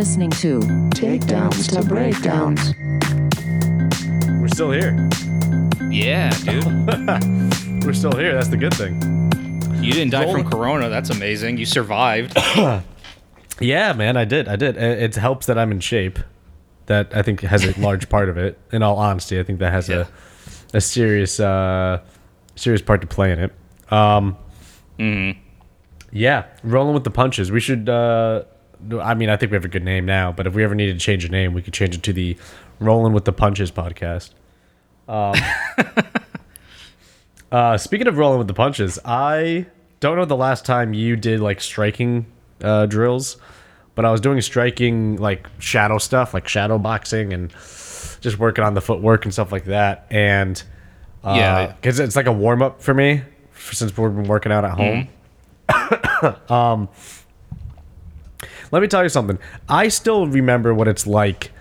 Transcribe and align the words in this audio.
You 0.00 0.04
are 0.04 0.06
listening 0.06 0.30
to 0.30 0.60
Takedowns 0.98 1.68
to 1.74 1.86
breakdowns. 1.86 2.72
We're 4.40 4.48
still 4.48 4.70
here. 4.70 4.96
Yeah, 5.90 6.30
dude. 6.38 7.84
We're 7.84 7.92
still 7.92 8.12
here. 8.16 8.32
That's 8.32 8.48
the 8.48 8.56
good 8.56 8.72
thing. 8.72 8.94
You 9.84 9.92
didn't 9.92 10.12
die 10.12 10.24
Rolling- 10.24 10.44
from 10.44 10.52
corona. 10.52 10.88
That's 10.88 11.10
amazing. 11.10 11.58
You 11.58 11.66
survived. 11.66 12.34
Yeah, 13.60 13.92
man, 13.92 14.16
I 14.16 14.24
did. 14.24 14.48
I 14.48 14.56
did. 14.56 14.78
It 14.78 15.02
it 15.02 15.16
helps 15.16 15.44
that 15.44 15.58
I'm 15.58 15.70
in 15.70 15.80
shape. 15.80 16.18
That 16.86 17.14
I 17.14 17.20
think 17.20 17.42
has 17.42 17.62
a 17.62 17.78
large 17.78 18.08
part 18.08 18.30
of 18.30 18.38
it. 18.38 18.58
In 18.72 18.82
all 18.82 18.96
honesty, 18.96 19.38
I 19.38 19.42
think 19.42 19.58
that 19.58 19.70
has 19.70 19.86
Yeah. 19.86 20.06
a 20.72 20.78
a 20.78 20.80
serious 20.80 21.38
uh 21.38 22.00
serious 22.56 22.80
part 22.80 23.02
to 23.02 23.06
play 23.06 23.32
in 23.32 23.38
it. 23.38 23.92
Um 23.92 24.38
Yeah, 26.10 26.46
rolling 26.62 26.94
with 26.94 27.04
the 27.04 27.10
punches. 27.10 27.52
We 27.52 27.60
should 27.60 27.90
uh 27.90 28.44
I 29.00 29.14
mean, 29.14 29.28
I 29.30 29.36
think 29.36 29.52
we 29.52 29.56
have 29.56 29.64
a 29.64 29.68
good 29.68 29.84
name 29.84 30.06
now, 30.06 30.32
but 30.32 30.46
if 30.46 30.54
we 30.54 30.64
ever 30.64 30.74
needed 30.74 30.98
to 30.98 31.04
change 31.04 31.24
a 31.24 31.28
name, 31.28 31.52
we 31.54 31.62
could 31.62 31.74
change 31.74 31.94
it 31.94 32.02
to 32.04 32.12
the 32.12 32.36
Rolling 32.78 33.12
with 33.12 33.24
the 33.24 33.32
Punches 33.32 33.70
podcast. 33.70 34.30
Um 35.08 35.34
Uh 37.52 37.76
speaking 37.76 38.06
of 38.06 38.16
rolling 38.16 38.38
with 38.38 38.46
the 38.46 38.54
punches, 38.54 38.98
I 39.04 39.66
don't 39.98 40.16
know 40.16 40.24
the 40.24 40.36
last 40.36 40.64
time 40.64 40.94
you 40.94 41.16
did 41.16 41.40
like 41.40 41.60
striking 41.60 42.26
uh 42.62 42.86
drills, 42.86 43.38
but 43.96 44.04
I 44.04 44.12
was 44.12 44.20
doing 44.20 44.40
striking 44.40 45.16
like 45.16 45.48
shadow 45.58 45.98
stuff, 45.98 46.32
like 46.32 46.46
shadow 46.46 46.78
boxing 46.78 47.32
and 47.32 47.50
just 48.20 48.38
working 48.38 48.62
on 48.62 48.74
the 48.74 48.80
footwork 48.80 49.24
and 49.24 49.32
stuff 49.32 49.50
like 49.50 49.64
that. 49.64 50.06
And 50.10 50.62
uh, 51.24 51.34
Yeah. 51.36 51.66
because 51.72 51.98
it's 51.98 52.14
like 52.14 52.26
a 52.26 52.32
warm 52.32 52.62
up 52.62 52.80
for 52.82 52.94
me 52.94 53.22
since 53.56 53.96
we've 53.96 54.14
been 54.14 54.24
working 54.28 54.52
out 54.52 54.64
at 54.64 54.70
home. 54.78 55.08
um, 56.48 56.88
let 58.70 58.82
me 58.82 58.88
tell 58.88 59.02
you 59.02 59.08
something. 59.08 59.38
I 59.68 59.88
still 59.88 60.26
remember 60.26 60.74
what 60.74 60.88
it's 60.88 61.06
like 61.06 61.52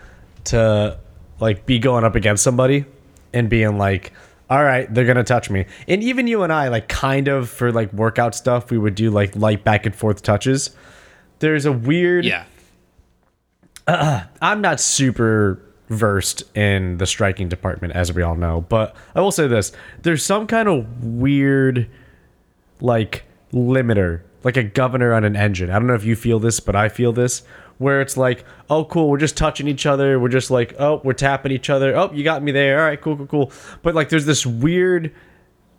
to 0.45 0.99
like 1.39 1.65
be 1.65 1.79
going 1.79 2.03
up 2.03 2.15
against 2.15 2.43
somebody 2.43 2.85
and 3.33 3.49
being 3.49 3.77
like, 3.77 4.13
all 4.49 4.63
right, 4.63 4.91
they're 4.93 5.05
gonna 5.05 5.23
touch 5.23 5.49
me. 5.49 5.65
And 5.87 6.03
even 6.03 6.27
you 6.27 6.43
and 6.43 6.51
I, 6.51 6.69
like, 6.69 6.87
kind 6.87 7.27
of 7.27 7.49
for 7.49 7.71
like 7.71 7.93
workout 7.93 8.33
stuff, 8.33 8.71
we 8.71 8.77
would 8.77 8.95
do 8.95 9.11
like 9.11 9.35
light 9.35 9.63
back 9.63 9.85
and 9.85 9.95
forth 9.95 10.23
touches. 10.23 10.75
There's 11.39 11.65
a 11.65 11.71
weird. 11.71 12.25
yeah. 12.25 12.45
I'm 14.41 14.61
not 14.61 14.79
super 14.79 15.61
versed 15.89 16.43
in 16.55 16.97
the 16.97 17.05
striking 17.07 17.49
department, 17.49 17.93
as 17.93 18.13
we 18.13 18.21
all 18.21 18.35
know, 18.35 18.61
but 18.61 18.95
I 19.15 19.21
will 19.21 19.31
say 19.31 19.47
this: 19.47 19.71
there's 20.01 20.23
some 20.23 20.47
kind 20.47 20.67
of 20.67 21.03
weird, 21.03 21.89
like 22.81 23.23
limiter, 23.53 24.21
like 24.43 24.57
a 24.57 24.63
governor 24.63 25.13
on 25.13 25.23
an 25.23 25.35
engine. 25.35 25.69
I 25.69 25.73
don't 25.73 25.87
know 25.87 25.95
if 25.95 26.05
you 26.05 26.15
feel 26.15 26.39
this, 26.39 26.59
but 26.59 26.75
I 26.75 26.89
feel 26.89 27.11
this, 27.11 27.43
where 27.77 28.01
it's 28.01 28.17
like, 28.17 28.45
oh, 28.69 28.85
cool, 28.85 29.09
we're 29.09 29.17
just 29.17 29.37
touching 29.37 29.67
each 29.67 29.85
other, 29.85 30.19
we're 30.19 30.29
just 30.29 30.51
like, 30.51 30.75
oh, 30.79 31.01
we're 31.03 31.13
tapping 31.13 31.51
each 31.51 31.69
other, 31.69 31.95
oh, 31.95 32.11
you 32.13 32.23
got 32.23 32.43
me 32.43 32.51
there, 32.51 32.79
all 32.79 32.85
right, 32.85 33.01
cool, 33.01 33.17
cool, 33.17 33.27
cool. 33.27 33.51
But 33.81 33.95
like, 33.95 34.09
there's 34.09 34.25
this 34.25 34.45
weird. 34.45 35.13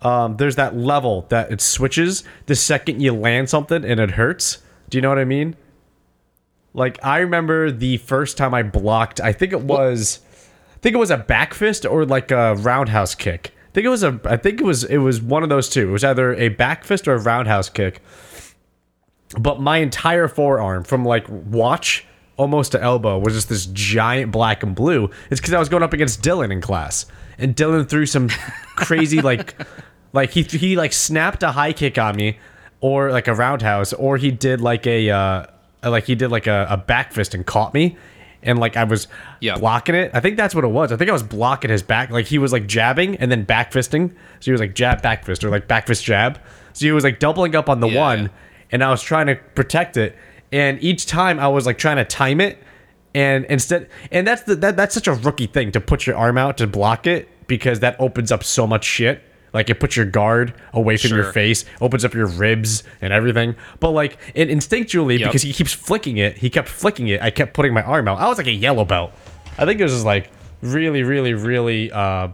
Um, 0.03 0.39
there's 0.39 0.57
that 0.57 0.75
level 0.75 1.27
that 1.29 1.53
it 1.53 1.61
switches 1.61 2.25
the 2.47 2.55
second 2.55 3.03
you 3.03 3.13
land 3.13 3.51
something 3.51 3.85
and 3.85 4.01
it 4.01 4.13
hurts. 4.13 4.63
Do 4.89 4.97
you 4.97 5.03
know 5.03 5.11
what 5.11 5.19
I 5.19 5.27
mean? 5.27 5.57
Like 6.73 7.05
I 7.05 7.19
remember 7.19 7.71
the 7.71 7.97
first 7.99 8.37
time 8.37 8.55
I 8.55 8.63
blocked, 8.63 9.21
I 9.21 9.33
think 9.33 9.53
it 9.53 9.61
was 9.61 10.21
I 10.75 10.79
think 10.79 10.95
it 10.95 10.99
was 10.99 11.11
a 11.11 11.19
back 11.19 11.53
fist 11.53 11.85
or 11.85 12.05
like 12.07 12.31
a 12.31 12.55
roundhouse 12.55 13.15
kick. 13.15 13.53
I 13.69 13.73
think 13.73 13.85
it 13.85 13.91
was 13.91 14.03
a 14.03 14.21
I 14.25 14.37
think 14.37 14.61
it 14.61 14.65
was 14.65 14.85
it 14.85 14.99
was 14.99 15.21
one 15.21 15.43
of 15.43 15.49
those 15.49 15.69
two. 15.69 15.89
It 15.89 15.93
was 15.93 16.05
either 16.05 16.35
a 16.35 16.49
back 16.49 16.85
fist 16.85 17.09
or 17.09 17.15
a 17.15 17.21
roundhouse 17.21 17.69
kick. 17.69 18.03
But 19.39 19.61
my 19.61 19.79
entire 19.79 20.27
forearm 20.29 20.85
from 20.85 21.05
like 21.05 21.25
watch 21.29 22.05
almost 22.37 22.73
to 22.73 22.83
elbow 22.83 23.19
was 23.19 23.35
just 23.35 23.49
this 23.49 23.67
giant 23.67 24.33
black 24.33 24.63
and 24.63 24.75
blue. 24.75 25.11
It's 25.31 25.41
cuz 25.41 25.53
I 25.55 25.59
was 25.59 25.69
going 25.69 25.83
up 25.83 25.93
against 25.93 26.23
Dylan 26.23 26.51
in 26.51 26.61
class. 26.61 27.07
And 27.39 27.55
Dylan 27.55 27.89
threw 27.89 28.07
some 28.07 28.29
crazy 28.77 29.21
like 29.23 29.55
like 30.13 30.31
he 30.31 30.43
he 30.43 30.77
like 30.77 30.93
snapped 30.93 31.43
a 31.43 31.53
high 31.53 31.73
kick 31.73 31.97
on 31.99 32.17
me 32.17 32.39
or 32.81 33.11
like 33.13 33.29
a 33.29 33.35
roundhouse 33.35 33.93
or 33.93 34.17
he 34.17 34.31
did 34.31 34.61
like 34.61 34.87
a 34.87 35.11
uh 35.11 35.47
like 35.85 36.05
he 36.05 36.15
did 36.15 36.31
like 36.31 36.47
a, 36.47 36.67
a 36.71 36.77
back 36.77 37.13
fist 37.13 37.35
and 37.35 37.47
caught 37.47 37.73
me 37.73 37.97
and 38.43 38.59
like 38.59 38.77
I 38.77 38.85
was 38.85 39.07
Yeah. 39.41 39.59
blocking 39.59 39.95
it. 39.95 40.11
I 40.15 40.21
think 40.21 40.37
that's 40.39 40.55
what 40.55 40.65
it 40.65 40.69
was. 40.69 40.93
I 40.93 40.97
think 40.97 41.09
I 41.09 41.13
was 41.13 41.23
blocking 41.23 41.71
his 41.71 41.83
back. 41.83 42.11
Like 42.11 42.27
he 42.27 42.39
was 42.39 42.53
like 42.53 42.67
jabbing 42.67 43.17
and 43.17 43.31
then 43.31 43.45
back 43.45 43.71
fisting. 43.71 44.11
So 44.41 44.47
he 44.47 44.53
was 44.53 44.61
like 44.63 44.75
jab 44.75 45.03
back 45.03 45.25
fist 45.25 45.45
or 45.45 45.51
like 45.51 45.69
back 45.69 45.87
fist 45.87 46.05
jab. 46.05 46.39
So 46.73 46.87
he 46.87 46.93
was 46.93 47.05
like 47.05 47.19
doubling 47.21 47.55
up 47.55 47.69
on 47.69 47.81
the 47.81 47.89
Yeah, 47.89 48.01
one 48.01 48.23
yeah. 48.23 48.29
And 48.73 48.83
I 48.85 48.91
was 48.91 49.03
trying 49.03 49.27
to 49.27 49.37
protect 49.55 49.97
it. 49.97 50.17
And 50.53 50.83
each 50.83 51.07
time 51.07 51.39
I 51.39 51.49
was 51.49 51.67
like 51.67 51.79
trying 51.79 51.97
to 51.97 52.05
time 52.05 52.41
it 52.41 52.59
and 53.15 53.45
instead 53.47 53.89
and 54.13 54.27
that's 54.27 54.43
the 54.43 54.55
that, 54.57 54.77
that's 54.77 54.95
such 54.95 55.07
a 55.09 55.13
rookie 55.15 55.47
thing 55.47 55.73
to 55.73 55.81
put 55.81 56.07
your 56.07 56.17
arm 56.17 56.39
out 56.39 56.59
to 56.59 56.67
block 56.67 57.07
it 57.07 57.29
because 57.47 57.81
that 57.81 57.97
opens 58.01 58.31
up 58.33 58.45
so 58.45 58.67
much 58.67 58.85
shit. 58.85 59.23
Like 59.53 59.69
it 59.69 59.81
puts 59.81 59.97
your 59.97 60.07
guard 60.07 60.55
away 60.73 60.97
from 60.97 61.11
your 61.11 61.33
face, 61.33 61.65
opens 61.81 62.05
up 62.05 62.15
your 62.15 62.27
ribs 62.27 62.85
and 63.01 63.13
everything. 63.13 63.57
But 63.81 63.91
like 63.91 64.17
it 64.35 64.49
instinctually, 64.49 65.19
Yep. 65.19 65.29
because 65.29 65.43
he 65.43 65.53
keeps 65.53 65.73
flicking 65.73 66.19
it, 66.19 66.39
he 66.39 66.51
kept 66.51 66.69
flicking 66.69 67.09
it. 67.09 67.21
I 67.21 67.31
kept 67.31 67.53
putting 67.55 67.75
my 67.75 67.83
arm 67.83 68.07
out. 68.07 68.19
I 68.21 68.29
was 68.29 68.39
like 68.39 68.47
a 68.47 68.53
yellow 68.53 68.85
belt. 68.85 69.11
I 69.59 69.65
think 69.67 69.81
it 69.81 69.83
was 69.83 69.93
just 69.93 70.05
like 70.05 70.31
really, 70.63 71.03
really, 71.03 71.35
really 71.35 71.91
uh, 71.91 72.29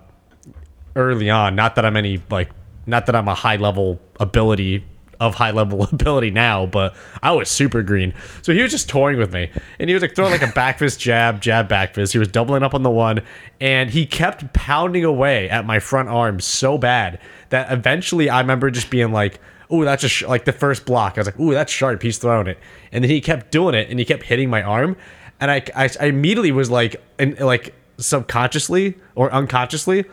early 0.95 1.31
on. 1.31 1.55
Not 1.57 1.75
that 1.77 1.85
I'm 1.87 1.97
any 1.97 2.21
like, 2.31 2.51
not 2.87 3.07
that 3.07 3.17
I'm 3.17 3.29
a 3.29 3.35
high 3.35 3.57
level 3.57 3.99
ability 4.21 4.85
of 5.21 5.35
high 5.35 5.51
level 5.51 5.85
ability 5.93 6.31
now, 6.31 6.67
but 6.67 6.95
I 7.23 7.33
was 7.33 7.49
super 7.49 7.83
green. 7.83 8.15
So 8.43 8.53
he 8.53 8.63
was 8.63 8.71
just 8.71 8.89
toying 8.89 9.19
with 9.19 9.33
me, 9.33 9.51
and 9.79 9.89
he 9.89 9.95
was 9.95 10.03
like 10.03 10.15
throwing 10.15 10.33
like 10.33 10.43
a 10.43 10.53
back 10.53 10.79
fist 10.79 11.01
jab, 11.01 11.41
jab, 11.41 11.69
back 11.69 11.95
fist. 11.95 12.13
He 12.13 12.19
was 12.19 12.29
doubling 12.29 12.63
up 12.63 12.75
on 12.75 12.83
the 12.83 12.91
one, 12.91 13.23
and 13.61 13.91
he 13.91 14.07
kept 14.07 14.53
pounding 14.53 15.05
away 15.05 15.49
at 15.49 15.65
my 15.65 15.79
front 15.79 16.09
arm 16.09 16.41
so 16.41 16.79
bad 16.79 17.21
that 17.51 17.71
eventually 17.73 18.29
I 18.31 18.41
remember 18.41 18.71
just 18.71 18.91
being 18.91 19.13
like. 19.13 19.41
Ooh, 19.73 19.85
that's 19.85 20.03
just 20.03 20.15
sh-, 20.15 20.23
like 20.23 20.45
the 20.45 20.53
first 20.53 20.87
block. 20.87 21.19
I 21.19 21.21
was 21.23 21.27
like, 21.27 21.41
"Ooh, 21.41 21.51
that's 21.51 21.73
sharp." 21.73 22.01
He's 22.01 22.19
throwing 22.19 22.47
it, 22.47 22.57
and 22.93 23.03
then 23.03 23.11
he 23.11 23.21
kept 23.21 23.51
doing 23.51 23.75
it, 23.75 23.91
and 23.91 23.99
he 23.99 24.05
kept 24.05 24.23
hitting 24.23 24.49
my 24.49 24.63
arm, 24.63 24.97
and 25.41 25.51
I, 25.51 25.63
I, 25.75 25.91
I 26.01 26.07
immediately 26.07 26.53
was 26.53 26.71
like, 26.71 27.03
and 27.19 27.37
like 27.41 27.75
subconsciously 27.99 28.95
or 29.17 29.33
unconsciously, 29.33 30.05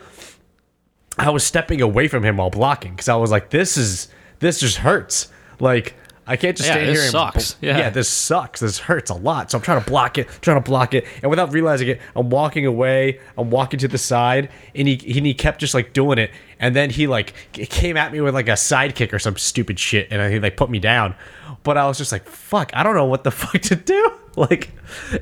I 1.17 1.29
was 1.29 1.43
stepping 1.43 1.81
away 1.81 2.07
from 2.07 2.23
him 2.23 2.37
while 2.37 2.49
blocking 2.49 2.91
because 2.91 3.09
I 3.09 3.15
was 3.15 3.31
like, 3.31 3.51
"This 3.51 3.77
is 3.77 4.07
this 4.43 4.59
just 4.59 4.77
hurts." 4.77 5.29
Like 5.59 5.95
I 6.25 6.37
can't 6.37 6.55
just 6.55 6.67
Yeah, 6.69 6.75
stand 6.75 6.89
here. 6.91 7.01
and 7.01 7.11
sucks. 7.11 7.53
bl- 7.55 7.65
Yeah. 7.65 7.89
this 7.89 8.07
sucks. 8.07 8.61
This 8.61 8.79
hurts 8.79 9.09
a 9.09 9.13
lot. 9.13 9.51
So 9.51 9.57
I'm 9.57 9.61
trying 9.61 9.83
to 9.83 9.89
block 9.89 10.17
it, 10.17 10.27
trying 10.41 10.55
to 10.55 10.61
block 10.69 10.93
it, 10.93 11.05
and 11.21 11.29
without 11.29 11.51
realizing 11.51 11.89
it, 11.89 12.01
I'm 12.15 12.29
walking 12.29 12.65
away. 12.65 13.19
I'm 13.37 13.49
walking 13.49 13.77
to 13.79 13.87
the 13.89 13.97
side, 13.97 14.49
and 14.73 14.87
he 14.87 14.95
he, 14.95 15.19
he 15.19 15.33
kept 15.33 15.59
just 15.59 15.73
like 15.73 15.91
doing 15.93 16.17
it, 16.19 16.31
and 16.59 16.75
then 16.75 16.89
he 16.91 17.07
like 17.07 17.33
came 17.53 17.97
at 17.97 18.13
me 18.13 18.21
with 18.21 18.33
like 18.33 18.47
a 18.47 18.55
side 18.57 18.95
kick 18.95 19.13
or 19.13 19.19
some 19.19 19.35
stupid 19.37 19.77
shit, 19.79 20.07
and 20.11 20.31
he 20.31 20.39
like 20.39 20.55
put 20.55 20.69
me 20.69 20.79
down. 20.79 21.15
But 21.63 21.77
I 21.77 21.87
was 21.87 21.97
just 21.97 22.11
like, 22.11 22.25
"Fuck! 22.27 22.71
I 22.73 22.83
don't 22.83 22.95
know 22.95 23.05
what 23.05 23.23
the 23.23 23.31
fuck 23.41 23.61
to 23.63 23.75
do." 23.75 24.11
Like, 24.35 24.71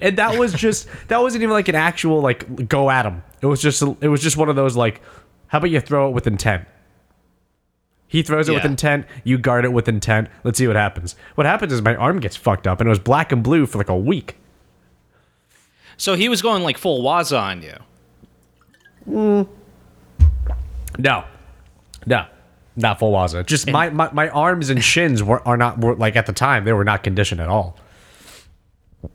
and 0.02 0.18
that 0.20 0.38
was 0.40 0.54
just 0.54 0.88
that 1.10 1.22
wasn't 1.22 1.44
even 1.44 1.52
like 1.52 1.68
an 1.68 1.76
actual 1.76 2.22
like 2.22 2.70
go 2.70 2.90
at 2.90 3.06
him. 3.06 3.24
It 3.42 3.46
was 3.46 3.62
just 3.62 3.82
it 4.00 4.08
was 4.08 4.22
just 4.22 4.38
one 4.38 4.48
of 4.48 4.56
those 4.56 4.78
like, 4.78 5.02
how 5.48 5.58
about 5.58 5.70
you 5.70 5.82
throw 5.82 6.08
it 6.08 6.12
with 6.14 6.28
intent? 6.28 6.66
He 8.12 8.24
throws 8.24 8.50
it 8.50 8.54
with 8.54 8.66
intent. 8.66 9.06
You 9.24 9.38
guard 9.38 9.64
it 9.64 9.72
with 9.72 9.88
intent. 9.88 10.28
Let's 10.44 10.58
see 10.58 10.68
what 10.68 10.76
happens. 10.76 11.16
What 11.36 11.48
happens 11.48 11.72
is 11.72 11.82
my 11.82 11.96
arm 11.96 12.20
gets 12.20 12.36
fucked 12.36 12.68
up, 12.68 12.82
and 12.82 12.88
it 12.88 12.90
was 12.90 13.00
black 13.00 13.32
and 13.32 13.42
blue 13.42 13.66
for 13.66 13.78
like 13.78 13.88
a 13.88 13.96
week. 13.96 14.36
So 15.96 16.16
he 16.16 16.28
was 16.28 16.42
going 16.42 16.62
like 16.62 16.78
full 16.78 17.02
waza 17.04 17.42
on 17.42 17.64
you. 17.64 17.78
Mm. 19.10 19.48
No, 20.98 21.24
no, 22.06 22.26
not 22.76 23.00
full 23.00 23.14
waza. 23.14 23.46
Just 23.46 23.72
my, 23.72 23.90
my 23.92 24.12
my 24.12 24.28
arms 24.28 24.70
and 24.70 24.84
shins 24.84 25.24
were 25.24 25.42
are 25.48 25.56
not 25.56 25.80
were, 25.80 25.96
like 25.96 26.18
at 26.18 26.26
the 26.26 26.34
time 26.34 26.66
they 26.66 26.74
were 26.74 26.84
not 26.84 27.04
conditioned 27.04 27.40
at 27.40 27.48
all. 27.48 27.78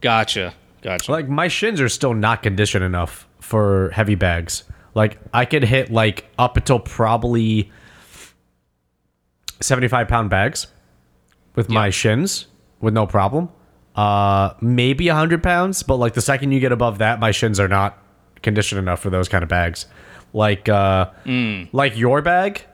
Gotcha. 0.00 0.54
Gotcha. 0.80 1.12
Like 1.12 1.28
my 1.28 1.48
shins 1.48 1.82
are 1.82 1.90
still 1.90 2.14
not 2.14 2.42
conditioned 2.42 2.82
enough 2.82 3.28
for 3.40 3.90
heavy 3.90 4.14
bags. 4.14 4.64
Like 4.94 5.18
I 5.34 5.44
could 5.44 5.64
hit 5.64 5.92
like 5.92 6.24
up 6.38 6.56
until 6.56 6.78
probably 6.78 7.70
seventy 9.60 9.88
five 9.88 10.08
pound 10.08 10.30
bags 10.30 10.66
with 11.54 11.68
my 11.68 11.90
shins 11.90 12.46
with 12.80 12.94
no 12.94 13.06
problem. 13.06 13.48
Uh, 13.94 14.52
maybe 14.60 15.08
hundred 15.08 15.42
pounds, 15.42 15.82
but 15.82 15.96
like 15.96 16.14
the 16.14 16.20
second 16.20 16.52
you 16.52 16.60
get 16.60 16.72
above 16.72 16.98
that, 16.98 17.18
my 17.18 17.30
shins 17.30 17.58
are 17.58 17.68
not 17.68 17.98
conditioned 18.42 18.78
enough 18.78 19.00
for 19.00 19.10
those 19.10 19.28
kind 19.28 19.42
of 19.42 19.48
bags. 19.48 19.86
Like 20.32 20.68
uh, 20.68 21.10
like 21.72 21.96
your 21.96 22.22
bag. 22.22 22.64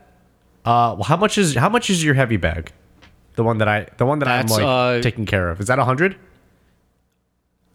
Uh, 0.65 1.03
how 1.03 1.17
much 1.17 1.39
is 1.39 1.55
how 1.55 1.69
much 1.69 1.91
is 1.91 2.03
your 2.05 2.15
heavy 2.15 2.37
bag? 2.37 2.73
The 3.35 3.45
one 3.45 3.59
that 3.59 3.69
I 3.69 3.87
the 3.97 4.07
one 4.07 4.19
that 4.19 4.27
That's, 4.27 4.53
I'm 4.53 4.65
like 4.65 4.99
uh, 4.99 5.03
taking 5.03 5.27
care 5.27 5.49
of. 5.49 5.61
Is 5.61 5.69
that 5.69 5.79
hundred? 5.79 6.17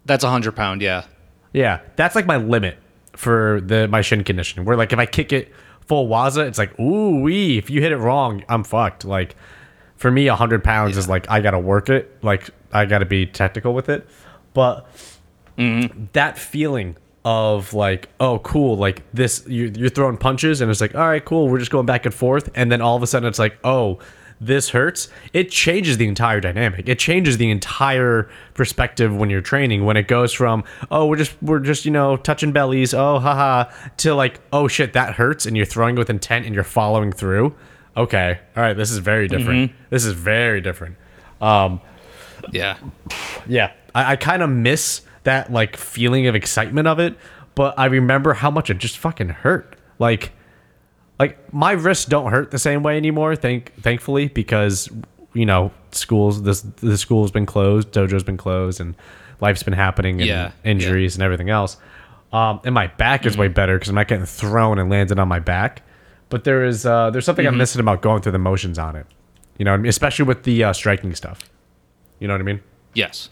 That's 0.05 0.23
a 0.23 0.29
hundred 0.29 0.55
pound. 0.55 0.81
Yeah. 0.81 1.05
Yeah, 1.53 1.79
that's 1.95 2.15
like 2.15 2.25
my 2.25 2.37
limit 2.37 2.77
for 3.15 3.61
the 3.61 3.87
my 3.87 4.01
shin 4.01 4.23
conditioning. 4.23 4.65
Where 4.65 4.77
like 4.77 4.93
if 4.93 4.99
I 4.99 5.05
kick 5.05 5.33
it 5.33 5.51
full 5.87 6.07
waza, 6.07 6.47
it's 6.47 6.57
like 6.57 6.77
ooh 6.79 7.21
wee. 7.21 7.57
If 7.57 7.69
you 7.69 7.81
hit 7.81 7.91
it 7.91 7.97
wrong, 7.97 8.43
I'm 8.47 8.63
fucked. 8.63 9.05
Like 9.05 9.35
for 9.95 10.11
me, 10.11 10.27
hundred 10.27 10.63
pounds 10.63 10.97
is 10.97 11.09
like 11.09 11.29
I 11.29 11.41
gotta 11.41 11.59
work 11.59 11.89
it. 11.89 12.23
Like 12.23 12.49
I 12.71 12.85
gotta 12.85 13.05
be 13.05 13.25
technical 13.25 13.73
with 13.73 13.89
it. 13.89 14.07
But 14.53 14.87
mm-hmm. 15.57 16.05
that 16.13 16.37
feeling 16.37 16.97
of 17.23 17.73
like, 17.73 18.07
oh, 18.19 18.39
cool, 18.39 18.77
like 18.77 19.03
this, 19.13 19.43
you're, 19.47 19.67
you're 19.67 19.89
throwing 19.89 20.15
punches, 20.15 20.61
and 20.61 20.71
it's 20.71 20.79
like, 20.79 20.95
all 20.95 21.07
right, 21.07 21.23
cool, 21.23 21.49
we're 21.49 21.59
just 21.59 21.71
going 21.71 21.85
back 21.85 22.05
and 22.05 22.15
forth, 22.15 22.49
and 22.55 22.71
then 22.71 22.81
all 22.81 22.95
of 22.95 23.03
a 23.03 23.07
sudden 23.07 23.27
it's 23.27 23.37
like, 23.37 23.57
oh, 23.65 23.99
this 24.39 24.69
hurts. 24.69 25.09
It 25.33 25.49
changes 25.51 25.97
the 25.97 26.07
entire 26.07 26.39
dynamic. 26.39 26.87
It 26.87 26.99
changes 26.99 27.37
the 27.37 27.49
entire 27.49 28.29
perspective 28.53 29.15
when 29.15 29.29
you're 29.29 29.41
training. 29.41 29.85
When 29.85 29.97
it 29.97 30.07
goes 30.07 30.31
from, 30.33 30.63
oh, 30.91 31.07
we're 31.07 31.15
just 31.17 31.35
we're 31.41 31.59
just 31.59 31.85
you 31.85 31.91
know 31.91 32.17
touching 32.17 32.51
bellies, 32.51 32.93
oh, 32.93 33.19
haha, 33.19 33.71
to 33.97 34.13
like, 34.13 34.39
oh 34.53 34.67
shit, 34.67 34.93
that 34.93 35.15
hurts, 35.15 35.45
and 35.45 35.57
you're 35.57 35.65
throwing 35.65 35.95
with 35.95 36.09
intent 36.09 36.45
and 36.45 36.53
you're 36.53 36.63
following 36.63 37.11
through. 37.11 37.55
Okay, 37.95 38.39
all 38.55 38.61
right, 38.61 38.77
this 38.77 38.91
is 38.91 38.99
very 38.99 39.27
different. 39.27 39.71
This 39.89 40.05
is 40.05 40.13
very 40.13 40.61
different. 40.61 40.97
Um, 41.41 41.81
Yeah. 42.51 42.77
yeah, 43.47 43.71
I, 43.95 44.11
I 44.11 44.15
kind 44.15 44.43
of 44.43 44.49
miss 44.51 45.01
that 45.23 45.51
like 45.51 45.75
feeling 45.75 46.27
of 46.27 46.35
excitement 46.35 46.87
of 46.87 46.99
it, 46.99 47.17
but 47.55 47.73
I 47.77 47.85
remember 47.85 48.33
how 48.33 48.51
much 48.51 48.69
it 48.69 48.77
just 48.77 48.97
fucking 48.99 49.29
hurt. 49.29 49.75
Like, 49.97 50.31
like 51.19 51.53
my 51.53 51.71
wrists 51.71 52.05
don't 52.05 52.31
hurt 52.31 52.51
the 52.51 52.59
same 52.59 52.83
way 52.83 52.97
anymore. 52.97 53.35
Thank 53.35 53.73
thankfully 53.81 54.27
because 54.27 54.89
you 55.33 55.45
know 55.45 55.71
schools 55.91 56.43
this 56.43 56.61
the 56.61 56.97
school's 56.97 57.31
been 57.31 57.45
closed, 57.45 57.91
dojo's 57.91 58.23
been 58.23 58.37
closed, 58.37 58.79
and 58.79 58.95
life's 59.41 59.63
been 59.63 59.73
happening 59.73 60.21
and 60.21 60.27
Yeah, 60.27 60.51
injuries 60.63 61.15
and 61.15 61.23
everything 61.23 61.49
else. 61.49 61.77
Um, 62.33 62.59
and 62.65 62.75
my 62.75 62.87
back 62.87 63.25
is 63.25 63.37
way 63.37 63.47
better 63.47 63.75
because 63.75 63.89
I'm 63.89 63.95
not 63.95 64.07
getting 64.07 64.25
thrown 64.25 64.79
and 64.79 64.89
landed 64.89 65.17
on 65.17 65.27
my 65.27 65.39
back. 65.39 65.81
But 66.29 66.43
there 66.43 66.65
is 66.65 66.85
uh, 66.85 67.09
there's 67.09 67.25
something 67.25 67.47
I'm 67.47 67.57
missing 67.57 67.79
about 67.79 68.01
going 68.01 68.21
through 68.21 68.33
the 68.33 68.37
motions 68.39 68.77
on 68.77 68.95
it. 68.95 69.05
You 69.57 69.65
know, 69.65 69.71
what 69.71 69.79
I 69.79 69.81
mean? 69.83 69.89
especially 69.89 70.25
with 70.25 70.43
the 70.43 70.65
uh, 70.65 70.73
striking 70.73 71.15
stuff. 71.15 71.39
You 72.19 72.27
know 72.27 72.33
what 72.33 72.41
I 72.41 72.43
mean? 72.43 72.59
Yes. 72.93 73.29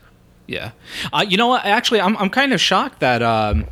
Yeah. 0.48 0.72
Uh, 1.12 1.26
you 1.28 1.38
know 1.38 1.48
what? 1.48 1.66
Actually, 1.66 2.02
I'm 2.02 2.16
I'm 2.18 2.30
kind 2.30 2.54
of 2.54 2.62
shocked 2.62 3.02
that 3.02 3.22
um 3.22 3.66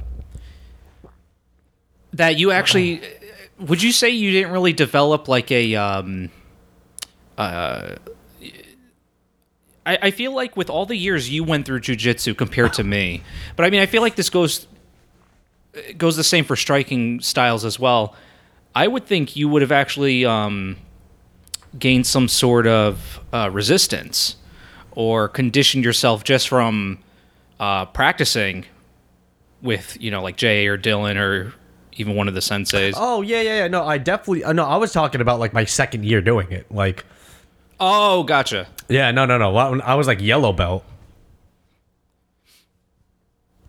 that 2.14 2.38
you 2.38 2.52
actually 2.52 3.02
would 3.60 3.82
you 3.82 3.92
say 3.92 4.10
you 4.10 4.32
didn't 4.32 4.52
really 4.52 4.74
develop 4.74 5.28
like 5.28 5.52
a 5.52 5.76
um 5.76 6.30
uh 7.38 7.96
I, 9.86 10.12
feel 10.12 10.34
like 10.34 10.56
with 10.56 10.70
all 10.70 10.86
the 10.86 10.96
years 10.96 11.30
you 11.30 11.44
went 11.44 11.66
through 11.66 11.82
jujitsu 11.82 12.38
compared 12.38 12.72
to 12.74 12.86
me, 12.86 13.22
but 13.58 13.66
I 13.66 13.70
mean 13.70 13.82
I 13.82 13.86
feel 13.86 14.02
like 14.02 14.16
this 14.16 14.30
goes 14.30 14.66
goes 15.98 16.16
the 16.16 16.24
same 16.24 16.46
for 16.46 16.56
striking 16.56 17.20
styles 17.20 17.66
as 17.66 17.80
well. 17.80 18.16
I 18.76 18.88
would 18.88 19.06
think 19.06 19.36
you 19.36 19.50
would 19.50 19.62
have 19.62 19.72
actually 19.72 20.26
um, 20.26 20.78
gained 21.78 22.08
some 22.08 22.28
sort 22.28 22.68
of 22.68 23.20
uh, 23.32 23.50
resistance 23.52 24.38
or 24.92 25.28
conditioned 25.28 25.84
yourself 25.84 26.24
just 26.24 26.48
from 26.48 27.00
uh, 27.60 27.86
practicing 27.86 28.66
with 29.62 29.98
you 30.00 30.12
know 30.12 30.22
like 30.22 30.38
Jay 30.38 30.68
or 30.68 30.78
Dylan 30.78 31.18
or 31.18 31.54
even 31.98 32.16
one 32.16 32.28
of 32.28 32.34
the 32.34 32.40
senseis. 32.40 32.94
Oh 32.96 33.22
yeah, 33.22 33.42
yeah, 33.42 33.58
yeah. 33.60 33.68
No, 33.68 33.86
I 33.86 33.98
definitely. 33.98 34.44
Uh, 34.44 34.54
no, 34.54 34.66
I 34.66 34.78
was 34.78 34.92
talking 34.92 35.22
about 35.22 35.40
like 35.40 35.54
my 35.54 35.66
second 35.66 36.06
year 36.06 36.22
doing 36.22 36.52
it. 36.52 36.66
Like, 36.72 37.06
Oh, 37.80 38.24
gotcha. 38.24 38.68
yeah, 38.90 39.12
no, 39.12 39.26
no, 39.26 39.38
no. 39.38 39.52
Well, 39.52 39.82
I 39.84 39.96
was 39.96 40.08
like 40.08 40.22
yellow 40.22 40.54
belt, 40.54 40.84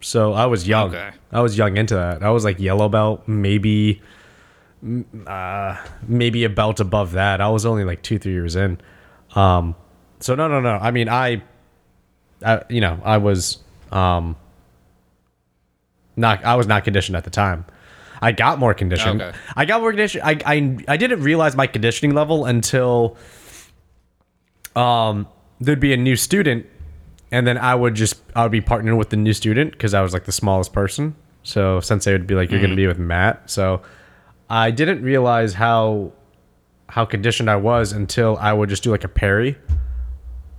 so 0.00 0.32
I 0.32 0.47
was 0.47 0.69
young. 0.69 0.91
Okay. 0.94 1.11
I 1.32 1.41
was 1.41 1.56
young 1.56 1.76
into 1.76 1.94
that. 1.94 2.23
I 2.23 2.31
was 2.31 2.44
like 2.44 2.61
yellow 2.61 2.88
belt, 2.88 3.26
maybe, 3.26 4.03
mm, 4.85 5.05
uh, 5.26 5.82
maybe 6.06 6.44
a 6.44 6.50
belt 6.50 6.79
above 6.81 7.12
that. 7.12 7.41
I 7.41 7.49
was 7.49 7.65
only 7.67 7.85
like 7.85 8.03
two, 8.03 8.19
three 8.19 8.32
years 8.32 8.55
in. 8.56 8.79
Um, 9.35 9.75
so 10.21 10.35
no, 10.35 10.47
no, 10.49 10.61
no. 10.61 10.76
I 10.76 10.91
mean, 10.91 11.09
I, 11.09 11.43
I, 12.44 12.62
you 12.69 12.81
know, 12.81 13.00
I 13.05 13.17
was, 13.17 13.59
um, 13.91 14.37
not. 16.17 16.44
I 16.44 16.55
was 16.55 16.69
not 16.69 16.85
conditioned 16.85 17.17
at 17.17 17.25
the 17.25 17.31
time. 17.31 17.65
I 18.25 18.32
got 18.32 18.59
more 18.59 18.75
conditioned. 18.75 19.21
Okay. 19.23 19.37
I 19.55 19.65
got 19.65 19.81
more 19.81 19.91
conditioned. 19.91 20.25
I, 20.25 20.38
I 20.47 20.76
I 20.88 20.97
didn't 20.97 21.21
realize 21.23 21.55
my 21.56 21.67
conditioning 21.67 22.15
level 22.15 22.44
until 22.47 23.17
um 24.76 25.29
there'd 25.61 25.81
be 25.81 25.93
a 25.93 25.97
new 25.97 26.17
student 26.17 26.67
and 27.31 27.47
then 27.47 27.59
I 27.59 27.75
would 27.75 27.94
just 27.94 28.21
I 28.35 28.43
would 28.43 28.53
be 28.53 28.61
partnering 28.61 28.99
with 28.99 29.11
the 29.11 29.17
new 29.17 29.32
student 29.32 29.73
because 29.73 29.94
I 29.94 30.00
was 30.03 30.12
like 30.12 30.25
the 30.25 30.32
smallest 30.32 30.73
person. 30.73 31.15
So 31.43 31.81
sensei 31.81 32.12
would 32.12 32.26
be 32.26 32.35
like, 32.35 32.50
"You're 32.50 32.61
gonna 32.61 32.76
be 32.76 32.87
with 32.87 32.99
Matt." 32.99 33.50
So 33.50 33.82
I 34.49 34.71
didn't 34.71 35.03
realize 35.03 35.55
how 35.55 36.12
how 36.88 37.05
conditioned 37.05 37.50
I 37.50 37.56
was 37.56 37.93
until 37.93 38.37
I 38.38 38.53
would 38.53 38.69
just 38.69 38.82
do 38.82 38.91
like 38.91 39.05
a 39.05 39.09
parry, 39.09 39.59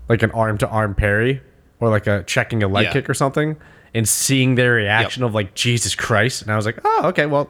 like 0.09 0.21
an 0.21 0.31
arm 0.31 0.57
to 0.59 0.67
arm 0.67 0.93
parry, 0.95 1.41
or 1.79 1.89
like 1.89 2.07
a 2.07 2.23
checking 2.23 2.61
a 2.61 2.67
leg 2.67 2.85
Yeah. 2.85 2.93
kick 2.93 3.09
or 3.09 3.13
something, 3.13 3.55
and 3.95 4.07
seeing 4.07 4.53
their 4.55 4.73
reaction 4.73 5.23
of 5.23 5.33
like 5.33 5.55
Jesus 5.55 5.95
Christ, 5.95 6.43
and 6.43 6.51
I 6.51 6.55
was 6.55 6.65
like, 6.67 6.77
"Oh, 6.85 7.01
okay, 7.05 7.25
well, 7.25 7.49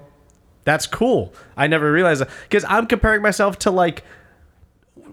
that's 0.64 0.88
cool." 0.88 1.34
I 1.58 1.68
never 1.68 1.92
realized 1.92 2.22
that 2.22 2.30
because 2.44 2.64
I'm 2.70 2.86
comparing 2.88 3.22
myself 3.22 3.60
to 3.60 3.72
like 3.72 4.04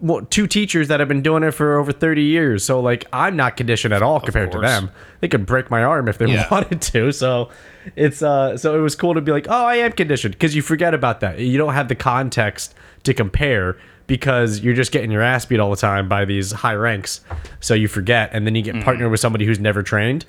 well, 0.01 0.21
two 0.25 0.47
teachers 0.47 0.89
that 0.89 0.99
have 0.99 1.07
been 1.07 1.21
doing 1.21 1.43
it 1.43 1.51
for 1.51 1.77
over 1.79 1.93
30 1.93 2.23
years. 2.23 2.65
So 2.65 2.79
like 2.81 3.05
I'm 3.13 3.35
not 3.37 3.55
conditioned 3.55 3.93
at 3.93 4.01
all 4.01 4.19
compared 4.19 4.51
to 4.51 4.59
them. 4.59 4.91
They 5.21 5.27
could 5.29 5.45
break 5.45 5.69
my 5.71 5.81
arm 5.83 6.09
if 6.09 6.17
they 6.17 6.25
Yeah. 6.25 6.47
wanted 6.51 6.81
to. 6.81 7.11
So 7.13 7.49
it's 7.95 8.21
uh 8.21 8.57
so 8.57 8.77
it 8.77 8.81
was 8.81 8.95
cool 8.95 9.13
to 9.13 9.21
be 9.21 9.31
like, 9.31 9.47
"Oh, 9.49 9.65
I 9.65 9.75
am 9.75 9.91
conditioned" 9.93 10.33
because 10.33 10.55
you 10.55 10.61
forget 10.61 10.93
about 10.93 11.19
that. 11.21 11.39
You 11.39 11.57
don't 11.57 11.73
have 11.73 11.87
the 11.87 11.95
context 11.95 12.75
to 13.03 13.13
compare 13.13 13.77
because 14.07 14.59
you're 14.59 14.73
just 14.73 14.91
getting 14.91 15.11
your 15.11 15.21
ass 15.21 15.45
beat 15.45 15.59
all 15.61 15.69
the 15.69 15.77
time 15.77 16.09
by 16.09 16.25
these 16.25 16.51
high 16.51 16.75
ranks. 16.75 17.21
So 17.61 17.73
you 17.73 17.87
forget 17.87 18.29
and 18.33 18.45
then 18.45 18.55
you 18.55 18.61
get 18.61 18.83
partnered 18.83 19.09
with 19.11 19.19
somebody 19.21 19.45
who's 19.45 19.59
never 19.59 19.83
trained 19.83 20.25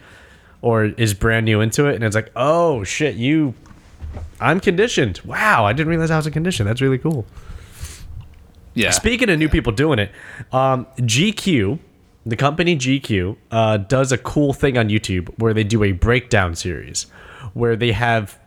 or 0.64 0.86
is 0.86 1.12
brand 1.12 1.44
new 1.44 1.60
into 1.60 1.86
it 1.86 1.94
and 1.94 2.02
it's 2.02 2.14
like, 2.14 2.32
"Oh 2.34 2.84
shit, 2.84 3.16
you 3.16 3.54
I'm 4.40 4.60
conditioned. 4.60 5.20
Wow, 5.22 5.66
I 5.66 5.74
didn't 5.74 5.90
realize 5.90 6.10
I 6.10 6.16
was 6.16 6.26
a 6.26 6.30
conditioned. 6.30 6.66
That's 6.66 6.80
really 6.80 6.96
cool." 6.96 7.26
Yeah. 8.72 8.90
Speaking 8.90 9.28
of 9.28 9.38
new 9.38 9.50
people 9.50 9.72
doing 9.72 9.98
it, 9.98 10.10
um, 10.52 10.86
GQ, 10.96 11.78
the 12.24 12.36
company 12.36 12.76
GQ, 12.76 13.36
uh, 13.50 13.76
does 13.76 14.10
a 14.10 14.18
cool 14.18 14.54
thing 14.54 14.78
on 14.78 14.88
YouTube 14.88 15.28
where 15.38 15.52
they 15.52 15.64
do 15.64 15.84
a 15.84 15.92
breakdown 15.92 16.54
series 16.54 17.06
where 17.52 17.76
they 17.76 17.92
have 17.92 18.38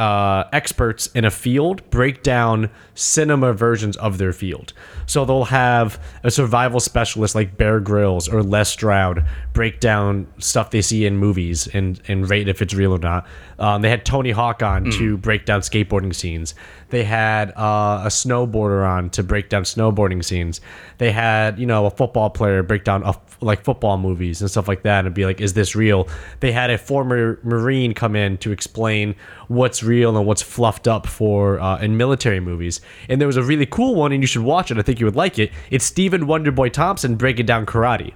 uh, 0.00 0.48
experts 0.54 1.08
in 1.08 1.26
a 1.26 1.30
field 1.30 1.88
break 1.90 2.22
down 2.22 2.70
cinema 2.94 3.52
versions 3.52 3.98
of 3.98 4.16
their 4.16 4.32
field. 4.32 4.72
So 5.04 5.26
they'll 5.26 5.44
have 5.44 6.02
a 6.24 6.30
survival 6.30 6.80
specialist 6.80 7.34
like 7.34 7.58
Bear 7.58 7.80
Grylls 7.80 8.26
or 8.26 8.42
Les 8.42 8.70
Stroud 8.70 9.26
break 9.52 9.78
down 9.78 10.26
stuff 10.38 10.70
they 10.70 10.80
see 10.80 11.04
in 11.04 11.18
movies 11.18 11.66
and, 11.66 12.00
and 12.08 12.30
rate 12.30 12.48
if 12.48 12.62
it's 12.62 12.72
real 12.72 12.92
or 12.92 12.98
not. 12.98 13.26
Um, 13.58 13.82
they 13.82 13.90
had 13.90 14.06
Tony 14.06 14.30
Hawk 14.30 14.62
on 14.62 14.90
to 14.92 15.18
break 15.18 15.44
down 15.44 15.60
skateboarding 15.60 16.14
scenes. 16.14 16.54
They 16.88 17.04
had 17.04 17.50
uh, 17.50 18.00
a 18.04 18.08
snowboarder 18.08 18.88
on 18.88 19.10
to 19.10 19.22
break 19.22 19.50
down 19.50 19.64
snowboarding 19.64 20.24
scenes. 20.24 20.62
They 20.96 21.12
had, 21.12 21.58
you 21.58 21.66
know, 21.66 21.84
a 21.84 21.90
football 21.90 22.30
player 22.30 22.62
break 22.62 22.84
down 22.84 23.02
a, 23.02 23.14
like 23.42 23.64
football 23.64 23.96
movies 23.98 24.40
and 24.40 24.50
stuff 24.50 24.68
like 24.68 24.82
that 24.82 25.06
and 25.06 25.14
be 25.14 25.24
like, 25.24 25.40
is 25.40 25.54
this 25.54 25.74
real? 25.74 26.08
They 26.40 26.52
had 26.52 26.70
a 26.70 26.76
former 26.78 27.38
Marine 27.42 27.94
come 27.94 28.14
in 28.14 28.36
to 28.38 28.52
explain 28.52 29.14
what's 29.48 29.82
real 29.82 30.16
and 30.16 30.26
what's 30.26 30.42
fluffed 30.42 30.86
up 30.86 31.06
for 31.06 31.58
uh, 31.60 31.78
in 31.80 31.96
military 31.96 32.40
movies. 32.40 32.80
And 33.08 33.20
there 33.20 33.26
was 33.26 33.36
a 33.38 33.42
really 33.42 33.66
cool 33.66 33.94
one, 33.94 34.12
and 34.12 34.22
you 34.22 34.26
should 34.26 34.42
watch 34.42 34.70
it. 34.70 34.78
I 34.78 34.82
think 34.82 35.00
you 35.00 35.06
would 35.06 35.16
like 35.16 35.38
it. 35.38 35.50
It's 35.70 35.84
Stephen 35.84 36.26
Wonderboy 36.26 36.72
Thompson 36.72 37.16
breaking 37.16 37.46
down 37.46 37.64
karate, 37.66 38.12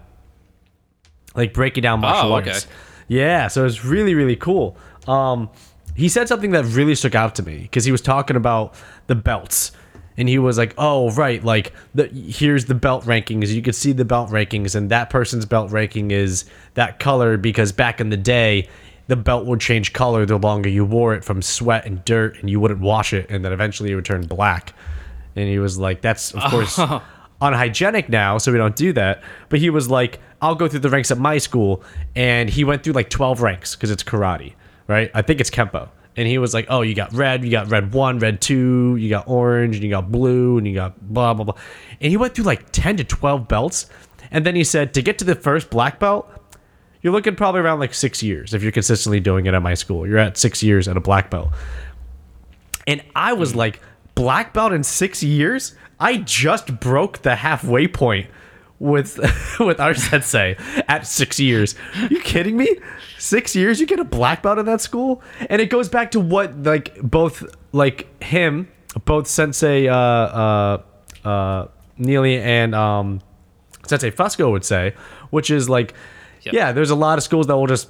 like 1.35 1.53
breaking 1.53 1.83
down 1.83 2.01
martial 2.01 2.33
Oh, 2.33 2.37
okay. 2.37 2.51
arts. 2.53 2.67
Yeah, 3.09 3.49
so 3.49 3.65
it's 3.67 3.85
really 3.85 4.15
really 4.15 4.37
cool. 4.37 4.77
Um, 5.07 5.51
he 5.95 6.09
said 6.09 6.29
something 6.29 6.51
that 6.53 6.65
really 6.65 6.95
stuck 6.95 7.15
out 7.15 7.35
to 7.37 7.43
me 7.43 7.59
because 7.59 7.85
he 7.85 7.93
was 7.93 8.01
talking 8.01 8.37
about 8.37 8.75
the 9.07 9.15
belts, 9.15 9.73
and 10.17 10.29
he 10.29 10.39
was 10.39 10.59
like, 10.59 10.75
"Oh, 10.79 11.11
right, 11.13 11.43
like 11.45 11.73
the 11.95 12.07
here's 12.07 12.67
the 12.67 12.75
belt 12.75 13.05
rankings. 13.05 13.49
You 13.49 13.63
could 13.63 13.75
see 13.75 13.93
the 13.93 14.05
belt 14.05 14.31
rankings, 14.31 14.75
and 14.75 14.91
that 14.91 15.11
person's 15.11 15.47
belt 15.47 15.71
ranking 15.71 16.11
is 16.11 16.45
that 16.75 16.99
color 16.99 17.37
because 17.37 17.73
back 17.73 18.01
in 18.01 18.11
the 18.11 18.17
day." 18.17 18.69
The 19.07 19.17
belt 19.17 19.45
would 19.45 19.61
change 19.61 19.93
color 19.93 20.25
the 20.25 20.39
longer 20.39 20.71
you 20.71 20.83
wore 20.83 21.15
it 21.15 21.25
from 21.25 21.43
sweat 21.43 21.85
and 21.85 22.03
dirt, 22.07 22.39
and 22.41 22.49
you 22.49 22.59
wouldn't 22.59 22.81
wash 22.81 23.13
it, 23.13 23.27
and 23.29 23.45
then 23.45 23.53
eventually 23.53 23.93
it 23.93 23.97
would 23.97 24.07
turn 24.07 24.27
black. 24.27 24.73
And 25.37 25.47
he 25.47 25.59
was 25.59 25.77
like, 25.77 26.01
"That's 26.01 26.33
of 26.33 26.43
course 26.45 26.81
unhygienic 27.41 28.09
now, 28.09 28.39
so 28.39 28.53
we 28.53 28.59
don't 28.59 28.77
do 28.77 28.93
that. 28.95 29.23
But 29.49 29.61
he 29.61 29.71
was 29.71 29.91
like, 29.91 30.21
I'll 30.41 30.55
go 30.55 30.69
through 30.69 30.81
the 30.81 30.91
ranks 30.91 31.11
at 31.11 31.19
my 31.19 31.39
school, 31.39 31.83
and 32.15 32.49
he 32.51 32.65
went 32.65 32.83
through 32.83 32.95
like 32.95 33.11
12 33.11 33.43
ranks 33.43 33.75
because 33.75 33.91
it's 33.91 34.03
karate, 34.03 34.55
right? 34.87 35.11
I 35.15 35.23
think 35.23 35.41
it's 35.41 35.51
kempo. 35.51 35.89
And 36.17 36.29
he 36.29 36.39
was 36.39 36.55
like, 36.55 36.67
Oh, 36.69 36.83
you 36.83 36.95
got 36.95 37.13
red, 37.13 37.45
you 37.45 37.51
got 37.51 37.71
red 37.71 37.93
one, 37.93 38.19
red 38.19 38.41
two, 38.41 38.97
you 38.97 39.09
got 39.09 39.29
orange, 39.29 39.77
and 39.77 39.85
you 39.85 39.91
got 39.91 40.11
blue, 40.11 40.59
and 40.59 40.67
you 40.67 40.75
got 40.75 41.01
blah, 41.13 41.35
blah, 41.35 41.45
blah. 41.45 41.55
And 42.01 42.11
he 42.11 42.17
went 42.17 42.35
through 42.35 42.45
like 42.45 42.71
10 42.73 42.99
to 42.99 43.05
12 43.05 43.49
belts. 43.49 43.87
And 44.31 44.45
then 44.45 44.55
he 44.55 44.65
said, 44.65 44.95
To 44.95 45.03
get 45.03 45.19
to 45.19 45.25
the 45.25 45.35
first 45.35 45.71
black 45.71 45.99
belt, 45.99 46.31
you're 47.03 47.13
looking 47.13 47.37
probably 47.37 47.61
around 47.61 47.81
like 47.81 47.95
six 47.95 48.23
years 48.23 48.55
if 48.55 48.63
you're 48.63 48.73
consistently 48.73 49.21
doing 49.21 49.47
it 49.47 49.55
at 49.55 49.63
my 49.63 49.75
school. 49.75 50.07
You're 50.07 50.19
at 50.19 50.37
six 50.37 50.63
years 50.63 50.89
at 50.89 50.97
a 50.97 51.01
black 51.01 51.31
belt. 51.31 51.51
And 52.87 53.03
I 53.15 53.33
was 53.33 53.53
hmm. 53.53 53.59
like, 53.59 53.81
black 54.15 54.53
belt 54.53 54.73
in 54.73 54.83
six 54.83 55.23
years? 55.23 55.75
I 56.01 56.19
just 56.19 56.81
broke 56.81 57.23
the 57.23 57.37
halfway 57.37 57.89
point 57.89 58.29
with 58.85 59.19
with 59.61 59.81
our 59.81 59.95
sensei 59.95 60.57
at 60.87 61.07
six 61.07 61.41
years. 61.41 61.75
you 62.11 62.21
kidding 62.21 62.57
me? 62.57 62.69
Six 63.19 63.57
years? 63.57 63.81
You 63.81 63.87
get 63.87 63.99
a 63.99 64.05
black 64.05 64.43
belt 64.43 64.59
in 64.59 64.67
that 64.67 64.81
school? 64.81 65.23
And 65.49 65.61
it 65.63 65.71
goes 65.71 65.89
back 65.89 66.11
to 66.13 66.21
what 66.21 66.63
like 66.63 67.01
both 67.03 67.43
like 67.73 68.23
him, 68.23 68.69
both 69.05 69.27
Sensei 69.27 69.89
uh 69.89 69.97
uh 69.97 70.83
uh 71.25 71.67
Neely 71.97 72.39
and 72.41 72.75
um 72.75 73.21
Sensei 73.87 74.11
Fusco 74.11 74.51
would 74.51 74.65
say, 74.65 74.95
which 75.31 75.51
is 75.51 75.69
like, 75.69 75.95
Yep. 76.43 76.55
yeah, 76.55 76.73
there's 76.73 76.91
a 76.91 76.95
lot 76.95 77.17
of 77.17 77.25
schools 77.25 77.47
that 77.47 77.57
will 77.57 77.67
just 77.67 77.89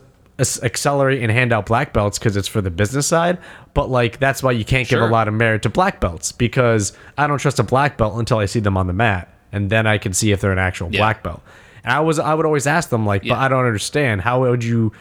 accelerate 0.62 1.22
and 1.22 1.30
hand 1.32 1.52
out 1.52 1.66
black 1.66 1.92
belts 1.92 2.18
because 2.20 2.36
it's 2.36 2.46
for 2.48 2.60
the 2.60 2.70
business 2.70 3.06
side. 3.06 3.38
But 3.72 3.90
like, 3.90 4.18
that's 4.20 4.42
why 4.44 4.52
you 4.52 4.64
can't 4.64 4.86
give 4.88 5.00
a 5.00 5.06
lot 5.06 5.26
of 5.26 5.34
merit 5.34 5.62
to 5.62 5.70
black 5.70 6.00
belts 6.00 6.30
because 6.32 6.92
I 7.18 7.26
don't 7.26 7.38
trust 7.38 7.58
a 7.58 7.64
black 7.64 7.96
belt 7.98 8.16
until 8.18 8.38
I 8.38 8.46
see 8.46 8.60
them 8.60 8.76
on 8.76 8.86
the 8.86 8.92
mat, 8.92 9.33
and 9.54 9.70
then 9.70 9.86
I 9.86 9.98
can 9.98 10.12
see 10.12 10.32
if 10.32 10.40
they're 10.40 10.52
an 10.52 10.58
actual 10.58 10.88
Yeah. 10.90 11.00
black 11.00 11.22
belt. 11.22 11.40
And 11.84 11.92
I 11.92 12.00
was, 12.00 12.18
I 12.18 12.34
would 12.34 12.44
always 12.46 12.66
ask 12.66 12.88
them 12.90 13.06
like, 13.06 13.22
but 13.22 13.38
I 13.38 13.48
don't 13.48 13.64
understand. 13.64 14.20
How 14.22 14.40
would 14.40 14.64
you, 14.64 14.92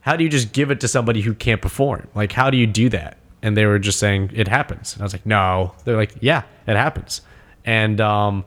how 0.00 0.14
do 0.16 0.24
you 0.24 0.30
just 0.30 0.52
give 0.52 0.70
it 0.70 0.80
to 0.80 0.88
somebody 0.88 1.20
who 1.22 1.34
can't 1.34 1.60
perform? 1.60 2.06
Like, 2.14 2.32
how 2.32 2.48
do 2.50 2.56
you 2.56 2.66
do 2.66 2.88
that? 2.90 3.16
And 3.42 3.56
they 3.56 3.66
were 3.66 3.78
just 3.78 3.98
saying 3.98 4.30
it 4.34 4.46
happens. 4.48 4.92
And 4.94 5.02
I 5.02 5.04
was 5.04 5.12
like, 5.12 5.24
no. 5.26 5.72
They're 5.84 5.96
like, 5.96 6.14
yeah, 6.20 6.42
it 6.66 6.76
happens. 6.76 7.22
And 7.64 8.00
um, 8.00 8.44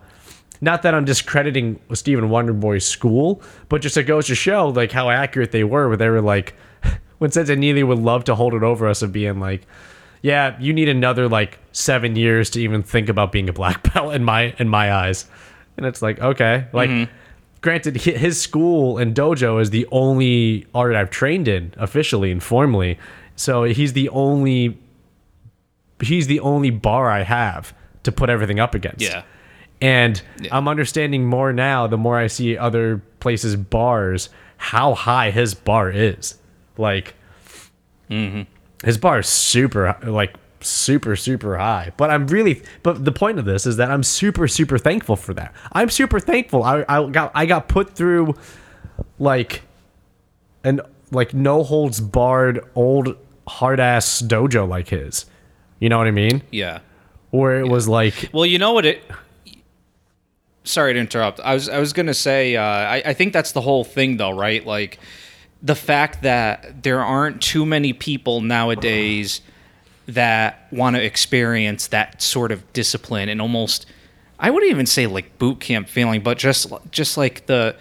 not 0.61 0.83
that 0.83 0.93
I'm 0.93 1.05
discrediting 1.05 1.79
Stephen 1.93 2.29
Wonderboy's 2.29 2.85
school, 2.85 3.41
but 3.69 3.81
just 3.81 3.97
it 3.97 4.03
goes 4.03 4.27
to 4.27 4.35
show 4.35 4.69
like 4.69 4.91
how 4.91 5.09
accurate 5.09 5.51
they 5.51 5.63
were. 5.63 5.87
Where 5.87 5.97
they 5.97 6.09
were 6.09 6.21
like, 6.21 6.53
when 7.17 7.31
Sensei 7.31 7.55
Neely 7.55 7.83
would 7.83 7.99
love 7.99 8.23
to 8.25 8.35
hold 8.35 8.53
it 8.53 8.63
over 8.63 8.87
us 8.87 9.01
of 9.01 9.11
being 9.11 9.39
like, 9.39 9.65
yeah, 10.21 10.55
you 10.59 10.71
need 10.73 10.87
another 10.89 11.27
like 11.27 11.57
seven 11.71 12.15
years 12.15 12.49
to 12.51 12.61
even 12.61 12.83
think 12.83 13.09
about 13.09 13.31
being 13.31 13.49
a 13.49 13.53
black 13.53 13.93
belt 13.93 14.13
in 14.13 14.23
my 14.23 14.55
in 14.59 14.69
my 14.69 14.93
eyes. 14.93 15.25
And 15.77 15.85
it's 15.85 16.01
like, 16.01 16.19
okay, 16.19 16.67
like. 16.73 16.89
Mm-hmm. 16.89 17.11
Granted, 17.61 17.95
his 17.97 18.41
school 18.41 18.97
and 18.97 19.13
dojo 19.13 19.61
is 19.61 19.69
the 19.69 19.87
only 19.91 20.65
art 20.73 20.95
I've 20.95 21.11
trained 21.11 21.47
in 21.47 21.75
officially 21.77 22.31
and 22.31 22.41
formally, 22.41 22.97
so 23.35 23.65
he's 23.65 23.93
the 23.93 24.09
only 24.09 24.79
he's 26.01 26.27
the 26.27 26.39
only 26.39 26.69
bar 26.69 27.09
I 27.09 27.23
have 27.23 27.73
to 28.03 28.11
put 28.11 28.29
everything 28.29 28.59
up 28.59 28.75
against. 28.75 29.01
Yeah. 29.01 29.23
And 29.79 30.21
Yeah. 30.39 30.55
I'm 30.55 30.67
understanding 30.67 31.25
more 31.25 31.51
now 31.53 31.87
the 31.87 31.97
more 31.97 32.17
I 32.17 32.27
see 32.27 32.57
other 32.57 33.01
places 33.19 33.55
bars 33.55 34.29
how 34.57 34.93
high 34.93 35.31
his 35.31 35.53
bar 35.53 35.89
is. 35.89 36.35
Like 36.77 37.15
mm-hmm. 38.09 38.43
his 38.85 38.97
bar 38.97 39.19
is 39.19 39.27
super 39.27 39.97
like 40.03 40.33
super 40.63 41.15
super 41.15 41.57
high. 41.57 41.91
But 41.97 42.09
I'm 42.09 42.27
really 42.27 42.61
but 42.83 43.05
the 43.05 43.11
point 43.11 43.39
of 43.39 43.45
this 43.45 43.65
is 43.65 43.77
that 43.77 43.91
I'm 43.91 44.03
super 44.03 44.47
super 44.47 44.77
thankful 44.77 45.15
for 45.15 45.33
that. 45.33 45.53
I'm 45.71 45.89
super 45.89 46.19
thankful. 46.19 46.63
I 46.63 46.85
I 46.87 47.07
got 47.09 47.31
I 47.33 47.45
got 47.45 47.67
put 47.67 47.95
through 47.95 48.35
like 49.19 49.61
an 50.63 50.81
like 51.11 51.33
no 51.33 51.63
holds 51.63 51.99
barred 51.99 52.61
old 52.75 53.17
hard 53.47 53.79
ass 53.79 54.21
dojo 54.21 54.67
like 54.67 54.89
his. 54.89 55.25
You 55.79 55.89
know 55.89 55.97
what 55.97 56.07
I 56.07 56.11
mean? 56.11 56.43
Yeah. 56.51 56.79
Where 57.31 57.59
it 57.59 57.67
was 57.67 57.87
like 57.87 58.29
Well, 58.33 58.45
you 58.45 58.59
know 58.59 58.73
what 58.73 58.85
it. 58.85 59.03
Sorry 60.63 60.93
to 60.93 60.99
interrupt. 60.99 61.39
I 61.39 61.53
was 61.55 61.69
I 61.69 61.79
was 61.79 61.91
gonna 61.93 62.13
say 62.13 62.55
uh, 62.55 62.63
I 62.63 63.01
I 63.07 63.13
think 63.13 63.33
that's 63.33 63.51
the 63.51 63.61
whole 63.61 63.83
thing 63.83 64.17
though, 64.17 64.31
right? 64.35 64.65
Like 64.65 64.99
the 65.61 65.75
fact 65.75 66.23
that 66.23 66.83
there 66.83 67.03
aren't 67.03 67.41
too 67.41 67.65
many 67.65 67.93
people 67.93 68.41
nowadays 68.41 69.41
that 70.07 70.67
want 70.71 70.95
to 70.95 71.03
experience 71.03 71.87
that 71.87 72.21
sort 72.21 72.51
of 72.51 72.73
discipline 72.73 73.29
and 73.29 73.41
almost 73.41 73.85
I 74.41 74.49
wouldn't 74.49 74.71
even 74.71 74.87
say 74.87 75.05
like 75.05 75.37
boot 75.37 75.59
camp 75.59 75.87
feeling, 75.87 76.21
but 76.21 76.39
just 76.39 76.73
just 76.89 77.15
like 77.15 77.45
the 77.45 77.75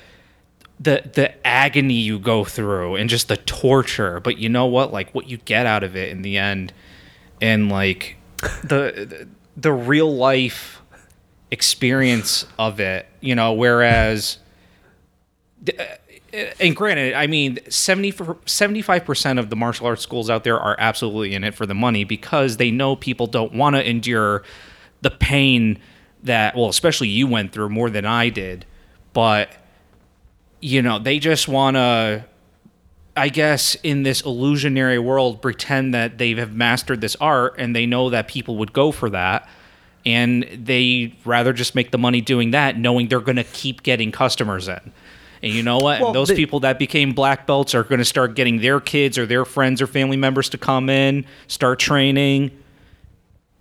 the 0.79 1.11
the 1.15 1.47
agony 1.47 1.95
you 1.95 2.19
go 2.19 2.45
through 2.45 2.97
and 2.97 3.09
just 3.09 3.29
the 3.29 3.39
torture. 3.39 4.21
But 4.21 4.37
you 4.37 4.51
know 4.51 4.67
what? 4.67 4.93
Like 4.93 5.11
what 5.15 5.27
you 5.27 5.39
get 5.39 5.65
out 5.65 5.83
of 5.83 5.97
it 5.97 6.11
in 6.11 6.21
the 6.21 6.37
end, 6.37 6.75
and 7.41 7.71
like 7.71 8.19
the 8.63 9.27
the, 9.57 9.73
real 9.73 10.15
life 10.15 10.83
experience 11.51 12.47
of 12.59 12.79
it. 12.79 13.07
You 13.21 13.35
know, 13.35 13.55
whereas. 13.55 14.39
And 16.61 16.77
granted, 16.77 17.15
I 17.15 17.27
mean, 17.27 17.59
70, 17.69 18.13
75% 18.13 19.39
of 19.39 19.51
the 19.51 19.57
martial 19.57 19.87
arts 19.87 20.03
schools 20.03 20.31
out 20.31 20.45
there 20.45 20.59
are 20.59 20.77
absolutely 20.79 21.35
in 21.35 21.45
it 21.45 21.55
for 21.55 21.67
the 21.67 21.75
money 21.75 22.05
because 22.05 22.57
they 22.57 22.71
know 22.71 22.97
people 22.97 23.27
don't 23.27 23.53
want 23.53 23.77
to 23.77 23.89
endure 23.89 24.43
the 25.03 25.11
pain 25.11 25.79
that, 26.23 26.55
well, 26.55 26.69
especially 26.69 27.09
you 27.09 27.27
went 27.27 27.53
through 27.53 27.71
more 27.71 27.91
than 27.91 28.05
I 28.07 28.29
did. 28.29 28.65
But 29.13 29.51
you 30.61 30.83
know, 30.83 30.99
they 30.99 31.19
just 31.19 31.49
want 31.49 31.77
to, 31.77 32.25
I 33.17 33.29
guess, 33.29 33.75
in 33.77 34.03
this 34.03 34.21
illusionary 34.21 34.99
world, 34.99 35.43
pretend 35.43 35.95
that 35.95 36.19
they 36.19 36.35
have 36.35 36.55
mastered 36.55 37.01
this 37.01 37.17
art 37.17 37.55
and 37.59 37.75
they 37.75 37.87
know 37.87 38.11
that 38.11 38.29
people 38.29 38.57
would 38.59 38.73
go 38.73 38.93
for 38.93 39.11
that. 39.11 39.49
And 40.07 40.47
they 40.53 41.15
rather 41.25 41.53
just 41.53 41.75
make 41.75 41.91
the 41.91 41.99
money 41.99 42.21
doing 42.21 42.53
that, 42.53 42.79
knowing 42.79 43.09
they're 43.09 43.21
going 43.21 43.37
to 43.37 43.45
keep 43.45 43.83
getting 43.83 44.13
customers 44.13 44.69
in. 44.69 44.93
And 45.43 45.53
you 45.53 45.63
know 45.63 45.79
what? 45.79 46.01
Well, 46.01 46.09
and 46.09 46.15
those 46.15 46.29
they- 46.29 46.35
people 46.37 46.61
that 46.61 46.79
became 46.79 47.13
black 47.13 47.47
belts 47.47 47.75
are 47.75 47.83
going 47.83 47.99
to 47.99 48.05
start 48.05 48.35
getting 48.35 48.61
their 48.61 48.81
kids 48.81 49.17
or 49.19 49.27
their 49.27 49.45
friends 49.45 49.81
or 49.81 49.87
family 49.87 50.17
members 50.17 50.49
to 50.51 50.59
come 50.59 50.89
in, 50.91 51.25
start 51.47 51.79
training. 51.79 52.51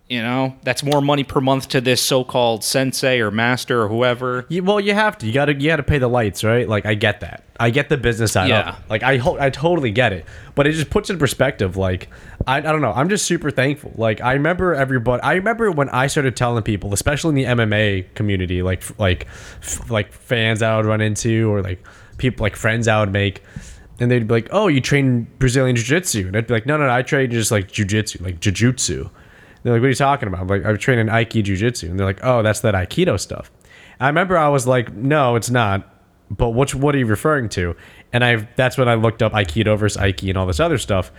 You 0.09 0.23
know, 0.23 0.55
that's 0.63 0.81
more 0.81 1.01
money 1.01 1.23
per 1.23 1.39
month 1.39 1.67
to 1.69 1.81
this 1.81 2.01
so-called 2.01 2.63
sensei 2.63 3.19
or 3.19 3.29
master 3.29 3.83
or 3.83 3.87
whoever. 3.87 4.43
You, 4.49 4.63
well, 4.63 4.79
you 4.79 4.95
have 4.95 5.19
to. 5.19 5.27
You 5.27 5.33
gotta. 5.33 5.53
You 5.53 5.69
gotta 5.69 5.83
pay 5.83 5.99
the 5.99 6.07
lights, 6.07 6.43
right? 6.43 6.67
Like 6.67 6.87
I 6.87 6.95
get 6.95 7.19
that. 7.19 7.43
I 7.59 7.69
get 7.69 7.89
the 7.89 7.97
business 7.97 8.31
side 8.31 8.49
Yeah. 8.49 8.69
of 8.69 8.79
it. 8.79 8.89
Like 8.89 9.03
I, 9.03 9.17
ho- 9.17 9.37
I 9.39 9.51
totally 9.51 9.91
get 9.91 10.11
it. 10.11 10.25
But 10.55 10.65
it 10.65 10.71
just 10.71 10.89
puts 10.89 11.11
in 11.11 11.19
perspective. 11.19 11.77
Like 11.77 12.09
I, 12.47 12.57
I 12.57 12.61
don't 12.61 12.81
know. 12.81 12.91
I'm 12.91 13.07
just 13.07 13.25
super 13.27 13.51
thankful. 13.51 13.91
Like 13.97 14.19
I 14.19 14.33
remember 14.33 14.73
everybody. 14.73 15.21
I 15.21 15.33
remember 15.33 15.69
when 15.69 15.89
I 15.89 16.07
started 16.07 16.35
telling 16.35 16.63
people, 16.63 16.91
especially 16.91 17.43
in 17.43 17.55
the 17.57 17.63
MMA 17.63 18.11
community, 18.15 18.63
like 18.63 18.79
f- 18.81 18.99
like 18.99 19.27
like 19.91 20.11
fans 20.11 20.63
I 20.63 20.75
would 20.75 20.87
run 20.87 21.01
into, 21.01 21.51
or 21.53 21.61
like 21.61 21.85
people 22.17 22.43
like 22.43 22.55
friends 22.55 22.87
I 22.87 22.99
would 22.99 23.11
make. 23.13 23.43
And 23.99 24.09
they'd 24.09 24.27
be 24.27 24.33
like, 24.33 24.47
"Oh, 24.51 24.69
you 24.69 24.81
train 24.81 25.27
Brazilian 25.37 25.75
jiu-jitsu?" 25.75 26.25
And 26.25 26.35
I'd 26.35 26.47
be 26.47 26.53
like, 26.55 26.65
"No, 26.65 26.77
no, 26.77 26.87
no 26.87 26.93
I 26.95 27.03
train 27.03 27.29
just 27.29 27.51
like 27.51 27.71
jiu-jitsu, 27.71 28.23
like 28.23 28.39
jiu-jitsu." 28.39 29.07
They're 29.63 29.73
like, 29.73 29.81
"What 29.81 29.87
are 29.87 29.89
you 29.89 29.95
talking 29.95 30.27
about?" 30.27 30.41
I'm 30.41 30.47
like, 30.47 30.65
"I'm 30.65 30.77
training 30.77 31.07
Aikido 31.07 31.43
jiu-jitsu." 31.43 31.89
And 31.89 31.99
they're 31.99 32.05
like, 32.07 32.19
"Oh, 32.23 32.41
that's 32.43 32.61
that 32.61 32.75
Aikido 32.75 33.19
stuff." 33.19 33.51
I 33.99 34.07
remember 34.07 34.37
I 34.37 34.47
was 34.49 34.65
like, 34.67 34.93
"No, 34.93 35.35
it's 35.35 35.49
not." 35.49 35.87
But 36.31 36.49
which 36.51 36.75
what 36.75 36.93
are 36.95 36.99
you 36.99 37.05
referring 37.07 37.49
to? 37.49 37.75
And 38.13 38.23
I 38.23 38.47
that's 38.55 38.77
when 38.77 38.87
I 38.87 38.93
looked 38.95 39.21
up 39.21 39.33
Aikido 39.33 39.77
versus 39.77 40.01
Aiki 40.01 40.29
and 40.29 40.37
all 40.37 40.45
this 40.45 40.59
other 40.59 40.77
stuff. 40.77 41.11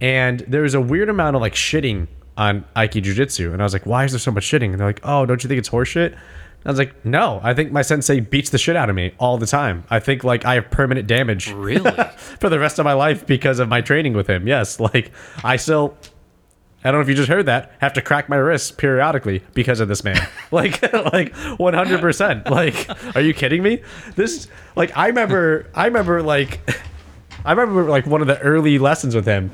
And 0.00 0.40
there 0.40 0.62
was 0.62 0.74
a 0.74 0.80
weird 0.80 1.08
amount 1.08 1.36
of 1.36 1.42
like 1.42 1.54
shitting 1.54 2.08
on 2.36 2.64
Aiki 2.74 3.02
jiu-jitsu. 3.02 3.52
And 3.52 3.62
I 3.62 3.64
was 3.64 3.72
like, 3.72 3.86
"Why 3.86 4.04
is 4.04 4.12
there 4.12 4.18
so 4.18 4.30
much 4.30 4.44
shitting?" 4.44 4.72
And 4.72 4.78
they're 4.80 4.86
like, 4.86 5.00
"Oh, 5.04 5.24
don't 5.24 5.42
you 5.42 5.48
think 5.48 5.58
it's 5.58 5.70
horseshit?" 5.70 6.14
I 6.64 6.68
was 6.68 6.78
like, 6.78 7.04
"No, 7.04 7.38
I 7.44 7.54
think 7.54 7.70
my 7.70 7.82
sensei 7.82 8.18
beats 8.18 8.50
the 8.50 8.58
shit 8.58 8.74
out 8.74 8.90
of 8.90 8.96
me 8.96 9.14
all 9.18 9.38
the 9.38 9.46
time. 9.46 9.84
I 9.88 10.00
think 10.00 10.24
like 10.24 10.44
I 10.44 10.54
have 10.56 10.68
permanent 10.70 11.06
damage 11.06 11.52
Really? 11.52 11.90
for 12.40 12.48
the 12.48 12.58
rest 12.58 12.80
of 12.80 12.84
my 12.84 12.92
life 12.92 13.24
because 13.24 13.60
of 13.60 13.68
my 13.68 13.80
training 13.80 14.14
with 14.14 14.26
him. 14.28 14.48
Yes, 14.48 14.80
like 14.80 15.12
I 15.44 15.56
still 15.56 15.96
I 16.84 16.90
don't 16.90 16.98
know 16.98 17.02
if 17.02 17.08
you 17.08 17.14
just 17.14 17.28
heard 17.28 17.46
that. 17.46 17.72
Have 17.80 17.94
to 17.94 18.02
crack 18.02 18.28
my 18.28 18.36
wrists 18.36 18.70
periodically 18.70 19.42
because 19.54 19.80
of 19.80 19.88
this 19.88 20.04
man. 20.04 20.20
like, 20.52 20.80
like 20.92 21.34
one 21.56 21.74
hundred 21.74 22.00
percent. 22.00 22.48
Like, 22.48 22.88
are 23.16 23.20
you 23.20 23.34
kidding 23.34 23.62
me? 23.62 23.82
This, 24.14 24.46
like, 24.76 24.96
I 24.96 25.08
remember, 25.08 25.68
I 25.74 25.86
remember, 25.86 26.22
like, 26.22 26.60
I 27.44 27.52
remember, 27.52 27.84
like, 27.84 28.06
one 28.06 28.20
of 28.20 28.26
the 28.28 28.38
early 28.40 28.78
lessons 28.78 29.14
with 29.14 29.26
him. 29.26 29.50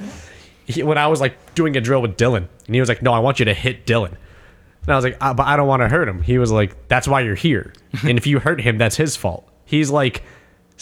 He, 0.66 0.82
when 0.82 0.98
I 0.98 1.06
was 1.08 1.20
like 1.20 1.54
doing 1.54 1.76
a 1.76 1.80
drill 1.80 2.02
with 2.02 2.16
Dylan, 2.16 2.46
and 2.66 2.74
he 2.74 2.80
was 2.80 2.88
like, 2.88 3.02
"No, 3.02 3.12
I 3.12 3.18
want 3.18 3.38
you 3.40 3.44
to 3.46 3.54
hit 3.54 3.84
Dylan." 3.86 4.14
And 4.82 4.88
I 4.88 4.94
was 4.94 5.04
like, 5.04 5.16
"Ah, 5.20 5.34
"But 5.34 5.46
I 5.46 5.56
don't 5.56 5.66
want 5.66 5.82
to 5.82 5.88
hurt 5.88 6.08
him." 6.08 6.22
He 6.22 6.38
was 6.38 6.52
like, 6.52 6.88
"That's 6.88 7.08
why 7.08 7.20
you're 7.22 7.34
here. 7.34 7.72
and 8.04 8.16
if 8.16 8.26
you 8.26 8.38
hurt 8.38 8.60
him, 8.60 8.78
that's 8.78 8.96
his 8.96 9.16
fault. 9.16 9.48
He's 9.64 9.90
like." 9.90 10.22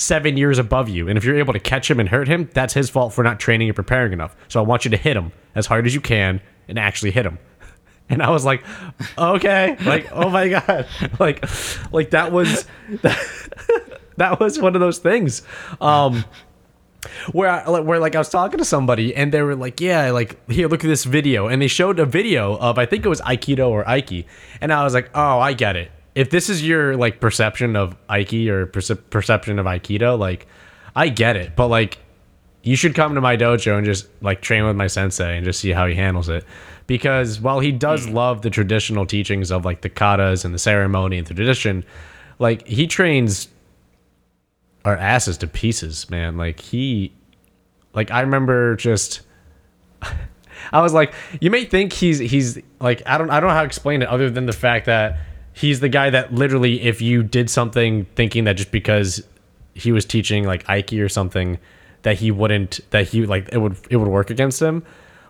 Seven 0.00 0.38
years 0.38 0.58
above 0.58 0.88
you. 0.88 1.08
And 1.08 1.18
if 1.18 1.24
you're 1.24 1.38
able 1.38 1.52
to 1.52 1.60
catch 1.60 1.90
him 1.90 2.00
and 2.00 2.08
hurt 2.08 2.26
him, 2.26 2.48
that's 2.54 2.72
his 2.72 2.88
fault 2.88 3.12
for 3.12 3.22
not 3.22 3.38
training 3.38 3.68
and 3.68 3.76
preparing 3.76 4.14
enough. 4.14 4.34
So 4.48 4.58
I 4.58 4.62
want 4.66 4.86
you 4.86 4.90
to 4.92 4.96
hit 4.96 5.14
him 5.16 5.30
as 5.54 5.66
hard 5.66 5.84
as 5.86 5.94
you 5.94 6.00
can 6.00 6.40
and 6.68 6.78
actually 6.78 7.10
hit 7.12 7.26
him. 7.26 7.38
And 8.12 8.24
I 8.24 8.30
was 8.30 8.44
like, 8.44 8.64
okay, 9.16 9.76
like, 9.84 10.10
oh 10.10 10.28
my 10.30 10.48
God. 10.66 10.88
Like, 11.20 11.44
like 11.92 12.10
that 12.10 12.32
was, 12.32 12.66
that, 14.16 14.40
was 14.40 14.58
one 14.58 14.74
of 14.74 14.80
those 14.80 14.98
things. 14.98 15.42
Um, 15.80 16.24
where 17.30 17.48
I, 17.48 17.78
where 17.78 18.00
like 18.00 18.16
I 18.16 18.18
was 18.18 18.28
talking 18.28 18.58
to 18.58 18.64
somebody 18.64 19.14
and 19.14 19.30
they 19.30 19.42
were 19.42 19.54
like, 19.54 19.80
yeah, 19.80 20.10
like 20.10 20.50
here, 20.50 20.66
look 20.66 20.82
at 20.82 20.88
this 20.88 21.04
video, 21.04 21.46
and 21.46 21.62
they 21.62 21.68
showed 21.68 22.00
a 22.00 22.04
video 22.04 22.56
of 22.56 22.78
I 22.78 22.84
think 22.84 23.06
it 23.06 23.08
was 23.08 23.20
Aikido 23.20 23.68
or 23.68 23.84
Aiki, 23.84 24.24
and 24.60 24.72
I 24.72 24.82
was 24.82 24.92
like, 24.92 25.08
oh, 25.14 25.38
I 25.38 25.52
get 25.52 25.76
it. 25.76 25.92
If 26.14 26.30
this 26.30 26.48
is 26.48 26.66
your 26.66 26.96
like 26.96 27.20
perception 27.20 27.76
of 27.76 27.96
Aiki 28.08 28.48
or 28.48 28.66
perce- 28.66 28.90
perception 29.10 29.58
of 29.58 29.66
Aikido, 29.66 30.18
like 30.18 30.46
I 30.94 31.08
get 31.08 31.36
it, 31.36 31.54
but 31.56 31.68
like 31.68 31.98
you 32.62 32.76
should 32.76 32.94
come 32.94 33.14
to 33.14 33.20
my 33.20 33.36
dojo 33.36 33.76
and 33.76 33.86
just 33.86 34.08
like 34.20 34.40
train 34.42 34.64
with 34.64 34.76
my 34.76 34.86
sensei 34.86 35.36
and 35.36 35.44
just 35.44 35.60
see 35.60 35.70
how 35.70 35.86
he 35.86 35.94
handles 35.94 36.28
it. 36.28 36.44
Because 36.86 37.40
while 37.40 37.60
he 37.60 37.72
does 37.72 38.06
hmm. 38.06 38.14
love 38.14 38.42
the 38.42 38.50
traditional 38.50 39.06
teachings 39.06 39.50
of 39.50 39.64
like 39.64 39.80
the 39.80 39.90
katas 39.90 40.44
and 40.44 40.52
the 40.52 40.58
ceremony 40.58 41.18
and 41.18 41.26
the 41.26 41.34
tradition, 41.34 41.84
like 42.38 42.66
he 42.66 42.86
trains 42.86 43.48
our 44.84 44.96
asses 44.96 45.38
to 45.38 45.46
pieces, 45.46 46.10
man. 46.10 46.36
Like 46.36 46.60
he, 46.60 47.12
like 47.94 48.10
I 48.10 48.20
remember 48.20 48.76
just. 48.76 49.22
I 50.72 50.82
was 50.82 50.92
like, 50.92 51.14
you 51.40 51.50
may 51.50 51.64
think 51.64 51.92
he's 51.92 52.18
he's 52.18 52.58
like 52.80 53.02
I 53.06 53.16
don't 53.16 53.30
I 53.30 53.40
don't 53.40 53.48
know 53.48 53.54
how 53.54 53.62
to 53.62 53.66
explain 53.66 54.02
it 54.02 54.08
other 54.08 54.28
than 54.28 54.44
the 54.44 54.52
fact 54.52 54.86
that 54.86 55.18
he's 55.60 55.80
the 55.80 55.90
guy 55.90 56.08
that 56.08 56.32
literally 56.32 56.80
if 56.80 57.02
you 57.02 57.22
did 57.22 57.50
something 57.50 58.06
thinking 58.14 58.44
that 58.44 58.54
just 58.54 58.70
because 58.70 59.22
he 59.74 59.92
was 59.92 60.06
teaching 60.06 60.44
like 60.44 60.64
Aiki 60.64 61.04
or 61.04 61.08
something 61.08 61.58
that 62.00 62.18
he 62.18 62.30
wouldn't 62.30 62.80
that 62.90 63.08
he 63.08 63.26
like 63.26 63.50
it 63.52 63.58
would 63.58 63.76
it 63.90 63.98
would 63.98 64.08
work 64.08 64.30
against 64.30 64.60
him. 64.60 64.82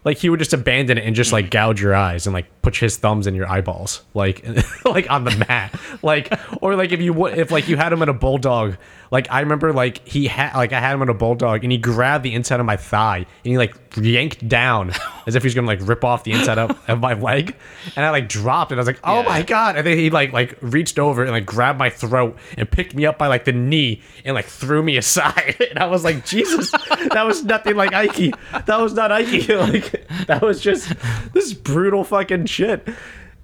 Like 0.04 0.18
he 0.18 0.30
would 0.30 0.38
just 0.38 0.52
abandon 0.52 0.98
it 0.98 1.04
and 1.04 1.16
just 1.16 1.32
like 1.32 1.50
gouge 1.50 1.82
your 1.82 1.94
eyes 1.94 2.26
and 2.26 2.32
like 2.32 2.46
put 2.62 2.76
his 2.76 2.96
thumbs 2.96 3.26
in 3.26 3.34
your 3.34 3.50
eyeballs, 3.50 4.02
like 4.14 4.46
like 4.84 5.10
on 5.10 5.24
the 5.24 5.44
mat, 5.48 5.78
like 6.00 6.32
or 6.62 6.76
like 6.76 6.92
if 6.92 7.00
you 7.00 7.12
would 7.12 7.36
if 7.36 7.50
like 7.50 7.68
you 7.68 7.76
had 7.76 7.92
him 7.92 8.00
in 8.00 8.08
a 8.08 8.14
bulldog, 8.14 8.76
like 9.10 9.26
I 9.30 9.40
remember 9.40 9.72
like 9.72 10.06
he 10.06 10.26
had 10.28 10.54
like 10.54 10.72
I 10.72 10.80
had 10.80 10.94
him 10.94 11.02
on 11.02 11.08
a 11.08 11.14
bulldog 11.14 11.64
and 11.64 11.72
he 11.72 11.78
grabbed 11.78 12.24
the 12.24 12.34
inside 12.34 12.60
of 12.60 12.66
my 12.66 12.76
thigh 12.76 13.18
and 13.18 13.26
he 13.42 13.58
like 13.58 13.74
yanked 13.96 14.46
down 14.48 14.92
as 15.26 15.34
if 15.34 15.42
he's 15.42 15.54
gonna 15.54 15.66
like 15.66 15.80
rip 15.82 16.04
off 16.04 16.22
the 16.24 16.32
inside 16.32 16.58
of, 16.58 16.78
of 16.88 17.00
my 17.00 17.14
leg, 17.14 17.56
and 17.96 18.04
I 18.06 18.10
like 18.10 18.28
dropped 18.28 18.70
and 18.70 18.78
I 18.78 18.82
was 18.82 18.86
like 18.86 19.00
oh 19.02 19.20
Yeah. 19.22 19.28
my 19.28 19.42
god, 19.42 19.76
and 19.76 19.86
then 19.86 19.98
he 19.98 20.10
like 20.10 20.32
like 20.32 20.56
reached 20.60 20.98
over 20.98 21.22
and 21.22 21.32
like 21.32 21.44
grabbed 21.46 21.78
my 21.78 21.90
throat 21.90 22.36
and 22.56 22.70
picked 22.70 22.94
me 22.94 23.04
up 23.04 23.18
by 23.18 23.26
like 23.26 23.44
the 23.44 23.52
knee 23.52 24.00
and 24.24 24.34
like 24.34 24.46
threw 24.46 24.82
me 24.82 24.96
aside, 24.96 25.56
and 25.70 25.78
I 25.78 25.86
was 25.86 26.04
like 26.04 26.24
Jesus, 26.24 26.70
that 26.70 27.24
was 27.26 27.44
nothing 27.44 27.74
like 27.76 27.90
Aiki, 27.90 28.32
that 28.66 28.80
was 28.80 28.94
not 28.94 29.10
Aiki, 29.10 29.48
like 29.72 30.06
that 30.26 30.42
was 30.42 30.60
just 30.60 30.92
this 31.32 31.52
brutal 31.52 32.04
fucking 32.04 32.46
shit. 32.46 32.88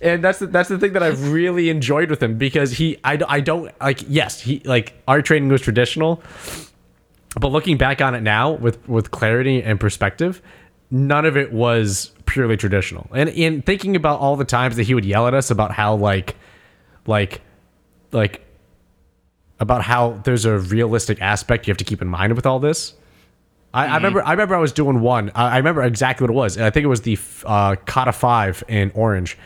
And 0.01 0.23
that's 0.23 0.41
the, 0.41 0.47
that's 0.47 0.69
the 0.69 0.79
thing 0.79 0.93
that 0.93 1.03
I've 1.03 1.33
really 1.33 1.71
enjoyed 1.71 2.11
with 2.11 2.23
him 2.23 2.37
because 2.37 2.73
he 2.73 2.99
I, 3.03 3.19
I 3.27 3.41
don't 3.41 3.73
like 3.81 4.05
yes 4.09 4.41
he 4.41 4.61
like 4.61 4.95
our 5.09 5.23
training 5.23 5.49
was 5.49 5.63
traditional 5.63 6.23
but 7.41 7.49
looking 7.49 7.79
back 7.79 8.03
on 8.03 8.15
it 8.15 8.21
now 8.21 8.53
with 8.53 8.87
with 8.89 9.11
clarity 9.11 9.63
and 9.63 9.81
perspective 9.81 10.43
none 10.91 11.25
of 11.25 11.37
it 11.37 11.51
was 11.53 12.13
purely 12.27 12.59
traditional 12.59 13.09
and 13.15 13.31
in 13.31 13.63
thinking 13.63 13.97
about 13.97 14.21
all 14.21 14.37
the 14.37 14.45
times 14.45 14.77
that 14.77 14.83
he 14.83 14.93
would 14.93 15.05
yell 15.07 15.27
at 15.27 15.33
us 15.33 15.51
about 15.51 15.73
how 15.73 15.95
like 15.95 16.37
like 17.07 17.41
like 18.13 18.45
about 19.59 19.83
how 19.83 20.21
there's 20.25 20.45
a 20.45 20.59
realistic 20.59 21.23
aspect 21.23 21.67
you 21.67 21.71
have 21.71 21.79
to 21.79 21.85
keep 21.85 22.03
in 22.03 22.09
mind 22.09 22.35
with 22.35 22.45
all 22.45 22.59
this 22.59 22.95
I, 23.77 23.89
I 23.89 23.97
remember. 23.97 24.25
I 24.25 24.31
remember. 24.31 24.55
I 24.55 24.59
was 24.59 24.73
doing 24.73 25.01
one. 25.01 25.31
I, 25.35 25.49
I 25.49 25.57
remember 25.59 25.83
exactly 25.83 26.25
what 26.25 26.31
it 26.31 26.35
was. 26.35 26.57
I 26.57 26.71
think 26.71 26.85
it 26.85 26.89
was 26.89 27.03
the 27.03 27.19
uh, 27.45 27.77
Kata 27.85 28.13
Five 28.13 28.65
in 28.69 28.91
Orange, 28.95 29.37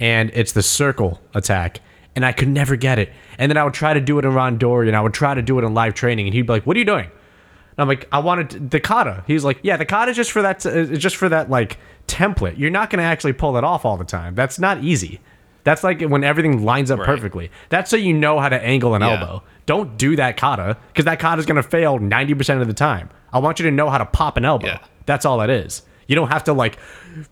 and 0.00 0.30
it's 0.34 0.52
the 0.52 0.62
circle 0.62 1.20
attack. 1.34 1.80
And 2.16 2.24
I 2.26 2.32
could 2.32 2.48
never 2.48 2.74
get 2.74 2.98
it. 2.98 3.12
And 3.38 3.48
then 3.50 3.56
I 3.56 3.62
would 3.64 3.74
try 3.74 3.94
to 3.94 4.00
do 4.00 4.18
it 4.18 4.24
in 4.24 4.32
Randori, 4.32 4.88
and 4.88 4.96
I 4.96 5.00
would 5.00 5.14
try 5.14 5.34
to 5.34 5.42
do 5.42 5.58
it 5.58 5.64
in 5.64 5.72
live 5.74 5.94
training, 5.94 6.26
and 6.26 6.34
he'd 6.34 6.42
be 6.46 6.52
like, 6.52 6.66
"What 6.66 6.76
are 6.76 6.80
you 6.80 6.84
doing?" 6.84 7.04
And 7.04 7.78
I'm 7.78 7.86
like, 7.88 8.08
"I 8.10 8.18
wanted 8.18 8.70
the 8.72 8.80
kata." 8.80 9.22
He's 9.26 9.44
like, 9.44 9.58
"Yeah, 9.62 9.76
the 9.76 9.84
kata 9.84 10.10
is 10.10 10.16
just 10.16 10.32
for 10.32 10.42
that. 10.42 10.66
It's 10.66 10.98
just 11.02 11.14
for 11.16 11.28
that 11.28 11.48
like 11.48 11.78
template. 12.08 12.58
You're 12.58 12.70
not 12.70 12.90
going 12.90 12.98
to 12.98 13.04
actually 13.04 13.34
pull 13.34 13.56
it 13.56 13.62
off 13.64 13.84
all 13.84 13.96
the 13.96 14.04
time. 14.04 14.34
That's 14.34 14.58
not 14.58 14.82
easy. 14.82 15.20
That's 15.62 15.84
like 15.84 16.00
when 16.02 16.24
everything 16.24 16.64
lines 16.64 16.90
up 16.90 16.98
Right. 16.98 17.06
perfectly. 17.06 17.50
That's 17.68 17.90
so 17.90 17.96
you 17.96 18.14
know 18.14 18.40
how 18.40 18.48
to 18.48 18.60
angle 18.64 18.94
an 18.94 19.02
Yeah. 19.02 19.10
elbow. 19.20 19.42
Don't 19.66 19.96
do 19.98 20.16
that 20.16 20.36
kata 20.38 20.76
because 20.88 21.04
that 21.04 21.18
kata 21.20 21.38
is 21.40 21.46
going 21.46 21.56
to 21.56 21.62
fail 21.62 21.98
90% 21.98 22.60
of 22.62 22.66
the 22.66 22.72
time. 22.74 23.10
I 23.32 23.38
want 23.38 23.60
you 23.60 23.66
to 23.66 23.70
know 23.70 23.90
how 23.90 23.98
to 23.98 24.06
pop 24.06 24.36
an 24.38 24.44
elbow. 24.46 24.66
Yeah. 24.68 24.78
That's 25.06 25.26
all 25.26 25.38
that 25.38 25.50
is. 25.50 25.82
You 26.08 26.16
don't 26.16 26.32
have 26.32 26.42
to 26.44 26.52
like 26.52 26.78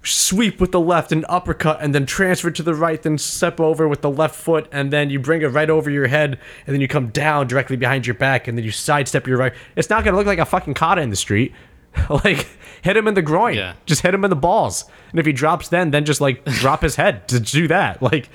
sweep 0.05 0.61
with 0.61 0.71
the 0.71 0.79
left 0.79 1.11
and 1.11 1.25
uppercut 1.29 1.79
and 1.81 1.95
then 1.95 2.07
transfer 2.07 2.51
to 2.51 2.63
the 2.63 2.75
right, 2.75 3.03
then 3.03 3.19
step 3.19 3.59
over 3.59 3.89
with 3.89 4.03
the 4.03 4.11
left 4.11 4.37
foot 4.37 4.69
and 4.71 4.93
then 4.93 5.11
you 5.11 5.19
bring 5.19 5.43
it 5.43 5.47
right 5.47 5.69
over 5.69 5.91
your 5.91 6.07
head 6.07 6.39
and 6.67 6.75
then 6.75 6.81
you 6.81 6.87
come 6.87 7.09
down 7.09 7.49
directly 7.49 7.77
behind 7.77 8.07
your 8.07 8.15
back 8.15 8.47
and 8.47 8.57
then 8.57 8.65
you 8.65 8.71
sidestep 8.71 9.27
your 9.27 9.39
right. 9.39 9.55
It's 9.75 9.91
not 9.91 10.05
to 10.05 10.13
look 10.13 10.27
like 10.27 10.39
a 10.39 10.45
fucking 10.45 10.75
kata 10.75 11.01
in 11.01 11.11
the 11.11 11.17
street. 11.17 11.53
like 12.11 12.47
hit 12.83 12.97
him 12.97 13.09
in 13.09 13.15
the 13.15 13.23
groin. 13.23 13.55
Yeah. 13.55 13.73
Just 13.87 14.03
hit 14.03 14.13
him 14.13 14.25
in 14.25 14.31
the 14.31 14.37
balls. 14.37 14.85
And 15.11 15.19
if 15.19 15.25
he 15.25 15.33
drops 15.33 15.71
then, 15.71 15.91
then 15.91 16.05
just 16.05 16.21
like 16.21 16.45
drop 16.61 16.83
his 16.83 16.97
head 16.97 17.27
to 17.29 17.41
do 17.41 17.67
that. 17.69 18.03
Like 18.03 18.29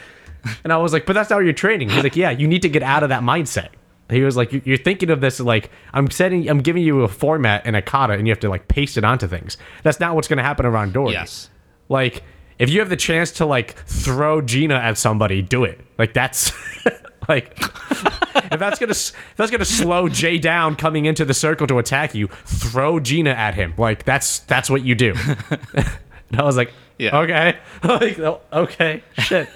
and 0.64 0.74
I 0.74 0.78
was 0.78 0.94
like, 0.94 1.06
but 1.06 1.14
that's 1.14 1.30
not 1.30 1.38
what 1.38 1.46
you're 1.46 1.54
training. 1.54 1.90
He's 1.90 2.04
like, 2.04 2.16
yeah, 2.16 2.32
you 2.32 2.48
need 2.48 2.64
to 2.64 2.70
get 2.70 2.84
out 2.84 3.04
of 3.04 3.10
that 3.10 3.22
mindset. 3.22 3.70
He 4.12 4.22
was 4.22 4.36
like, 4.38 4.52
"You- 4.54 4.62
you're 4.66 4.78
thinking 4.78 5.10
of 5.10 5.22
this 5.22 5.40
like 5.40 5.70
I'm 5.94 6.10
setting, 6.12 6.50
I'm 6.50 6.60
giving 6.60 6.84
you 6.84 7.02
a 7.02 7.08
format 7.08 7.64
and 7.66 7.76
a 7.76 7.82
kata, 7.82 8.14
and 8.14 8.28
you 8.28 8.32
have 8.32 8.40
to 8.42 8.50
like 8.50 8.68
paste 8.68 8.98
it 8.98 9.04
onto 9.04 9.28
things. 9.28 9.58
That's 9.84 10.00
not 10.00 10.16
what's 10.16 10.28
going 10.28 10.38
to 10.38 10.44
happen 10.44 10.66
a 10.66 10.70
randori. 10.70 11.14
Yes. 11.14 11.50
Like, 11.90 12.24
if 12.60 12.70
you 12.70 12.80
have 12.80 12.90
the 12.90 12.96
chance 12.98 13.32
to 13.34 13.46
like 13.46 13.76
throw 13.88 14.42
Gina 14.42 14.76
at 14.76 14.98
somebody, 14.98 15.42
do 15.42 15.64
it. 15.64 15.80
Like 15.98 16.14
that's 16.14 16.52
like 17.28 17.58
if 17.60 18.60
that's 18.60 18.80
gonna 18.80 18.92
if 18.92 19.14
that's 19.38 19.52
gonna 19.52 19.66
slow 19.66 20.08
Jay 20.10 20.38
down 20.38 20.76
coming 20.76 21.06
into 21.06 21.26
the 21.26 21.34
circle 21.34 21.66
to 21.68 21.80
attack 21.80 22.14
you, 22.16 22.28
throw 22.46 23.00
Gina 23.00 23.32
at 23.32 23.56
him. 23.56 23.74
Like 23.78 24.04
that's 24.06 24.40
that's 24.40 24.70
what 24.70 24.84
you 24.84 24.94
do. 24.96 25.14
and 25.74 26.40
I 26.40 26.44
was 26.44 26.56
like, 26.58 26.72
Yeah. 27.00 27.18
okay, 27.20 27.58
like 27.84 28.20
oh, 28.20 28.42
okay, 28.54 29.04
shit. 29.18 29.48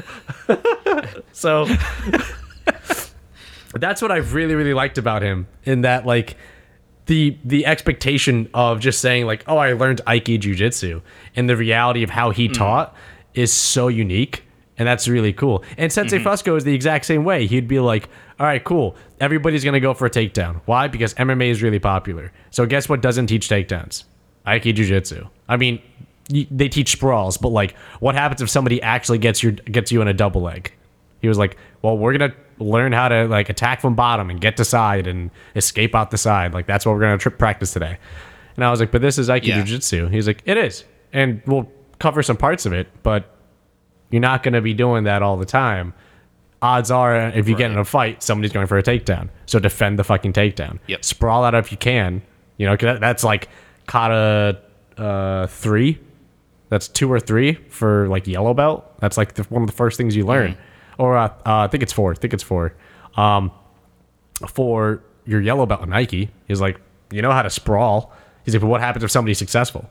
so 1.32 1.68
that's 3.82 4.02
what 4.02 4.12
I 4.12 4.18
really 4.18 4.56
really 4.56 4.74
liked 4.74 4.98
about 4.98 5.22
him 5.22 5.48
in 5.64 5.82
that 5.82 6.06
like 6.06 6.38
the 7.06 7.38
the 7.44 7.66
expectation 7.66 8.50
of 8.54 8.80
just 8.80 9.00
saying 9.00 9.26
like 9.26 9.44
oh 9.48 9.58
I 9.58 9.74
learned 9.74 10.02
Aiki 10.08 10.40
jiu-jitsu 10.40 11.02
and 11.36 11.50
the 11.50 11.58
reality 11.58 12.04
of 12.04 12.10
how 12.10 12.32
he 12.32 12.50
mm. 12.50 12.54
taught 12.54 12.96
is 13.34 13.52
so 13.54 13.88
unique 13.88 14.46
and 14.78 14.88
that's 14.88 15.08
really 15.08 15.34
cool. 15.34 15.64
And 15.78 15.92
Sensei 15.92 16.20
mm-hmm. 16.20 16.28
Fusco 16.28 16.58
is 16.58 16.64
the 16.64 16.74
exact 16.74 17.06
same 17.06 17.24
way. 17.24 17.48
He'd 17.48 17.68
be 17.68 17.80
like, 17.80 18.10
"All 18.40 18.46
right, 18.46 18.64
cool. 18.64 18.96
Everybody's 19.20 19.64
going 19.64 19.74
to 19.74 19.80
go 19.80 19.94
for 19.94 20.06
a 20.06 20.10
takedown. 20.10 20.62
Why? 20.66 20.88
Because 20.88 21.14
MMA 21.14 21.50
is 21.50 21.64
really 21.64 21.80
popular. 21.80 22.32
So 22.52 22.66
guess 22.66 22.90
what 22.90 23.02
doesn't 23.02 23.28
teach 23.28 23.48
takedowns? 23.48 24.04
Aiki 24.46 24.76
jiu-jitsu. 24.76 25.28
I 25.48 25.58
mean, 25.58 25.82
they 26.30 26.68
teach 26.68 26.92
sprawls, 26.92 27.38
but 27.38 27.50
like 27.50 27.76
what 28.00 28.16
happens 28.16 28.42
if 28.42 28.50
somebody 28.50 28.82
actually 28.82 29.18
gets 29.18 29.42
your 29.42 29.54
gets 29.54 29.92
you 29.92 30.02
in 30.02 30.08
a 30.08 30.14
double 30.14 30.42
leg? 30.42 30.74
He 31.22 31.28
was 31.28 31.38
like, 31.38 31.58
"Well, 31.82 31.98
we're 31.98 32.18
gonna 32.18 32.34
learn 32.60 32.92
how 32.94 33.08
to 33.10 33.26
like 33.28 33.50
attack 33.50 33.82
from 33.82 33.96
bottom 33.96 34.30
and 34.30 34.40
get 34.40 34.58
to 34.58 34.66
side 34.66 35.08
and 35.08 35.30
escape 35.56 35.94
out 35.96 36.12
the 36.12 36.18
side. 36.18 36.54
Like 36.54 36.68
that's 36.68 36.86
what 36.86 36.94
we're 36.94 37.02
gonna 37.02 37.18
trip 37.18 37.38
practice 37.38 37.74
today." 37.74 37.98
And 38.56 38.64
I 38.64 38.72
was 38.72 38.80
like, 38.80 38.92
"But 38.92 39.02
this 39.02 39.18
is 39.18 39.28
Aikido 39.30 39.48
Yeah. 39.48 39.56
Jiu-Jitsu." 39.64 40.08
He's 40.10 40.28
like, 40.28 40.42
"It 40.46 40.58
is, 40.58 40.86
and 41.14 41.42
we'll 41.46 41.70
cover 42.00 42.24
some 42.24 42.38
parts 42.38 42.66
of 42.66 42.74
it, 42.74 42.88
but 43.04 43.36
you're 44.12 44.22
not 44.22 44.44
gonna 44.44 44.62
be 44.62 44.74
doing 44.74 45.04
that 45.06 45.22
all 45.22 45.38
the 45.38 45.46
time." 45.46 45.94
Odds 46.62 46.90
are, 46.90 47.16
if 47.30 47.48
you 47.48 47.56
get 47.56 47.70
in 47.70 47.78
a 47.78 47.86
fight, 47.86 48.24
somebody's 48.24 48.52
going 48.52 48.66
for 48.66 48.78
a 48.78 48.82
takedown. 48.84 49.30
So 49.46 49.60
defend 49.60 50.00
the 50.00 50.04
fucking 50.04 50.34
takedown. 50.34 50.80
Yep. 50.88 51.04
Sprawl 51.06 51.44
out 51.44 51.54
if 51.54 51.72
you 51.72 51.78
can. 51.78 52.22
You 52.58 52.66
know, 52.66 52.76
'cause 52.78 52.86
that, 52.88 53.02
that's 53.02 53.24
like 53.24 53.50
kata 53.86 54.58
uh, 54.98 55.48
three 55.48 56.00
that's 56.70 56.88
two 56.88 57.12
or 57.12 57.20
three 57.20 57.54
for 57.70 58.08
like 58.08 58.26
yellow 58.26 58.54
belt. 58.54 58.90
That's 59.00 59.18
like 59.18 59.34
the, 59.36 59.44
one 59.44 59.62
of 59.62 59.68
the 59.68 59.76
first 59.76 59.98
things 59.98 60.16
you 60.16 60.26
learn. 60.26 60.58
Or 60.98 61.18
uh, 61.18 61.28
uh, 61.28 61.32
I 61.46 61.68
think 61.68 61.84
it's 61.84 61.94
four. 61.94 62.12
I 62.12 62.16
think 62.16 62.34
it's 62.34 62.44
four. 62.44 62.74
Um, 63.18 63.52
for 64.48 65.04
your 65.26 65.42
yellow 65.42 65.66
belt 65.66 65.88
Nike, 65.88 66.30
he's 66.48 66.62
like, 66.62 66.80
you 67.12 67.22
know 67.22 67.32
how 67.32 67.42
to 67.42 67.50
sprawl. 67.50 68.14
He's 68.44 68.54
like, 68.54 68.62
but 68.62 68.68
what 68.68 68.82
happens 68.82 69.04
if 69.04 69.12
somebody's 69.12 69.38
successful? 69.38 69.90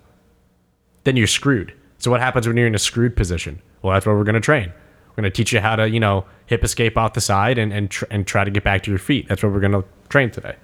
Then 1.05 1.17
you're 1.17 1.27
screwed. 1.27 1.75
So 1.99 2.11
what 2.11 2.21
happens 2.21 2.47
when 2.47 2.57
you're 2.57 2.67
in 2.67 2.75
a 2.75 2.79
screwed 2.79 3.17
position? 3.17 3.61
Well, 3.83 3.95
that's 3.95 4.07
what 4.07 4.15
we're 4.17 4.25
going 4.25 4.35
to 4.35 4.41
train. 4.41 4.73
We're 5.11 5.23
going 5.23 5.31
to 5.33 5.37
teach 5.37 5.53
you 5.53 5.61
how 5.61 5.77
to, 5.77 5.89
you 5.89 6.01
know, 6.01 6.25
hip 6.47 6.65
escape 6.65 6.97
out 6.97 7.15
the 7.15 7.21
side 7.21 7.59
and 7.59 7.73
and, 7.73 7.91
tr- 7.91 8.07
and 8.11 8.27
try 8.27 8.45
to 8.45 8.51
get 8.51 8.65
back 8.65 8.83
to 8.85 8.91
your 8.91 8.99
feet. 8.99 9.29
That's 9.29 9.43
what 9.43 9.53
we're 9.53 9.61
going 9.61 9.73
to 9.73 9.85
train 10.09 10.31
today. 10.31 10.57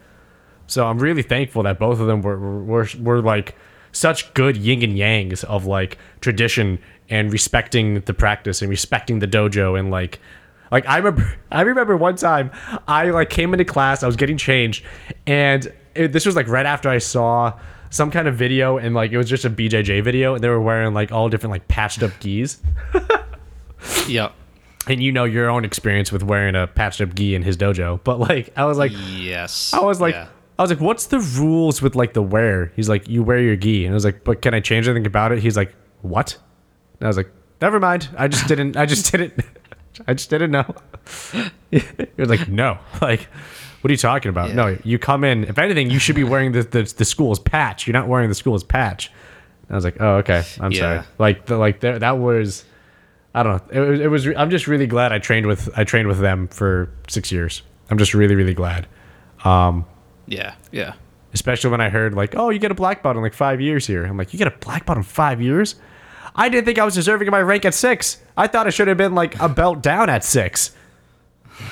So 0.66 0.86
I'm 0.86 0.98
really 0.98 1.22
thankful 1.22 1.62
that 1.64 1.78
both 1.78 1.98
of 2.00 2.06
them 2.06 2.22
were, 2.22 2.38
were, 2.38 2.86
were 3.00 3.20
like 3.20 3.56
such 3.92 4.32
good 4.34 4.56
yin 4.56 4.82
and 4.82 4.96
yangs 4.96 5.42
of 5.44 5.66
like 5.66 5.98
tradition 6.20 6.78
and 7.10 7.32
respecting 7.32 8.00
the 8.02 8.14
practice 8.14 8.62
and 8.62 8.70
respecting 8.70 9.18
the 9.18 9.26
dojo 9.26 9.78
and 9.78 9.90
like 9.90 10.20
like 10.70 10.86
I 10.88 10.96
remember 10.98 11.34
I 11.50 11.62
remember 11.62 11.96
one 11.96 12.16
time 12.16 12.50
I 12.88 13.10
like 13.10 13.28
came 13.30 13.52
into 13.52 13.64
class 13.64 14.02
I 14.02 14.06
was 14.06 14.16
getting 14.16 14.36
changed 14.38 14.84
and 15.26 15.70
it, 15.94 16.12
this 16.12 16.24
was 16.24 16.36
like 16.36 16.46
right 16.48 16.66
after 16.66 16.88
I 16.88 16.98
saw 16.98 17.58
some 17.90 18.10
kind 18.12 18.28
of 18.28 18.36
video 18.36 18.78
and 18.78 18.94
like 18.94 19.10
it 19.10 19.18
was 19.18 19.28
just 19.28 19.44
a 19.44 19.50
BJJ 19.50 20.04
video 20.04 20.34
and 20.34 20.44
they 20.44 20.48
were 20.48 20.60
wearing 20.60 20.94
like 20.94 21.10
all 21.10 21.28
different 21.28 21.50
like 21.50 21.66
patched 21.68 22.02
up 22.04 22.12
gis 22.20 22.60
Yep. 24.08 24.32
and 24.86 25.02
you 25.02 25.10
know 25.10 25.24
your 25.24 25.48
own 25.50 25.64
experience 25.64 26.12
with 26.12 26.22
wearing 26.22 26.54
a 26.54 26.66
patched 26.66 27.00
up 27.00 27.14
gi 27.14 27.34
in 27.34 27.42
his 27.42 27.56
dojo 27.56 27.98
but 28.04 28.20
like 28.20 28.52
I 28.56 28.64
was 28.66 28.78
like 28.78 28.92
Yes. 28.94 29.72
I 29.72 29.80
was 29.80 30.00
like, 30.00 30.14
Yeah. 30.14 30.28
I 30.58 30.62
was 30.62 30.70
like, 30.70 30.80
what's 30.80 31.06
the 31.06 31.20
rules 31.20 31.80
with 31.80 31.96
like 31.96 32.12
the 32.12 32.20
wear? 32.22 32.70
He's 32.76 32.86
like, 32.86 33.08
you 33.08 33.22
wear 33.22 33.38
your 33.40 33.56
gi, 33.56 33.86
and 33.86 33.94
I 33.94 33.96
was 33.96 34.04
like, 34.04 34.24
but 34.24 34.42
can 34.42 34.52
I 34.52 34.60
change 34.60 34.86
anything 34.86 35.06
about 35.06 35.32
it? 35.32 35.38
He's 35.38 35.56
like, 35.56 35.74
what? 36.02 36.36
And 37.00 37.06
I 37.06 37.08
was 37.08 37.16
like, 37.16 37.30
never 37.60 37.80
mind. 37.80 38.08
I 38.16 38.28
just 38.28 38.46
didn't. 38.46 38.76
I 38.76 38.86
just 38.86 39.10
didn't. 39.10 39.34
I 40.06 40.14
just 40.14 40.30
didn't 40.30 40.50
know. 40.50 40.74
he 41.70 41.82
was 42.16 42.28
like, 42.28 42.48
no. 42.48 42.78
Like, 43.00 43.28
what 43.80 43.90
are 43.90 43.92
you 43.92 43.98
talking 43.98 44.28
about? 44.28 44.52
No, 44.52 44.76
you 44.84 44.98
come 44.98 45.24
in. 45.24 45.44
If 45.44 45.58
anything, 45.58 45.90
you 45.90 45.98
should 45.98 46.16
be 46.16 46.24
wearing 46.24 46.52
the 46.52 46.62
the, 46.62 46.82
the 46.82 47.04
school's 47.04 47.38
patch. 47.38 47.86
You're 47.86 47.94
not 47.94 48.08
wearing 48.08 48.28
the 48.28 48.34
school's 48.34 48.62
patch. 48.62 49.10
And 49.62 49.72
I 49.72 49.74
was 49.74 49.84
like, 49.84 49.96
oh, 50.00 50.16
okay. 50.16 50.44
I'm 50.60 50.74
sorry. 50.74 51.00
Like, 51.18 51.46
the, 51.46 51.56
like 51.56 51.80
there, 51.80 51.98
that 51.98 52.18
was. 52.18 52.64
I 53.34 53.42
don't 53.42 53.72
know. 53.72 53.82
It 53.82 53.88
was, 53.88 54.00
it 54.00 54.08
was. 54.08 54.26
I'm 54.36 54.50
just 54.50 54.66
really 54.66 54.86
glad 54.86 55.12
I 55.12 55.18
trained 55.18 55.46
with. 55.46 55.70
I 55.78 55.84
trained 55.84 56.08
with 56.08 56.18
them 56.20 56.48
for 56.48 56.90
six 57.08 57.32
years. 57.32 57.62
I'm 57.88 57.96
just 57.96 58.12
really 58.12 58.34
really 58.34 58.54
glad. 58.54 58.86
Um, 59.44 59.86
yeah, 60.26 60.54
yeah. 60.72 60.94
Especially 61.32 61.70
when 61.70 61.80
I 61.80 61.88
heard 61.90 62.12
like, 62.14 62.34
oh, 62.36 62.50
you 62.50 62.58
get 62.58 62.72
a 62.72 62.74
black 62.74 63.02
belt 63.02 63.16
in 63.16 63.22
like 63.22 63.34
five 63.34 63.60
years 63.60 63.86
here. 63.86 64.04
I'm 64.04 64.16
like, 64.16 64.32
you 64.32 64.38
get 64.38 64.48
a 64.48 64.56
black 64.58 64.84
belt 64.84 64.98
in 64.98 65.04
five 65.04 65.40
years? 65.40 65.76
I 66.34 66.48
didn't 66.48 66.64
think 66.64 66.78
I 66.78 66.84
was 66.84 66.94
deserving 66.94 67.28
of 67.28 67.32
my 67.32 67.42
rank 67.42 67.64
at 67.64 67.74
six. 67.74 68.18
I 68.36 68.46
thought 68.46 68.66
it 68.66 68.72
should 68.72 68.88
have 68.88 68.96
been 68.96 69.14
like 69.14 69.40
a 69.40 69.48
belt 69.48 69.82
down 69.82 70.08
at 70.08 70.24
six. 70.24 70.72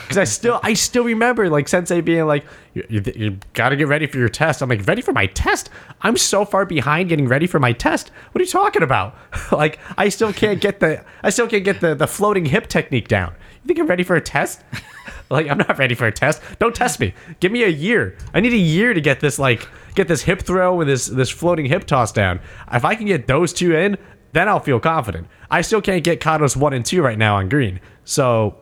Because 0.02 0.18
I 0.18 0.24
still, 0.24 0.60
I 0.62 0.74
still 0.74 1.04
remember 1.04 1.48
like 1.48 1.68
Sensei 1.68 2.00
being 2.00 2.26
like, 2.26 2.44
you, 2.74 2.84
you, 2.88 3.02
you 3.14 3.38
got 3.54 3.70
to 3.70 3.76
get 3.76 3.88
ready 3.88 4.06
for 4.06 4.18
your 4.18 4.28
test. 4.28 4.62
I'm 4.62 4.68
like, 4.68 4.86
ready 4.86 5.02
for 5.02 5.12
my 5.12 5.26
test? 5.26 5.70
I'm 6.02 6.16
so 6.16 6.44
far 6.44 6.66
behind 6.66 7.08
getting 7.08 7.28
ready 7.28 7.46
for 7.46 7.58
my 7.58 7.72
test. 7.72 8.10
What 8.32 8.40
are 8.40 8.44
you 8.44 8.50
talking 8.50 8.82
about? 8.82 9.16
like, 9.52 9.78
I 9.96 10.08
still 10.08 10.32
can't 10.32 10.60
get 10.60 10.80
the, 10.80 11.04
I 11.22 11.30
still 11.30 11.48
can't 11.48 11.64
get 11.64 11.80
the 11.80 11.94
the 11.94 12.06
floating 12.06 12.46
hip 12.46 12.68
technique 12.68 13.08
down. 13.08 13.34
You 13.62 13.68
think 13.68 13.78
I'm 13.80 13.86
ready 13.86 14.02
for 14.02 14.16
a 14.16 14.20
test? 14.20 14.62
like, 15.30 15.48
I'm 15.48 15.58
not 15.58 15.78
ready 15.78 15.94
for 15.94 16.06
a 16.06 16.12
test. 16.12 16.42
Don't 16.58 16.74
test 16.74 17.00
me. 17.00 17.14
Give 17.40 17.52
me 17.52 17.64
a 17.64 17.68
year. 17.68 18.16
I 18.34 18.40
need 18.40 18.52
a 18.52 18.56
year 18.56 18.94
to 18.94 19.00
get 19.00 19.20
this 19.20 19.38
like, 19.38 19.68
get 19.94 20.08
this 20.08 20.22
hip 20.22 20.42
throw 20.42 20.80
and 20.80 20.88
this 20.88 21.06
this 21.06 21.30
floating 21.30 21.66
hip 21.66 21.84
toss 21.84 22.12
down. 22.12 22.40
If 22.72 22.84
I 22.84 22.94
can 22.94 23.06
get 23.06 23.26
those 23.26 23.52
two 23.52 23.74
in, 23.74 23.96
then 24.32 24.48
I'll 24.48 24.60
feel 24.60 24.78
confident. 24.80 25.26
I 25.50 25.62
still 25.62 25.80
can't 25.80 26.04
get 26.04 26.20
Katas 26.20 26.56
one 26.56 26.72
and 26.72 26.84
two 26.84 27.02
right 27.02 27.18
now 27.18 27.36
on 27.36 27.48
green. 27.48 27.80
So 28.04 28.56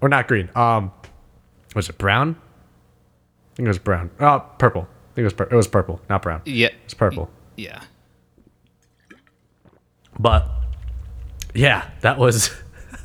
or 0.00 0.08
not 0.08 0.28
green. 0.28 0.50
Um, 0.54 0.92
was 1.74 1.88
it 1.88 1.96
brown? 1.98 2.36
I 2.40 3.56
think 3.56 3.66
it 3.66 3.68
was 3.68 3.78
brown. 3.78 4.10
Oh, 4.20 4.44
purple. 4.58 4.82
I 4.82 5.14
think 5.14 5.22
it 5.22 5.24
was 5.24 5.32
pur- 5.34 5.48
it 5.50 5.54
was 5.54 5.68
purple, 5.68 6.00
not 6.10 6.22
brown. 6.22 6.42
Yeah. 6.44 6.70
It's 6.84 6.94
purple. 6.94 7.30
Yeah. 7.56 7.80
But 10.18 10.48
yeah, 11.54 11.88
that 12.02 12.18
was 12.18 12.50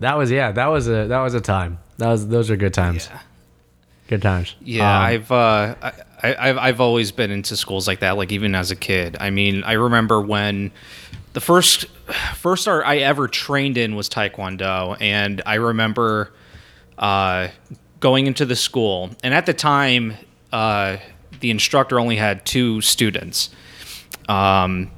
that 0.00 0.16
was 0.16 0.30
yeah, 0.30 0.52
that 0.52 0.66
was 0.66 0.88
a 0.88 1.06
that 1.08 1.20
was 1.20 1.34
a 1.34 1.40
time. 1.40 1.78
That 1.98 2.08
was 2.08 2.28
those 2.28 2.50
are 2.50 2.56
good 2.56 2.74
times. 2.74 3.08
Yeah. 3.10 3.20
Good 4.08 4.22
times. 4.22 4.54
Yeah, 4.62 4.96
Um, 4.96 5.02
I've 5.04 5.32
uh, 5.32 5.74
I, 5.82 5.92
I, 6.22 6.48
I've 6.48 6.58
I've 6.58 6.80
always 6.80 7.12
been 7.12 7.30
into 7.30 7.56
schools 7.56 7.86
like 7.86 8.00
that. 8.00 8.16
Like 8.16 8.32
even 8.32 8.54
as 8.54 8.70
a 8.70 8.76
kid. 8.76 9.16
I 9.20 9.30
mean, 9.30 9.62
I 9.64 9.72
remember 9.72 10.20
when 10.20 10.72
the 11.32 11.40
first 11.40 11.86
first 12.34 12.66
art 12.66 12.84
I 12.86 12.98
ever 12.98 13.28
trained 13.28 13.76
in 13.76 13.94
was 13.94 14.08
Taekwondo, 14.08 14.96
and 15.00 15.42
I 15.46 15.54
remember 15.54 16.32
uh, 16.98 17.48
going 18.00 18.26
into 18.26 18.44
the 18.44 18.56
school, 18.56 19.10
and 19.22 19.32
at 19.34 19.46
the 19.46 19.54
time, 19.54 20.14
uh, 20.52 20.96
the 21.40 21.50
instructor 21.50 22.00
only 22.00 22.16
had 22.16 22.44
two 22.44 22.80
students. 22.80 23.50
Um, 24.28 24.90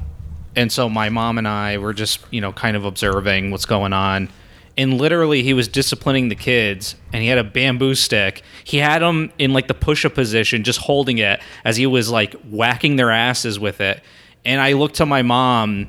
and 0.56 0.72
so 0.72 0.88
my 0.88 1.09
mom 1.09 1.38
and 1.38 1.46
I 1.46 1.78
were 1.78 1.92
just, 1.92 2.20
you 2.30 2.40
know, 2.40 2.52
kind 2.52 2.76
of 2.76 2.85
observing 2.85 3.50
what's 3.50 3.66
going 3.66 3.92
on. 3.92 4.28
And 4.76 4.98
literally, 4.98 5.42
he 5.42 5.52
was 5.52 5.68
disciplining 5.68 6.28
the 6.28 6.35
kids, 6.35 6.94
and 7.12 7.22
he 7.22 7.28
had 7.28 7.38
a 7.38 7.44
bamboo 7.44 7.94
stick. 7.94 8.42
He 8.64 8.78
had 8.78 9.02
them 9.02 9.33
in 9.38 9.52
like 9.52 9.68
the 9.68 9.74
push-up 9.74 10.14
position, 10.14 10.64
just 10.64 10.78
holding 10.78 11.18
it 11.18 11.40
as 11.64 11.76
he 11.76 11.87
was 11.87 12.11
like 12.11 12.35
whacking 12.44 12.96
their 12.96 13.11
asses 13.11 13.59
with 13.59 13.80
it. 13.80 14.02
And 14.44 14.61
I 14.61 14.72
looked 14.72 14.96
to 14.96 15.06
my 15.06 15.22
mom, 15.22 15.88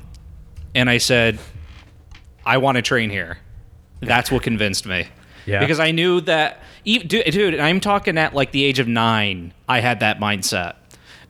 and 0.74 0.90
I 0.90 0.98
said, 0.98 1.38
"I 2.44 2.58
want 2.58 2.76
to 2.76 2.82
train 2.82 3.08
here." 3.08 3.38
That's 4.00 4.30
what 4.30 4.42
convinced 4.42 4.84
me. 4.84 5.06
Yeah. 5.46 5.60
Because 5.60 5.80
I 5.80 5.90
knew 5.92 6.20
that, 6.22 6.60
dude, 6.84 7.08
dude, 7.08 7.58
I'm 7.58 7.80
talking 7.80 8.18
at 8.18 8.34
like 8.34 8.52
the 8.52 8.64
age 8.64 8.78
of 8.78 8.88
nine. 8.88 9.52
I 9.68 9.80
had 9.80 10.00
that 10.00 10.18
mindset 10.20 10.74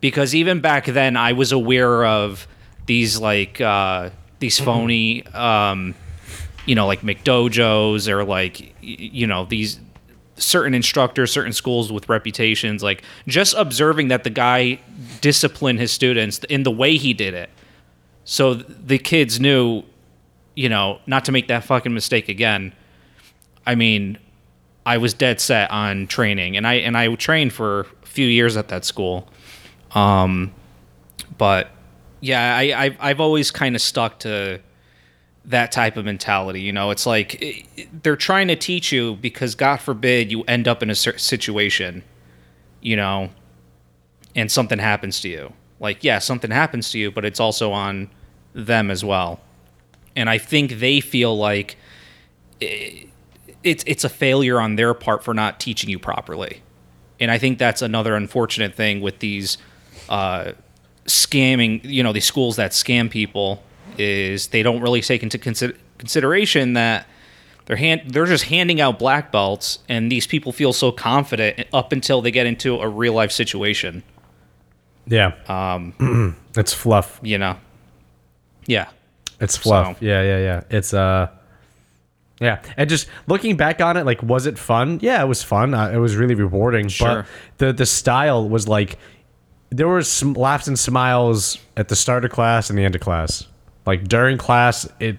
because 0.01 0.35
even 0.35 0.61
back 0.61 0.87
then 0.87 1.17
I 1.17 1.33
was 1.33 1.53
aware 1.53 2.05
of 2.05 2.47
these 2.87 3.19
like 3.19 3.61
uh, 3.61 4.11
these 4.39 4.59
phony, 4.59 5.25
um, 5.29 5.95
you 6.67 6.75
know, 6.75 6.87
like 6.87 7.01
McDojos 7.01 8.09
or 8.09 8.25
like 8.25 8.75
you 8.81 9.27
know 9.27 9.45
these 9.45 9.81
certain 10.37 10.75
instructors, 10.75 11.33
certain 11.33 11.53
schools 11.53 11.93
with 11.93 12.09
reputations. 12.09 12.83
Like 12.83 13.03
just 13.27 13.55
observing 13.57 14.09
that 14.09 14.25
the 14.25 14.31
guy 14.31 14.81
disciplined 15.21 15.81
his 15.81 15.93
students 15.93 16.39
in 16.49 16.63
the 16.63 16.71
way 16.71 16.97
he 16.97 17.15
did 17.15 17.35
it, 17.35 17.51
so 18.25 18.55
the 18.55 18.99
kids 18.99 19.41
knew, 19.41 19.83
you 20.55 20.69
know, 20.69 21.01
not 21.07 21.25
to 21.27 21.33
make 21.33 21.49
that 21.49 21.65
fucking 21.65 21.93
mistake 21.93 22.29
again. 22.29 22.73
I 23.67 23.75
mean, 23.75 24.19
I 24.85 24.99
was 24.99 25.15
dead 25.15 25.41
set 25.41 25.71
on 25.71 26.07
training, 26.07 26.57
and 26.57 26.67
I 26.67 26.75
and 26.75 26.97
I 26.97 27.15
trained 27.15 27.53
for 27.53 27.81
a 27.81 28.07
few 28.07 28.27
years 28.27 28.57
at 28.57 28.69
that 28.69 28.85
school. 28.85 29.29
Um, 29.93 30.53
but 31.39 31.71
yeah, 32.21 32.57
I 32.57 32.85
I've, 32.85 32.97
I've 33.01 33.21
always 33.21 33.51
kind 33.51 33.75
of 33.75 33.83
stuck 33.83 34.21
to 34.21 34.61
that 35.45 35.73
type 35.73 35.97
of 35.97 36.05
mentality. 36.05 36.61
You 36.61 36.73
know, 36.73 36.91
it's 36.91 37.07
like 37.07 37.67
they're 38.03 38.17
trying 38.17 38.49
to 38.49 38.57
teach 38.57 38.93
you 38.93 39.17
because 39.17 39.55
God 39.55 39.79
forbid 39.79 40.31
you 40.31 40.43
end 40.45 40.69
up 40.69 40.83
in 40.83 40.91
a 40.91 40.95
situation, 40.95 42.03
you 42.81 42.97
know, 42.97 43.31
and 44.35 44.51
something 44.51 44.79
happens 44.79 45.21
to 45.21 45.29
you. 45.29 45.53
Like, 45.81 46.05
yeah, 46.05 46.19
something 46.21 46.51
happens 46.51 46.91
to 46.93 46.99
you, 46.99 47.11
but 47.11 47.25
it's 47.25 47.41
also 47.41 47.73
on 47.73 48.09
them 48.55 48.91
as 48.91 49.05
well. 49.05 49.41
And 50.15 50.31
I 50.31 50.39
think 50.39 50.79
they 50.79 51.01
feel 51.01 51.37
like 51.37 51.77
it's 52.61 53.83
it's 53.87 54.05
a 54.05 54.09
failure 54.09 54.61
on 54.61 54.77
their 54.77 54.95
part 54.95 55.25
for 55.25 55.35
not 55.35 55.59
teaching 55.59 55.91
you 55.91 55.99
properly. 55.99 56.63
And 57.19 57.31
I 57.31 57.39
think 57.39 57.59
that's 57.59 57.83
another 57.83 58.15
unfortunate 58.15 58.75
thing 58.75 59.01
with 59.01 59.19
these 59.21 59.59
uh, 60.09 60.53
scamming, 61.07 61.81
you 61.85 62.03
know, 62.03 62.13
these 62.13 62.25
schools 62.25 62.57
that 62.57 62.73
scam 62.73 63.11
people 63.11 63.63
is 63.99 64.49
they 64.49 64.63
don't 64.63 64.81
really 64.81 65.01
take 65.01 65.23
into 65.23 65.39
consider- 65.39 65.77
consideration 65.99 66.73
that 66.75 67.07
they're 67.67 67.77
hand 67.77 68.03
they're 68.09 68.27
just 68.27 68.45
handing 68.45 68.81
out 68.81 68.99
black 68.99 69.31
belts 69.31 69.79
and 69.89 70.11
these 70.11 70.27
people 70.27 70.51
feel 70.53 70.73
so 70.73 70.91
confident 70.93 71.65
up 71.73 71.93
until 71.93 72.21
they 72.21 72.31
get 72.31 72.47
into 72.47 72.77
a 72.81 72.89
real 72.89 73.13
life 73.15 73.31
situation, 73.33 74.03
Yeah. 75.07 75.33
Um 75.49 76.37
it's 76.57 76.73
fluff. 76.73 77.21
you 77.23 77.39
know. 77.39 77.57
Yeah. 78.67 78.89
It's 79.41 79.57
fluff. 79.57 79.99
So- 79.99 80.05
Yeah, 80.07 80.23
yeah, 80.23 80.39
yeah. 80.39 80.63
It's 80.71 80.93
uh 80.95 81.29
yeah, 82.41 82.61
and 82.77 82.91
just 82.91 83.07
looking 83.29 83.57
back 83.57 83.81
on 83.81 83.97
it, 83.97 84.05
like, 84.05 84.21
was 84.21 84.47
it 84.47 84.59
fun? 84.59 84.99
Yeah, 85.01 85.23
it 85.23 85.27
was 85.29 85.45
fun. 85.45 85.75
Uh, 85.75 85.91
it 85.91 85.99
was 85.99 86.17
really 86.17 86.35
rewarding. 86.35 86.89
Sure. 86.89 87.25
But 87.59 87.59
the 87.59 87.73
the 87.73 87.87
style 87.87 88.49
was 88.49 88.67
like, 88.67 88.99
there 89.71 89.87
were 89.87 90.03
some 90.03 90.33
laughs 90.33 90.67
and 90.67 90.77
smiles 90.77 91.59
at 91.77 91.87
the 91.89 91.95
start 91.95 92.25
of 92.25 92.33
class 92.33 92.69
and 92.69 92.77
the 92.77 92.85
end 92.85 92.97
of 92.97 93.01
class. 93.01 93.47
Like 93.87 94.05
during 94.09 94.39
class, 94.39 94.89
it 95.01 95.19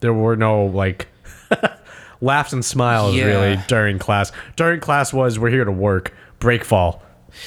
there 0.00 0.12
were 0.14 0.36
no 0.36 0.66
like 0.66 1.08
laughs 2.20 2.52
and 2.52 2.64
smiles 2.64 3.14
Yeah. 3.14 3.24
really 3.24 3.58
during 3.68 3.98
class. 3.98 4.32
During 4.56 4.80
class 4.80 5.12
was 5.12 5.38
we're 5.38 5.50
here 5.50 5.64
to 5.64 5.72
work, 5.72 6.14
break 6.38 6.64
fall, 6.64 7.02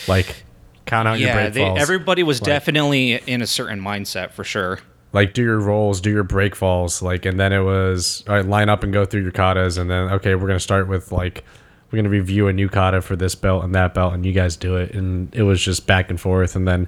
like 0.07 0.43
count 0.85 1.07
out 1.07 1.19
your 1.19 1.29
Yeah, 1.29 1.33
break 1.43 1.53
they, 1.53 1.61
falls. 1.61 1.79
everybody 1.79 2.23
was 2.23 2.39
definitely 2.39 3.13
in 3.13 3.41
a 3.41 3.47
certain 3.47 3.79
mindset 3.81 4.31
for 4.31 4.43
sure. 4.43 4.79
like 5.13 5.33
do 5.33 5.41
your 5.43 5.59
rolls, 5.59 6.01
do 6.01 6.11
your 6.11 6.23
break 6.23 6.55
falls, 6.55 7.01
like, 7.01 7.25
and 7.25 7.39
then 7.39 7.53
it 7.53 7.61
was 7.61 8.23
all 8.27 8.35
right, 8.35 8.45
line 8.45 8.69
up 8.69 8.83
and 8.83 8.91
go 8.93 9.05
through 9.05 9.21
your 9.21 9.31
katas, 9.31 9.77
and 9.77 9.89
then 9.89 10.09
okay, 10.13 10.35
we're 10.35 10.47
gonna 10.47 10.59
start 10.59 10.87
with 10.87 11.11
like 11.11 11.43
we're 11.89 11.97
gonna 11.97 12.09
review 12.09 12.47
a 12.47 12.53
new 12.53 12.67
kata 12.69 13.01
for 13.01 13.15
this 13.15 13.33
belt 13.35 13.63
and 13.63 13.73
that 13.75 13.93
belt, 13.93 14.13
and 14.13 14.25
you 14.25 14.33
guys 14.33 14.57
do 14.57 14.75
it, 14.75 14.93
and 14.93 15.33
it 15.33 15.43
was 15.43 15.61
just 15.61 15.87
back 15.87 16.09
and 16.09 16.19
forth, 16.19 16.55
and 16.55 16.67
then 16.67 16.87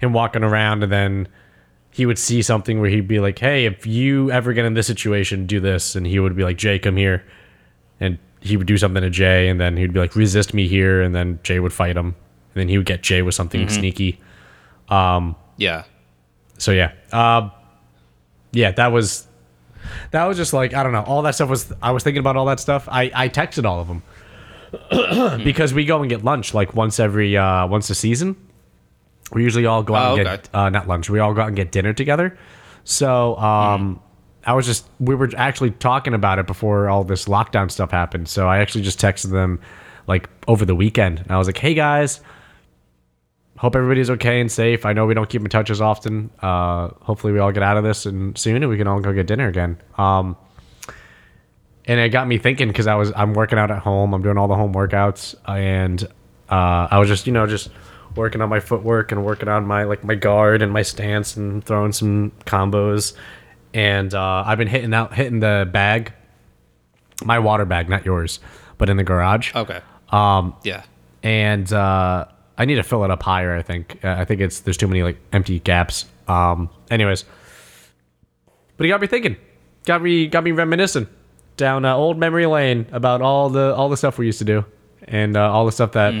him 0.00 0.12
walking 0.14 0.42
around, 0.42 0.82
and 0.82 0.90
then 0.92 1.28
he 1.96 2.04
would 2.04 2.18
see 2.18 2.42
something 2.42 2.78
where 2.78 2.90
he'd 2.90 3.08
be 3.08 3.20
like, 3.20 3.38
hey, 3.38 3.64
if 3.64 3.86
you 3.86 4.30
ever 4.30 4.52
get 4.52 4.66
in 4.66 4.74
this 4.74 4.86
situation, 4.86 5.46
do 5.46 5.60
this, 5.60 5.96
and 5.96 6.06
he 6.06 6.18
would 6.20 6.36
be 6.36 6.44
like, 6.44 6.58
Jay, 6.58 6.78
come 6.78 6.94
here, 6.98 7.24
and 8.00 8.18
he 8.40 8.58
would 8.58 8.66
do 8.66 8.76
something 8.76 9.00
to 9.02 9.08
Jay, 9.08 9.48
and 9.48 9.58
then 9.58 9.78
he'd 9.78 9.94
be 9.94 9.98
like, 10.00 10.14
resist 10.14 10.52
me 10.52 10.68
here, 10.68 11.00
and 11.00 11.14
then 11.14 11.38
Jay 11.42 11.58
would 11.58 11.72
fight 11.72 11.96
him, 11.96 12.08
and 12.08 12.14
then 12.54 12.68
he 12.68 12.76
would 12.76 12.86
get 12.86 13.02
Jay 13.02 13.22
with 13.22 13.34
something 13.34 13.66
sneaky. 13.70 14.20
Um, 14.90 15.36
Yeah. 15.56 15.84
so 16.58 16.70
yeah. 16.72 16.92
Um 17.12 17.50
yeah 18.52 18.72
that 18.72 18.88
was 18.92 19.26
that 20.12 20.24
was 20.24 20.36
just 20.36 20.52
like 20.52 20.72
i 20.72 20.82
don't 20.82 20.92
know 20.92 21.02
all 21.02 21.20
that 21.22 21.34
stuff 21.34 21.48
was 21.50 21.72
i 21.82 21.90
was 21.90 22.02
thinking 22.02 22.20
about 22.20 22.36
all 22.36 22.46
that 22.46 22.60
stuff. 22.60 22.88
I 22.90 23.10
i 23.14 23.28
texted 23.28 23.64
all 23.64 23.80
of 23.80 23.88
them. 23.88 24.02
Because 25.44 25.72
we 25.74 25.84
go 25.84 26.00
and 26.00 26.08
get 26.10 26.24
lunch 26.24 26.54
like 26.54 26.74
once 26.74 27.00
every 27.00 27.36
uh 27.36 27.66
once 27.66 27.88
a 27.90 27.94
season 27.94 28.36
we 29.32 29.42
usually 29.42 29.66
all 29.66 29.82
go 29.82 29.94
out 29.94 30.12
Oh, 30.12 30.16
and 30.20 30.26
okay. 30.28 30.36
get 30.36 30.54
uh 30.54 30.68
not 30.70 30.86
lunch 30.88 31.10
we 31.10 31.18
all 31.18 31.34
go 31.34 31.40
out 31.42 31.48
and 31.48 31.56
get 31.56 31.72
dinner 31.72 31.92
together 31.92 32.36
so 32.84 33.36
um 33.38 34.00
i 34.44 34.52
was 34.52 34.66
just 34.66 34.86
we 35.00 35.14
were 35.14 35.30
actually 35.36 35.70
talking 35.72 36.14
about 36.14 36.38
it 36.38 36.46
before 36.46 36.88
all 36.88 37.02
this 37.04 37.24
lockdown 37.26 37.70
stuff 37.70 37.90
happened 37.90 38.28
so 38.28 38.48
i 38.48 38.58
actually 38.58 38.82
just 38.82 39.00
texted 39.00 39.30
them 39.32 39.60
like 40.06 40.28
over 40.46 40.64
the 40.64 40.74
weekend 40.74 41.18
and 41.20 41.30
i 41.32 41.38
was 41.38 41.46
like 41.48 41.58
hey 41.58 41.74
guys 41.74 42.20
hope 43.58 43.74
everybody's 43.74 44.10
okay 44.10 44.38
and 44.42 44.52
safe. 44.52 44.84
I 44.84 44.92
know 44.92 45.06
we 45.06 45.14
don't 45.14 45.30
keep 45.30 45.40
in 45.40 45.48
touch 45.48 45.70
as 45.70 45.80
often. 45.80 46.28
Uh, 46.42 46.88
hopefully, 47.00 47.32
we 47.32 47.38
all 47.38 47.52
get 47.52 47.62
out 47.62 47.78
of 47.78 47.84
this 47.84 48.04
and 48.04 48.36
soon, 48.36 48.56
and 48.62 48.68
we 48.68 48.76
can 48.76 48.86
all 48.86 49.00
go 49.00 49.14
get 49.14 49.26
dinner 49.26 49.48
again. 49.48 49.80
Um, 49.96 50.36
and 51.86 51.98
it 51.98 52.10
got 52.10 52.28
me 52.28 52.36
thinking 52.36 52.68
because 52.68 52.86
I 52.86 52.96
was 52.96 53.12
I'm 53.16 53.32
working 53.32 53.58
out 53.58 53.70
at 53.70 53.78
home. 53.78 54.12
I'm 54.12 54.20
doing 54.20 54.36
all 54.36 54.46
the 54.46 54.54
home 54.56 54.74
workouts, 54.74 55.34
and 55.48 56.02
uh, 56.50 56.88
I 56.90 56.98
was 56.98 57.08
just 57.08 57.26
you 57.26 57.32
know 57.32 57.46
just 57.46 57.70
working 58.16 58.40
on 58.40 58.48
my 58.48 58.60
footwork 58.60 59.12
and 59.12 59.24
working 59.24 59.48
on 59.48 59.66
my 59.66 59.84
like 59.84 60.02
my 60.04 60.14
guard 60.14 60.62
and 60.62 60.72
my 60.72 60.82
stance 60.82 61.36
and 61.36 61.64
throwing 61.64 61.92
some 61.92 62.32
combos. 62.46 63.14
And 63.74 64.14
uh, 64.14 64.42
I've 64.46 64.58
been 64.58 64.68
hitting 64.68 64.94
out 64.94 65.14
hitting 65.14 65.40
the 65.40 65.68
bag 65.70 66.12
my 67.24 67.38
water 67.38 67.64
bag, 67.64 67.88
not 67.88 68.04
yours, 68.04 68.40
but 68.78 68.88
in 68.90 68.96
the 68.96 69.04
garage. 69.04 69.54
Okay. 69.54 69.80
Um. 70.10 70.54
Yeah. 70.64 70.82
and 71.22 71.70
uh, 71.72 72.26
I 72.58 72.64
need 72.64 72.76
to 72.76 72.82
fill 72.82 73.04
it 73.04 73.10
up 73.10 73.22
higher. 73.22 73.56
I 73.56 73.62
think. 73.62 73.98
Uh, 74.04 74.16
I 74.18 74.24
think 74.24 74.40
it's 74.40 74.60
there's 74.60 74.76
too 74.76 74.86
many 74.86 75.02
like 75.02 75.16
empty 75.32 75.60
gaps. 75.60 76.04
Um. 76.28 76.68
Anyways, 76.90 77.24
but 78.76 78.84
he 78.84 78.88
got 78.88 79.00
me 79.00 79.06
thinking. 79.06 79.36
Got 79.84 80.02
me 80.02 80.26
got 80.26 80.44
me 80.44 80.52
reminiscing 80.52 81.08
down 81.56 81.84
uh, 81.84 81.94
old 81.94 82.18
memory 82.18 82.46
lane 82.46 82.86
about 82.92 83.22
all 83.22 83.48
the 83.48 83.74
all 83.74 83.88
the 83.88 83.96
stuff 83.96 84.18
we 84.18 84.26
used 84.26 84.38
to 84.40 84.44
do 84.44 84.64
and 85.04 85.36
uh, 85.36 85.50
all 85.50 85.64
the 85.66 85.72
stuff 85.72 85.92
that 85.92 86.12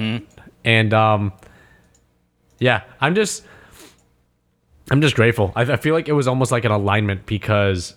and 0.64 0.94
um. 0.94 1.32
Yeah, 2.58 2.82
I'm 3.00 3.14
just. 3.14 3.44
I'm 4.88 5.00
just 5.00 5.16
grateful. 5.16 5.52
I, 5.56 5.62
I 5.62 5.76
feel 5.76 5.94
like 5.94 6.08
it 6.08 6.12
was 6.12 6.28
almost 6.28 6.52
like 6.52 6.64
an 6.64 6.70
alignment 6.70 7.26
because 7.26 7.94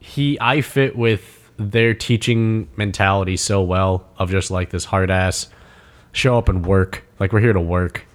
he 0.00 0.36
I 0.40 0.62
fit 0.62 0.96
with 0.96 1.50
their 1.56 1.94
teaching 1.94 2.68
mentality 2.76 3.36
so 3.36 3.62
well 3.62 4.08
of 4.18 4.30
just 4.30 4.50
like 4.50 4.70
this 4.70 4.84
hard 4.84 5.10
ass 5.10 5.48
show 6.12 6.36
up 6.36 6.48
and 6.48 6.66
work. 6.66 7.04
Like 7.20 7.32
we're 7.32 7.40
here 7.40 7.52
to 7.52 7.60
work. 7.60 8.06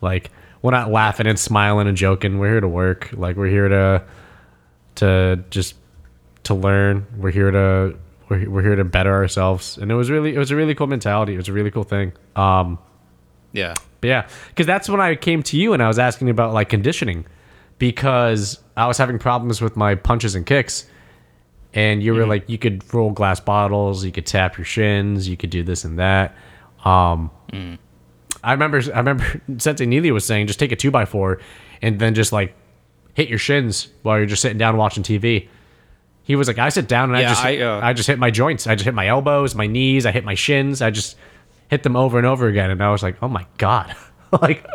Like 0.00 0.30
we're 0.62 0.70
not 0.70 0.90
laughing 0.90 1.26
and 1.26 1.38
smiling 1.38 1.86
and 1.86 1.96
joking. 1.96 2.38
We're 2.38 2.52
here 2.52 2.60
to 2.60 2.68
work. 2.68 3.10
Like 3.12 3.36
we're 3.36 3.48
here 3.50 3.68
to 3.68 4.04
to 4.96 5.44
just 5.50 5.74
to 6.44 6.54
learn. 6.54 7.06
We're 7.16 7.30
here 7.30 7.50
to 7.50 7.96
we're, 8.28 8.48
we're 8.48 8.62
here 8.62 8.76
to 8.76 8.84
better 8.84 9.12
ourselves. 9.12 9.76
And 9.76 9.92
it 9.92 9.94
was 9.94 10.10
really 10.10 10.34
it 10.34 10.38
was 10.38 10.50
a 10.50 10.56
really 10.56 10.74
cool 10.74 10.86
mentality. 10.86 11.34
It 11.34 11.38
was 11.38 11.48
a 11.48 11.52
really 11.52 11.70
cool 11.70 11.84
thing. 11.84 12.12
Um 12.36 12.78
Yeah. 13.52 13.74
but 14.00 14.08
yeah, 14.08 14.28
because 14.48 14.66
that's 14.66 14.88
when 14.88 15.00
I 15.00 15.14
came 15.16 15.42
to 15.44 15.56
you 15.56 15.72
and 15.72 15.82
I 15.82 15.88
was 15.88 15.98
asking 15.98 16.30
about 16.30 16.54
like 16.54 16.68
conditioning 16.68 17.26
because 17.78 18.60
I 18.76 18.86
was 18.86 18.98
having 18.98 19.18
problems 19.18 19.60
with 19.60 19.76
my 19.76 19.94
punches 19.94 20.34
and 20.34 20.46
kicks. 20.46 20.86
And 21.72 22.02
you 22.02 22.14
were 22.14 22.26
like, 22.26 22.48
you 22.48 22.58
could 22.58 22.82
roll 22.92 23.10
glass 23.12 23.38
bottles, 23.38 24.04
you 24.04 24.10
could 24.10 24.26
tap 24.26 24.58
your 24.58 24.64
shins, 24.64 25.28
you 25.28 25.36
could 25.36 25.50
do 25.50 25.62
this 25.62 25.84
and 25.84 25.98
that. 26.00 26.34
Um, 26.84 27.30
I 28.42 28.52
remember, 28.52 28.80
I 28.92 28.98
remember 28.98 29.40
Sensei 29.58 29.86
Neely 29.86 30.10
was 30.10 30.24
saying, 30.24 30.46
just 30.48 30.58
take 30.58 30.72
a 30.72 30.76
two 30.76 30.90
by 30.90 31.04
four 31.04 31.40
and 31.80 31.98
then 32.00 32.14
just 32.14 32.32
like 32.32 32.54
hit 33.14 33.28
your 33.28 33.38
shins 33.38 33.88
while 34.02 34.16
you're 34.18 34.26
just 34.26 34.42
sitting 34.42 34.58
down 34.58 34.76
watching 34.76 35.02
TV. 35.02 35.48
He 36.24 36.36
was 36.36 36.48
like, 36.48 36.58
I 36.58 36.68
sit 36.70 36.88
down 36.88 37.10
and 37.10 37.16
I 37.16 37.22
just, 37.22 37.44
I, 37.44 37.58
uh, 37.60 37.80
I 37.82 37.92
just 37.92 38.06
hit 38.08 38.18
my 38.18 38.30
joints. 38.30 38.66
I 38.66 38.74
just 38.74 38.84
hit 38.84 38.94
my 38.94 39.06
elbows, 39.08 39.54
my 39.54 39.66
knees, 39.66 40.06
I 40.06 40.10
hit 40.12 40.24
my 40.24 40.34
shins. 40.34 40.82
I 40.82 40.90
just 40.90 41.16
hit 41.70 41.82
them 41.84 41.96
over 41.96 42.18
and 42.18 42.26
over 42.26 42.46
again. 42.48 42.70
And 42.70 42.82
I 42.82 42.90
was 42.90 43.02
like, 43.02 43.16
oh 43.22 43.28
my 43.28 43.46
God. 43.56 43.94
like, 44.42 44.66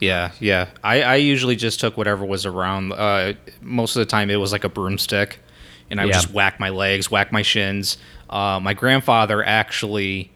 Yeah, 0.00 0.32
yeah. 0.40 0.68
I, 0.82 1.02
I 1.02 1.14
usually 1.16 1.56
just 1.56 1.80
took 1.80 1.96
whatever 1.96 2.24
was 2.24 2.44
around. 2.46 2.92
Uh, 2.92 3.32
most 3.62 3.96
of 3.96 4.00
the 4.00 4.06
time, 4.06 4.30
it 4.30 4.36
was 4.36 4.52
like 4.52 4.64
a 4.64 4.68
broomstick, 4.68 5.38
and 5.90 6.00
I 6.00 6.04
would 6.04 6.10
Yeah. 6.14 6.20
just 6.20 6.32
whack 6.32 6.60
my 6.60 6.68
legs, 6.68 7.10
whack 7.10 7.32
my 7.32 7.42
shins. 7.42 7.96
Uh, 8.28 8.60
my 8.62 8.74
grandfather 8.74 9.42
actually, 9.44 10.30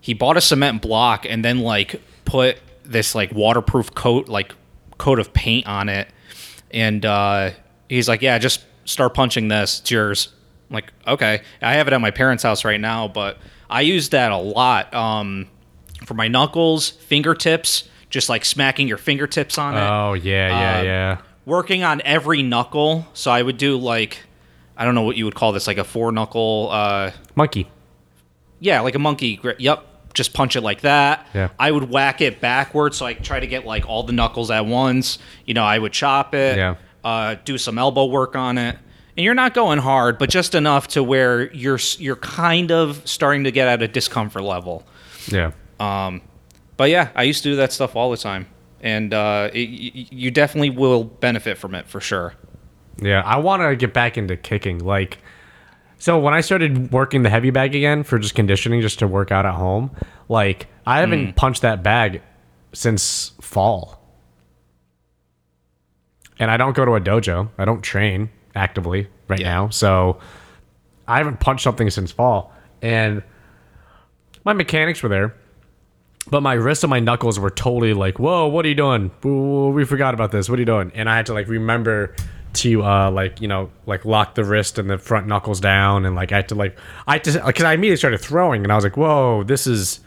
he 0.00 0.12
bought 0.14 0.36
a 0.36 0.40
cement 0.40 0.82
block 0.82 1.24
and 1.28 1.44
then 1.44 1.60
like 1.60 2.00
put 2.24 2.58
this 2.84 3.14
like 3.14 3.32
waterproof 3.32 3.94
coat, 3.94 4.28
like 4.28 4.54
coat 4.98 5.18
of 5.18 5.32
paint 5.32 5.66
on 5.66 5.88
it, 5.88 6.08
and 6.70 7.04
uh, 7.06 7.50
he's 7.88 8.08
like, 8.08 8.20
"Yeah, 8.20 8.38
just 8.38 8.64
start 8.84 9.14
punching 9.14 9.48
this. 9.48 9.80
It's 9.80 9.90
yours." 9.90 10.28
I'm 10.70 10.74
like, 10.74 10.92
okay, 11.06 11.42
I 11.62 11.74
have 11.74 11.86
it 11.86 11.92
at 11.94 12.00
my 12.00 12.10
parents' 12.10 12.42
house 12.42 12.64
right 12.64 12.80
now, 12.80 13.06
but 13.08 13.38
I 13.70 13.82
use 13.82 14.08
that 14.10 14.32
a 14.32 14.36
lot. 14.36 14.92
Um, 14.92 15.46
for 16.04 16.14
my 16.14 16.28
knuckles, 16.28 16.90
fingertips, 16.90 17.88
just 18.10 18.28
like 18.28 18.44
smacking 18.44 18.88
your 18.88 18.98
fingertips 18.98 19.58
on 19.58 19.74
it. 19.74 19.80
Oh 19.80 20.12
yeah, 20.14 20.48
yeah, 20.48 20.78
Uh, 20.78 20.82
yeah. 20.82 21.18
Working 21.46 21.82
on 21.82 22.00
every 22.04 22.42
knuckle. 22.42 23.06
So 23.14 23.30
I 23.30 23.42
would 23.42 23.58
do 23.58 23.76
like, 23.76 24.20
I 24.76 24.84
don't 24.84 24.94
know 24.94 25.02
what 25.02 25.16
you 25.16 25.24
would 25.26 25.34
call 25.34 25.52
this, 25.52 25.66
like 25.66 25.78
a 25.78 25.84
four 25.84 26.10
knuckle. 26.12 26.68
Uh, 26.70 27.10
Monkey. 27.34 27.68
yeah, 28.60 28.80
like 28.80 28.94
a 28.94 28.98
monkey. 28.98 29.36
grip. 29.36 29.56
Yep. 29.60 29.84
Just 30.14 30.32
punch 30.32 30.54
it 30.54 30.60
like 30.60 30.82
that. 30.82 31.26
Yeah. 31.34 31.48
I 31.58 31.72
would 31.72 31.90
whack 31.90 32.20
it 32.20 32.40
backwards, 32.40 32.96
so 32.96 33.04
I 33.04 33.14
try 33.14 33.40
to 33.40 33.46
get 33.48 33.66
like 33.66 33.88
all 33.88 34.04
the 34.04 34.12
knuckles 34.12 34.50
at 34.50 34.64
once. 34.64 35.18
You 35.44 35.54
know, 35.54 35.64
I 35.64 35.78
would 35.78 35.92
chop 35.92 36.34
it. 36.34 36.56
Yeah. 36.56 36.76
Uh, 37.02 37.34
do 37.44 37.58
some 37.58 37.78
elbow 37.78 38.04
work 38.06 38.36
on 38.36 38.56
it, 38.56 38.78
and 39.16 39.24
you're 39.24 39.34
not 39.34 39.52
going 39.54 39.80
hard, 39.80 40.16
but 40.18 40.30
just 40.30 40.54
enough 40.54 40.86
to 40.88 41.02
where 41.02 41.52
you're 41.52 41.80
you're 41.98 42.14
kind 42.16 42.70
of 42.70 43.02
starting 43.06 43.42
to 43.44 43.50
get 43.50 43.66
at 43.68 43.82
a 43.82 43.88
discomfort 43.88 44.44
level. 44.44 44.86
Yeah. 45.26 45.50
But 45.78 46.90
yeah, 46.90 47.10
I 47.14 47.22
used 47.22 47.42
to 47.44 47.50
do 47.50 47.56
that 47.56 47.72
stuff 47.72 47.94
all 47.96 48.10
the 48.10 48.16
time, 48.16 48.46
and 48.80 49.14
uh, 49.14 49.50
it, 49.52 49.60
you 49.68 50.30
definitely 50.30 50.70
will 50.70 51.04
benefit 51.04 51.56
from 51.58 51.74
it 51.74 51.86
for 51.86 52.00
sure. 52.00 52.34
Yeah. 53.00 53.22
I 53.24 53.38
want 53.38 53.62
to 53.62 53.76
get 53.76 53.92
back 53.92 54.16
into 54.18 54.36
kicking. 54.36 54.78
Like, 54.78 55.18
so 55.98 56.18
when 56.18 56.34
I 56.34 56.40
started 56.40 56.92
working 56.92 57.22
the 57.22 57.30
heavy 57.30 57.50
bag 57.50 57.74
again 57.74 58.02
for 58.04 58.18
just 58.18 58.34
conditioning, 58.34 58.80
just 58.80 58.98
to 59.00 59.06
work 59.08 59.30
out 59.32 59.46
at 59.46 59.54
home, 59.54 59.90
like 60.28 60.66
I 60.86 61.00
haven't 61.00 61.34
punched 61.34 61.62
that 61.62 61.82
bag 61.82 62.22
since 62.72 63.32
fall. 63.40 64.00
And 66.38 66.50
I 66.50 66.56
don't 66.56 66.74
go 66.74 66.84
to 66.84 66.92
a 66.96 67.00
dojo. 67.00 67.48
I 67.58 67.64
don't 67.64 67.82
train 67.82 68.28
actively 68.56 69.08
right 69.28 69.38
Yeah. 69.40 69.50
now. 69.54 69.68
So 69.68 70.18
I 71.06 71.18
haven't 71.18 71.38
punched 71.40 71.62
something 71.62 71.88
since 71.90 72.10
fall. 72.10 72.52
And 72.82 73.22
my 74.44 74.52
mechanics 74.52 75.02
were 75.02 75.08
there. 75.08 75.34
But 76.30 76.40
my 76.40 76.54
wrists 76.54 76.82
and 76.84 76.90
my 76.90 77.00
knuckles 77.00 77.38
were 77.38 77.50
totally 77.50 77.92
like, 77.94 78.18
"Whoa, 78.18 78.46
what 78.46 78.64
are 78.64 78.68
you 78.68 78.74
doing? 78.74 79.10
We 79.22 79.84
forgot 79.84 80.14
about 80.14 80.32
this. 80.32 80.48
What 80.48 80.58
are 80.58 80.62
you 80.62 80.66
doing?" 80.66 80.90
And 80.94 81.08
I 81.08 81.16
had 81.16 81.26
to 81.26 81.34
like 81.34 81.48
remember 81.48 82.14
to 82.54 82.84
uh 82.84 83.10
like 83.10 83.40
you 83.40 83.48
know 83.48 83.68
like 83.84 84.04
lock 84.04 84.36
the 84.36 84.44
wrist 84.44 84.78
and 84.78 84.88
the 84.88 84.96
front 84.96 85.26
knuckles 85.26 85.60
down, 85.60 86.06
and 86.06 86.14
like 86.14 86.32
I 86.32 86.36
had 86.36 86.48
to 86.48 86.54
like 86.54 86.78
I 87.06 87.18
just 87.18 87.44
because 87.44 87.64
I 87.64 87.74
immediately 87.74 87.96
started 87.96 88.18
throwing, 88.20 88.62
and 88.62 88.72
I 88.72 88.74
was 88.74 88.84
like, 88.84 88.96
"Whoa, 88.96 89.42
this 89.42 89.66
is 89.66 90.00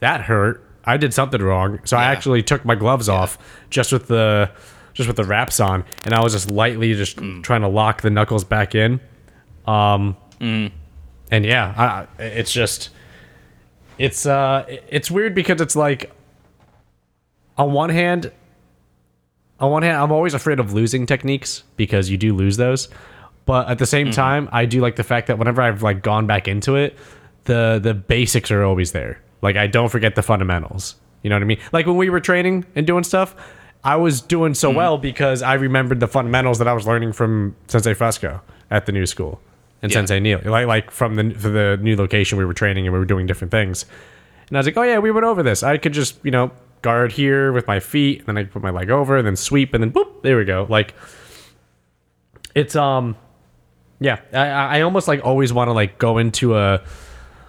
that 0.00 0.22
hurt. 0.22 0.64
I 0.84 0.96
did 0.96 1.12
something 1.12 1.42
wrong." 1.42 1.80
So 1.84 1.96
I 1.96 2.04
actually 2.04 2.42
took 2.42 2.64
my 2.64 2.74
gloves 2.74 3.08
off 3.08 3.36
just 3.68 3.92
with 3.92 4.06
the 4.08 4.50
just 4.94 5.08
with 5.08 5.16
the 5.16 5.24
wraps 5.24 5.60
on, 5.60 5.84
and 6.04 6.14
I 6.14 6.20
was 6.22 6.32
just 6.32 6.50
lightly 6.50 6.94
just 6.94 7.18
trying 7.42 7.60
to 7.60 7.68
lock 7.68 8.00
the 8.02 8.10
knuckles 8.10 8.44
back 8.44 8.74
in. 8.74 8.98
Um, 9.66 10.16
and 11.30 11.44
yeah, 11.44 12.06
I, 12.18 12.22
it's 12.22 12.52
just 12.52 12.90
it's 14.00 14.24
uh 14.24 14.64
it's 14.88 15.10
weird 15.10 15.34
because 15.34 15.60
it's 15.60 15.76
like 15.76 16.10
on 17.58 17.70
one 17.72 17.90
hand 17.90 18.32
on 19.60 19.70
one 19.70 19.82
hand 19.82 19.98
i'm 19.98 20.10
always 20.10 20.32
afraid 20.32 20.58
of 20.58 20.72
losing 20.72 21.04
techniques 21.04 21.64
because 21.76 22.08
you 22.10 22.16
do 22.16 22.34
lose 22.34 22.56
those. 22.56 22.88
But 23.44 23.68
at 23.68 23.78
the 23.78 23.86
same 23.86 24.10
time 24.10 24.48
i 24.52 24.64
do 24.64 24.80
like 24.80 24.96
the 24.96 25.04
fact 25.04 25.26
that 25.26 25.38
whenever 25.38 25.60
i've 25.60 25.82
like 25.82 26.02
gone 26.02 26.26
back 26.26 26.48
into 26.48 26.76
it 26.76 26.96
the 27.44 27.78
the 27.82 27.92
basics 27.92 28.50
are 28.50 28.64
always 28.64 28.92
there. 28.92 29.20
Like 29.42 29.56
i 29.56 29.66
don't 29.66 29.90
forget 29.90 30.14
the 30.14 30.22
fundamentals. 30.22 30.96
You 31.22 31.28
know 31.28 31.36
what 31.36 31.42
i 31.42 31.46
mean? 31.46 31.60
Like 31.70 31.86
when 31.86 31.98
we 31.98 32.08
were 32.08 32.20
training 32.20 32.64
and 32.74 32.86
doing 32.86 33.04
stuff 33.04 33.36
i 33.84 33.96
was 33.96 34.20
doing 34.20 34.54
so 34.54 34.70
well 34.70 34.98
because 34.98 35.40
i 35.42 35.54
remembered 35.54 36.00
the 36.00 36.06
fundamentals 36.06 36.58
that 36.58 36.68
i 36.68 36.72
was 36.74 36.86
learning 36.86 37.14
from 37.14 37.56
sensei 37.66 37.94
fresco 37.94 38.42
at 38.70 38.84
the 38.84 38.92
new 38.92 39.06
school 39.06 39.40
and 39.82 39.90
Yeah. 39.90 39.94
sensei 39.98 40.20
neil 40.20 40.40
like 40.44 40.66
like 40.66 40.90
from 40.90 41.14
the 41.14 41.30
for 41.34 41.48
the 41.48 41.78
new 41.80 41.96
location 41.96 42.38
we 42.38 42.44
were 42.44 42.54
training 42.54 42.86
and 42.86 42.92
we 42.92 42.98
were 42.98 43.04
doing 43.06 43.26
different 43.26 43.50
things 43.50 43.86
and 44.48 44.56
I 44.56 44.60
was 44.60 44.66
like, 44.66 44.76
oh 44.76 44.82
yeah, 44.82 44.98
we 44.98 45.12
went 45.12 45.24
over 45.24 45.44
this. 45.44 45.62
I 45.62 45.76
could 45.76 45.92
just, 45.92 46.18
you 46.24 46.32
know, 46.32 46.50
guard 46.82 47.12
here 47.12 47.52
with 47.52 47.68
my 47.68 47.78
feet, 47.78 48.18
and 48.18 48.26
then 48.26 48.36
I 48.36 48.42
put 48.42 48.62
my 48.62 48.70
leg 48.70 48.90
over, 48.90 49.16
and 49.16 49.24
then 49.24 49.36
sweep, 49.36 49.74
and 49.74 49.80
then 49.80 49.92
boop, 49.92 50.22
there 50.22 50.36
we 50.38 50.44
go. 50.44 50.66
Like, 50.68 50.92
it's 52.54 52.74
um, 52.74 53.16
yeah. 54.00 54.18
I 54.32 54.78
I 54.78 54.80
almost 54.82 55.06
like 55.08 55.24
always 55.24 55.52
want 55.52 55.68
to 55.68 55.72
like 55.72 55.98
go 55.98 56.18
into 56.18 56.56
a 56.56 56.82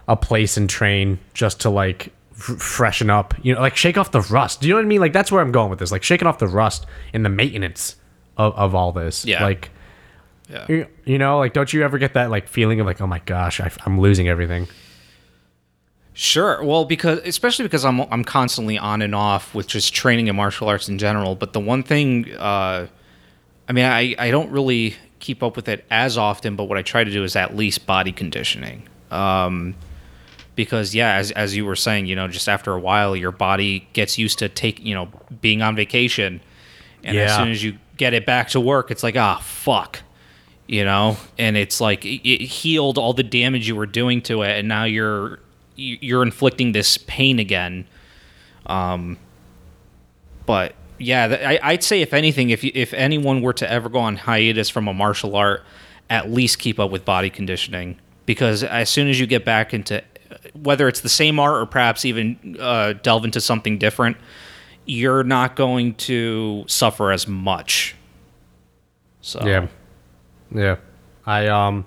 a 0.08 0.16
place 0.16 0.58
and 0.58 0.70
train 0.70 1.18
just 1.34 1.62
to 1.62 1.70
like 1.72 2.14
freshen 2.34 3.10
up, 3.10 3.34
you 3.42 3.54
know, 3.56 3.62
like 3.62 3.76
shake 3.76 3.98
off 3.98 4.12
the 4.12 4.22
rust. 4.22 4.62
Do 4.62 4.68
you 4.68 4.74
know 4.74 4.80
what 4.80 4.86
I 4.86 4.88
mean? 4.88 5.02
Like 5.02 5.14
that's 5.14 5.32
where 5.32 5.42
I'm 5.42 5.52
going 5.52 5.70
with 5.70 5.80
this, 5.80 5.92
like 5.92 6.04
shaking 6.04 6.28
off 6.28 6.38
the 6.40 6.48
rust 6.48 6.86
in 7.14 7.24
the 7.24 7.30
maintenance 7.30 7.96
of, 8.38 8.54
of 8.54 8.76
all 8.76 8.92
this. 8.92 9.26
Yeah. 9.26 9.44
Like, 9.44 9.72
Yeah. 10.52 10.66
you, 10.68 10.88
you 11.06 11.18
know, 11.18 11.40
like 11.40 11.54
don't 11.54 11.72
you 11.72 11.84
ever 11.84 11.98
get 11.98 12.14
that 12.14 12.30
like 12.30 12.48
feeling 12.48 12.80
of 12.80 12.86
like, 12.86 13.00
oh 13.00 13.08
my 13.08 13.20
gosh, 13.20 13.62
I, 13.62 13.72
I'm 13.86 14.00
losing 14.00 14.28
everything. 14.28 14.68
Sure. 16.14 16.62
Well, 16.64 16.84
because 16.84 17.20
especially 17.20 17.64
because 17.64 17.86
I'm 17.86 18.02
I'm 18.02 18.24
constantly 18.24 18.78
on 18.78 19.02
and 19.02 19.16
off 19.16 19.56
with 19.56 19.68
just 19.68 19.94
training 19.94 20.28
in 20.28 20.36
martial 20.36 20.68
arts 20.68 20.90
in 20.90 20.98
general. 20.98 21.36
But 21.36 21.54
the 21.54 21.62
one 21.62 21.84
thing, 21.84 22.32
uh, 22.34 22.88
I 23.70 23.72
mean, 23.72 23.86
I 23.86 24.16
I 24.20 24.30
don't 24.30 24.52
really 24.52 24.96
keep 25.20 25.42
up 25.42 25.56
with 25.56 25.70
it 25.70 25.86
as 25.90 26.18
often. 26.18 26.58
But 26.58 26.66
what 26.66 26.78
I 26.78 26.82
try 26.82 27.06
to 27.06 27.12
do 27.12 27.24
is 27.24 27.36
at 27.38 27.56
least 27.56 27.86
body 27.88 28.12
conditioning. 28.12 28.90
Um, 29.10 29.76
because 30.56 30.94
yeah, 30.94 31.16
as 31.16 31.32
as 31.32 31.56
you 31.56 31.66
were 31.66 31.78
saying, 31.78 32.08
you 32.08 32.16
know, 32.16 32.28
just 32.28 32.50
after 32.50 32.74
a 32.74 32.80
while, 32.80 33.16
your 33.16 33.32
body 33.32 33.88
gets 33.94 34.18
used 34.18 34.40
to 34.40 34.50
take 34.50 34.84
you 34.84 34.94
know 34.94 35.10
being 35.40 35.62
on 35.62 35.78
vacation, 35.78 36.42
and 37.06 37.18
as 37.18 37.36
soon 37.38 37.50
as 37.50 37.64
you 37.64 37.78
get 37.96 38.14
it 38.14 38.26
back 38.26 38.50
to 38.50 38.60
work, 38.60 38.92
it's 38.92 39.02
like 39.02 39.16
ah 39.16 39.40
fuck 39.42 40.02
you 40.68 40.84
know 40.86 41.18
and 41.38 41.58
it's 41.58 41.82
like 41.82 42.06
it, 42.06 42.42
healed 42.42 42.98
all 42.98 43.14
the 43.14 43.24
damage 43.24 43.68
you 43.68 43.76
were 43.76 43.86
doing 43.86 44.22
to 44.22 44.42
it 44.44 44.58
and 44.60 44.68
now 44.68 44.84
you're 44.84 45.40
you- 45.76 45.98
you're 46.02 46.24
inflicting 46.24 46.72
this 46.72 46.98
pain 46.98 47.40
again 47.40 47.86
um 48.68 49.18
but 50.46 50.74
yeah 51.00 51.38
I, 51.62 51.72
i'd 51.72 51.84
say 51.84 52.02
if 52.02 52.14
anything 52.14 52.50
if 52.52 52.64
you, 52.64 52.72
if 52.74 52.94
anyone 52.94 53.42
were 53.42 53.54
to 53.54 53.70
ever 53.70 53.90
go 53.90 54.00
on 54.00 54.16
hiatus 54.18 54.70
from 54.70 54.88
a 54.88 54.94
martial 54.94 55.36
art 55.36 55.64
at 56.10 56.30
least 56.32 56.60
keep 56.60 56.80
up 56.80 56.92
with 56.92 57.06
body 57.06 57.30
conditioning 57.30 57.98
because 58.26 58.64
as 58.64 58.90
soon 58.90 59.08
as 59.08 59.20
you 59.20 59.26
get 59.28 59.44
back 59.46 59.74
into 59.74 60.04
whether 60.54 60.88
it's 60.88 61.02
the 61.02 61.10
same 61.10 61.40
art 61.40 61.62
or 61.62 61.66
perhaps 61.66 62.06
even 62.06 62.56
uh, 62.60 62.94
delve 62.94 63.26
into 63.26 63.42
something 63.42 63.78
different, 63.78 64.16
you're 64.86 65.24
not 65.26 65.58
going 65.58 65.94
to 65.96 66.64
suffer 66.68 67.12
as 67.12 67.28
much. 67.28 67.96
So 69.20 69.42
Yeah. 69.46 69.68
Yeah. 70.54 70.78
I 71.26 71.48
um 71.48 71.86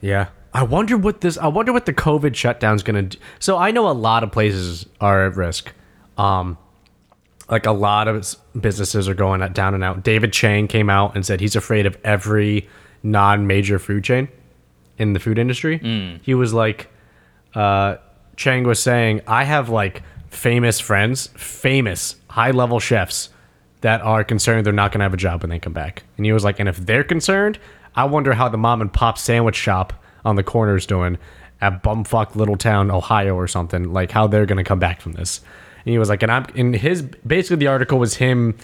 Yeah. 0.00 0.28
I 0.52 0.62
wonder 0.62 0.96
what 0.96 1.20
this 1.20 1.36
I 1.38 1.46
wonder 1.48 1.72
what 1.72 1.86
the 1.86 1.92
COVID 1.92 2.34
shutdown's 2.34 2.82
going 2.82 3.08
to 3.10 3.16
do. 3.16 3.22
So 3.38 3.56
I 3.58 3.70
know 3.70 3.88
a 3.88 3.92
lot 3.92 4.22
of 4.24 4.32
places 4.32 4.86
are 5.00 5.26
at 5.26 5.36
risk. 5.36 5.72
Um 6.16 6.56
like 7.50 7.64
a 7.66 7.72
lot 7.72 8.08
of 8.08 8.36
businesses 8.60 9.08
are 9.08 9.14
going 9.14 9.40
at- 9.40 9.54
down 9.54 9.72
and 9.74 9.82
out. 9.82 10.02
David 10.04 10.32
Chang 10.34 10.68
came 10.68 10.90
out 10.90 11.14
and 11.14 11.24
said 11.24 11.40
he's 11.40 11.56
afraid 11.56 11.86
of 11.86 11.96
every 12.04 12.68
non-major 13.02 13.78
food 13.78 14.04
chain 14.04 14.28
in 14.98 15.12
the 15.14 15.20
food 15.20 15.38
industry. 15.38 15.78
He 16.22 16.34
was 16.34 16.52
like 16.52 16.88
uh 17.54 17.96
Chang 18.36 18.64
was 18.64 18.80
saying, 18.80 19.20
I 19.26 19.44
have 19.44 19.68
like 19.68 20.02
famous 20.28 20.78
friends, 20.80 21.28
famous 21.36 22.16
high 22.28 22.50
level 22.52 22.78
chefs 22.80 23.30
that 23.80 24.00
are 24.00 24.24
concerned 24.24 24.66
they're 24.66 24.72
not 24.72 24.92
going 24.92 25.00
to 25.00 25.04
have 25.04 25.14
a 25.14 25.18
job 25.18 25.42
when 25.42 25.50
they 25.50 25.58
come 25.58 25.72
back. 25.72 26.02
And 26.16 26.26
he 26.26 26.32
was 26.32 26.44
like, 26.44 26.58
and 26.58 26.68
if 26.68 26.76
they're 26.76 27.04
concerned, 27.04 27.58
I 27.94 28.04
wonder 28.04 28.32
how 28.32 28.48
the 28.48 28.58
mom 28.58 28.80
and 28.80 28.92
pop 28.92 29.18
sandwich 29.18 29.56
shop 29.56 29.92
on 30.24 30.36
the 30.36 30.42
corner 30.42 30.76
is 30.76 30.86
doing 30.86 31.18
at 31.60 31.82
bumfuck 31.82 32.36
little 32.36 32.56
town 32.56 32.90
Ohio 32.90 33.34
or 33.34 33.48
something, 33.48 33.92
like 33.92 34.10
how 34.10 34.26
they're 34.26 34.46
going 34.46 34.58
to 34.58 34.64
come 34.64 34.78
back 34.78 35.00
from 35.00 35.12
this. 35.12 35.40
And 35.84 35.92
he 35.92 35.98
was 35.98 36.08
like, 36.08 36.22
and 36.22 36.30
I'm 36.30 36.46
in 36.54 36.74
his 36.74 37.02
basically 37.02 37.56
the 37.56 37.68
article 37.68 37.98
was 37.98 38.14
him 38.14 38.56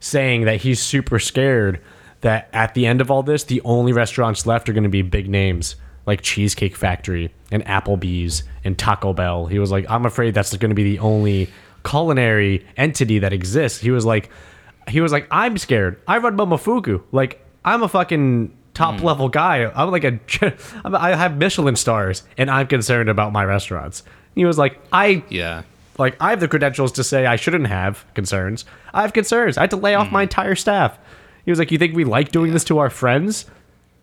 saying 0.00 0.44
that 0.44 0.60
he's 0.60 0.80
super 0.80 1.18
scared 1.18 1.80
that 2.22 2.48
at 2.52 2.74
the 2.74 2.86
end 2.86 3.00
of 3.00 3.10
all 3.10 3.22
this, 3.22 3.44
the 3.44 3.60
only 3.62 3.92
restaurants 3.92 4.46
left 4.46 4.68
are 4.68 4.72
going 4.72 4.82
to 4.84 4.88
be 4.88 5.02
big 5.02 5.28
names 5.28 5.76
like 6.06 6.22
Cheesecake 6.22 6.76
Factory 6.76 7.32
and 7.50 7.64
Applebee's 7.64 8.42
and 8.64 8.76
Taco 8.76 9.12
Bell. 9.12 9.46
He 9.46 9.58
was 9.58 9.70
like, 9.70 9.88
I'm 9.88 10.06
afraid 10.06 10.34
that's 10.34 10.56
going 10.56 10.70
to 10.70 10.74
be 10.74 10.82
the 10.84 10.98
only 10.98 11.48
culinary 11.84 12.66
entity 12.76 13.20
that 13.20 13.32
exists. 13.32 13.80
He 13.80 13.90
was 13.90 14.04
like, 14.04 14.30
he 14.88 15.00
was 15.00 15.12
like, 15.12 15.26
I'm 15.30 15.58
scared. 15.58 16.00
I 16.06 16.18
run 16.18 16.36
Momofuku. 16.36 17.02
Like, 17.12 17.44
I'm 17.64 17.82
a 17.82 17.88
fucking 17.88 18.56
top 18.74 19.00
hmm. 19.00 19.06
level 19.06 19.28
guy. 19.28 19.70
I'm 19.74 19.90
like 19.90 20.04
a, 20.04 20.18
I'm- 20.84 20.94
I 20.94 21.14
have 21.14 21.36
Michelin 21.36 21.76
stars, 21.76 22.22
and 22.36 22.50
I'm 22.50 22.66
concerned 22.66 23.08
about 23.08 23.32
my 23.32 23.44
restaurants. 23.44 24.02
He 24.34 24.44
was 24.44 24.58
like, 24.58 24.80
I 24.92 25.22
yeah. 25.28 25.62
like 25.98 26.16
I 26.20 26.30
have 26.30 26.40
the 26.40 26.48
credentials 26.48 26.92
to 26.92 27.04
say 27.04 27.26
I 27.26 27.36
shouldn't 27.36 27.66
have 27.66 28.04
concerns. 28.14 28.64
I 28.94 29.02
have 29.02 29.12
concerns. 29.12 29.58
I 29.58 29.62
had 29.62 29.70
to 29.70 29.76
lay 29.76 29.94
off 29.94 30.10
my 30.10 30.20
hmm. 30.20 30.24
entire 30.24 30.54
staff. 30.54 30.98
He 31.44 31.50
was 31.50 31.58
like, 31.58 31.70
"You 31.70 31.78
think 31.78 31.94
we 31.94 32.04
like 32.04 32.32
doing 32.32 32.52
this 32.52 32.64
to 32.64 32.78
our 32.78 32.90
friends? 32.90 33.46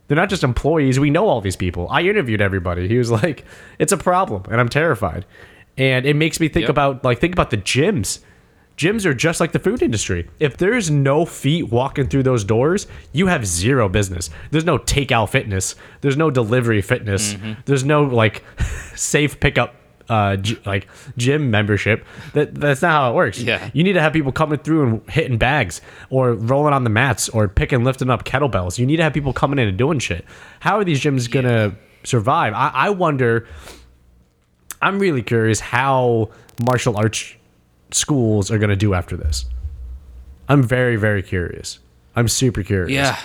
They're 0.08 0.16
not 0.16 0.30
just 0.30 0.44
employees. 0.44 1.00
We 1.00 1.10
know 1.10 1.28
all 1.28 1.42
these 1.42 1.56
people. 1.56 1.88
I 1.90 2.02
interviewed 2.02 2.42
everybody." 2.42 2.88
He 2.88 2.98
was 2.98 3.10
like, 3.10 3.46
"It's 3.80 3.92
a 3.92 3.98
problem, 3.98 4.44
and 4.52 4.60
I'm 4.60 4.70
terrified." 4.70 5.26
And 5.78 6.06
it 6.06 6.16
makes 6.16 6.40
me 6.40 6.50
think 6.50 6.64
Yep. 6.64 6.70
about 6.70 7.04
like 7.04 7.20
think 7.20 7.34
about 7.34 7.50
the 7.50 7.58
gyms. 7.58 8.20
Gyms 8.80 9.04
are 9.06 9.14
just 9.14 9.42
like 9.42 9.52
the 9.52 9.60
food 9.60 9.82
industry. 9.82 10.30
If 10.40 10.56
there's 10.56 10.90
no 10.90 11.26
feet 11.26 11.64
walking 11.64 12.08
through 12.08 12.24
those 12.24 12.46
doors, 12.46 12.88
you 13.12 13.28
have 13.28 13.46
zero 13.46 13.90
business. 13.90 14.30
There's 14.52 14.64
no 14.64 14.78
takeout 14.78 15.28
fitness. 15.32 15.76
There's 16.00 16.16
no 16.16 16.32
delivery 16.32 16.82
fitness. 16.82 17.36
There's 17.66 17.84
no 17.84 18.04
like 18.04 18.42
safe 18.96 19.38
pickup 19.42 19.76
uh 20.08 20.38
g- 20.38 20.58
like 20.66 20.88
gym 21.18 21.52
membership. 21.52 22.06
That 22.32 22.56
that's 22.56 22.82
not 22.82 22.92
how 22.92 23.12
it 23.12 23.16
works. 23.16 23.42
Yeah. 23.42 23.70
You 23.74 23.84
need 23.84 23.94
to 23.94 24.02
have 24.02 24.14
people 24.14 24.32
coming 24.32 24.60
through 24.60 24.88
and 24.88 25.10
hitting 25.10 25.38
bags 25.38 25.82
or 26.10 26.34
rolling 26.36 26.74
on 26.74 26.86
the 26.86 26.90
mats 26.90 27.28
or 27.28 27.50
picking 27.50 27.84
lifting 27.84 28.10
up 28.10 28.24
kettlebells. 28.24 28.80
You 28.80 28.86
need 28.86 28.96
to 28.98 29.04
have 29.04 29.14
people 29.14 29.34
coming 29.34 29.60
in 29.60 29.68
and 29.68 29.78
doing 29.78 30.00
shit. 30.00 30.24
How 30.62 30.80
are 30.80 30.86
these 30.86 31.02
gyms 31.02 31.30
gonna 31.30 31.76
survive? 32.06 32.54
I, 32.54 32.72
I 32.74 32.90
wonder 32.92 33.46
I'm 34.82 35.00
really 35.00 35.22
curious 35.22 35.60
how 35.60 36.30
martial 36.64 36.96
arts 36.96 37.36
schools 37.92 38.52
are 38.52 38.58
going 38.58 38.70
to 38.70 38.76
do 38.76 38.94
after 38.94 39.16
this. 39.18 39.46
I'm 40.48 40.64
very, 40.64 40.96
very 40.96 41.22
curious. 41.24 41.80
I'm 42.16 42.28
super 42.28 42.64
curious. 42.64 42.92
Yeah. 42.96 43.18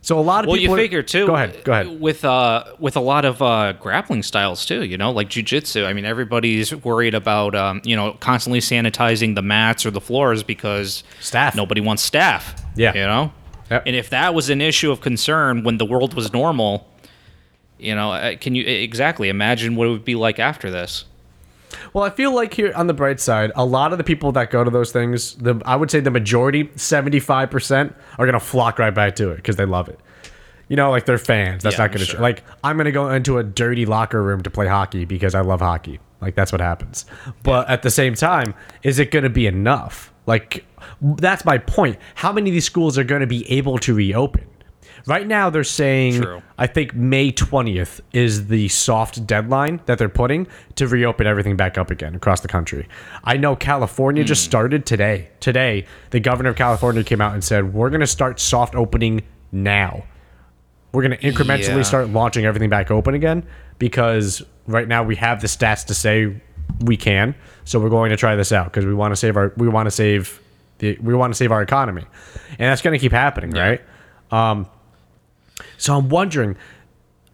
So 0.00 0.18
a 0.18 0.20
lot 0.20 0.44
of 0.44 0.48
Well, 0.48 0.56
you 0.56 0.62
people. 0.64 0.74
are- 0.74 0.78
figure 0.78 1.02
too. 1.02 1.26
Go 1.26 1.34
ahead. 1.34 1.64
Go 1.64 1.72
ahead. 1.72 2.00
With 2.00 2.24
uh, 2.26 2.64
with 2.78 2.94
a 2.96 3.00
lot 3.00 3.24
of 3.24 3.40
uh, 3.40 3.72
grappling 3.72 4.22
styles 4.22 4.66
too. 4.66 4.84
You 4.84 4.98
know, 4.98 5.10
like 5.10 5.30
jujitsu. 5.30 5.86
I 5.86 5.92
mean, 5.94 6.04
everybody's 6.04 6.74
worried 6.74 7.14
about 7.14 7.54
um, 7.54 7.80
you 7.84 7.96
know, 7.96 8.12
constantly 8.20 8.60
sanitizing 8.60 9.34
the 9.34 9.40
mats 9.42 9.86
or 9.86 9.90
the 9.90 10.02
floors 10.02 10.42
because 10.42 11.04
Staff. 11.20 11.54
Nobody 11.56 11.80
wants 11.80 12.02
staff. 12.02 12.62
Yeah. 12.76 12.92
You 12.94 13.00
know. 13.06 13.32
Yep. 13.70 13.82
And 13.86 13.96
if 13.96 14.10
that 14.10 14.34
was 14.34 14.50
an 14.50 14.60
issue 14.60 14.90
of 14.92 15.00
concern 15.00 15.64
when 15.64 15.78
the 15.78 15.86
world 15.86 16.12
was 16.12 16.34
normal, 16.34 16.86
you 17.78 17.94
know, 17.94 18.12
uh, 18.12 18.36
can 18.36 18.54
you 18.54 18.62
exactly 18.66 19.30
imagine 19.30 19.74
what 19.74 19.86
it 19.86 19.90
would 19.90 20.04
be 20.04 20.16
like 20.16 20.38
after 20.38 20.70
this? 20.70 21.06
Well, 21.92 22.04
I 22.04 22.10
feel 22.10 22.34
like 22.34 22.54
here 22.54 22.72
on 22.74 22.86
the 22.86 22.94
bright 22.94 23.20
side, 23.20 23.52
a 23.56 23.64
lot 23.64 23.92
of 23.92 23.98
the 23.98 24.04
people 24.04 24.32
that 24.32 24.50
go 24.50 24.64
to 24.64 24.70
those 24.70 24.92
things, 24.92 25.34
the 25.36 25.60
I 25.64 25.76
would 25.76 25.90
say 25.90 26.00
the 26.00 26.10
majority, 26.10 26.64
75%, 26.64 27.94
are 28.18 28.26
going 28.26 28.32
to 28.32 28.40
flock 28.40 28.78
right 28.78 28.94
back 28.94 29.16
to 29.16 29.30
it 29.30 29.36
because 29.36 29.56
they 29.56 29.64
love 29.64 29.88
it. 29.88 29.98
You 30.68 30.76
know, 30.76 30.90
like 30.90 31.04
they're 31.06 31.18
fans. 31.18 31.62
That's 31.62 31.76
Yeah, 31.76 31.84
not 31.84 31.90
going 31.92 32.00
to 32.00 32.06
sure. 32.06 32.20
like 32.20 32.42
I'm 32.62 32.76
going 32.76 32.86
to 32.86 32.92
go 32.92 33.10
into 33.10 33.38
a 33.38 33.44
dirty 33.44 33.86
locker 33.86 34.22
room 34.22 34.42
to 34.42 34.50
play 34.50 34.66
hockey 34.66 35.04
because 35.04 35.34
I 35.34 35.42
love 35.42 35.60
hockey. 35.60 36.00
Like 36.20 36.34
that's 36.34 36.52
what 36.52 36.60
happens. 36.62 37.04
But 37.42 37.68
at 37.68 37.82
the 37.82 37.90
same 37.90 38.14
time, 38.14 38.54
is 38.82 38.98
it 38.98 39.10
going 39.10 39.24
to 39.24 39.30
be 39.30 39.46
enough? 39.46 40.12
Like 40.26 40.64
that's 41.02 41.44
my 41.44 41.58
point. 41.58 41.98
How 42.14 42.32
many 42.32 42.48
of 42.50 42.54
these 42.54 42.64
schools 42.64 42.96
are 42.96 43.04
going 43.04 43.20
to 43.20 43.26
be 43.26 43.50
able 43.50 43.76
to 43.78 43.94
reopen? 43.94 44.46
Right 45.06 45.26
now, 45.26 45.50
they're 45.50 45.64
saying 45.64 46.22
True. 46.22 46.42
I 46.56 46.66
think 46.66 46.94
May 46.94 47.30
20th 47.30 48.00
is 48.12 48.46
the 48.46 48.68
soft 48.68 49.26
deadline 49.26 49.80
that 49.86 49.98
they're 49.98 50.08
putting 50.08 50.46
to 50.76 50.88
reopen 50.88 51.26
everything 51.26 51.56
back 51.56 51.76
up 51.76 51.90
again 51.90 52.14
across 52.14 52.40
the 52.40 52.48
country. 52.48 52.88
I 53.22 53.36
know 53.36 53.54
California 53.54 54.24
just 54.24 54.44
started 54.44 54.86
today. 54.86 55.28
Today, 55.40 55.84
the 56.10 56.20
governor 56.20 56.50
of 56.50 56.56
California 56.56 57.04
came 57.04 57.20
out 57.20 57.34
and 57.34 57.44
said, 57.44 57.74
We're 57.74 57.90
going 57.90 58.00
to 58.00 58.06
start 58.06 58.40
soft 58.40 58.74
opening 58.74 59.22
now. 59.52 60.04
We're 60.92 61.02
going 61.06 61.18
to 61.18 61.26
incrementally 61.32 61.76
Yeah. 61.76 61.82
start 61.82 62.08
launching 62.08 62.46
everything 62.46 62.70
back 62.70 62.90
open 62.90 63.14
again 63.14 63.44
because 63.78 64.42
right 64.66 64.88
now 64.88 65.02
we 65.02 65.16
have 65.16 65.40
the 65.40 65.48
stats 65.48 65.84
to 65.86 65.94
say 65.94 66.40
we 66.80 66.96
can. 66.96 67.34
So 67.64 67.78
we're 67.78 67.90
going 67.90 68.10
to 68.10 68.16
try 68.16 68.36
this 68.36 68.52
out 68.52 68.66
because 68.66 68.86
we 68.86 68.94
want 68.94 69.12
to 69.12 69.16
save 69.16 69.36
our 69.36 69.52
we 69.56 69.68
want 69.68 69.86
to 69.86 69.90
save 69.90 70.40
the 70.78 70.96
we 71.02 71.12
want 71.14 71.32
to 71.32 71.36
save 71.36 71.52
our 71.52 71.60
economy. 71.62 72.04
And 72.50 72.70
that's 72.70 72.80
going 72.80 72.94
to 72.94 72.98
keep 72.98 73.12
happening, 73.12 73.50
right? 73.50 73.82
Um 74.30 74.66
so 75.76 75.96
I'm 75.96 76.08
wondering 76.08 76.56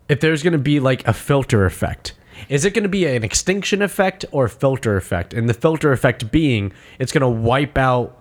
if 0.09 0.21
there's 0.21 0.43
going 0.43 0.53
to 0.53 0.59
be 0.59 0.81
like 0.81 1.07
a 1.07 1.13
filter 1.13 1.65
effect. 1.65 2.15
Is 2.49 2.65
it 2.65 2.75
going 2.75 2.85
to 2.85 2.89
be 2.89 3.07
an 3.07 3.23
extinction 3.23 3.83
effect 3.83 4.25
or 4.33 4.49
filter 4.49 4.97
effect? 4.97 5.35
And 5.35 5.49
the 5.49 5.55
filter 5.55 5.93
effect 5.93 6.31
being 6.31 6.73
it's 6.99 7.13
going 7.13 7.23
to 7.23 7.29
wipe 7.29 7.77
out 7.77 8.17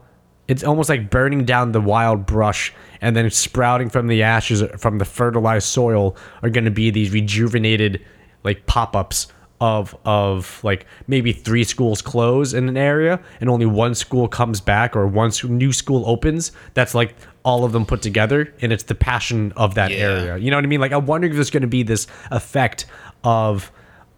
it's 0.50 0.64
almost 0.64 0.90
like 0.90 1.12
burning 1.12 1.46
down 1.46 1.74
the 1.74 1.80
wild 1.80 2.26
brush 2.26 2.74
and 3.02 3.16
then 3.16 3.30
sprouting 3.30 3.88
from 3.88 4.08
the 4.08 4.24
ashes 4.24 4.64
from 4.78 4.98
the 4.98 5.06
fertilized 5.06 5.68
soil 5.68 6.18
are 6.42 6.50
going 6.50 6.66
to 6.66 6.72
be 6.72 6.90
these 6.90 7.12
rejuvenated 7.12 8.04
like 8.44 8.66
pop-ups 8.66 9.28
of 9.62 9.96
of 10.06 10.62
like 10.64 10.88
maybe 11.08 11.32
three 11.32 11.64
schools 11.64 12.02
close 12.02 12.54
in 12.54 12.68
an 12.68 12.78
area 12.78 13.20
and 13.40 13.50
only 13.50 13.66
one 13.66 13.94
school 13.94 14.28
comes 14.28 14.60
back 14.60 14.96
or 14.96 15.06
one 15.06 15.32
new 15.44 15.72
school 15.72 16.04
opens 16.08 16.52
that's 16.74 16.96
like 16.96 17.16
all 17.43 17.63
of 17.63 17.71
them 17.71 17.86
put 17.86 18.02
together 18.02 18.54
and 18.62 18.71
it's 18.73 18.84
the 18.84 18.95
passion 18.95 19.52
of 19.56 19.75
that 19.75 19.91
Yeah. 19.91 19.97
area 19.97 20.38
you 20.38 20.52
know 20.52 20.58
what 20.58 20.63
i 20.65 20.67
mean 20.67 20.81
like 20.81 20.92
i'm 20.92 21.06
wondering 21.06 21.31
if 21.31 21.35
there's 21.37 21.50
going 21.50 21.62
to 21.62 21.67
be 21.67 21.83
this 21.83 22.06
effect 22.31 22.85
of 23.23 23.71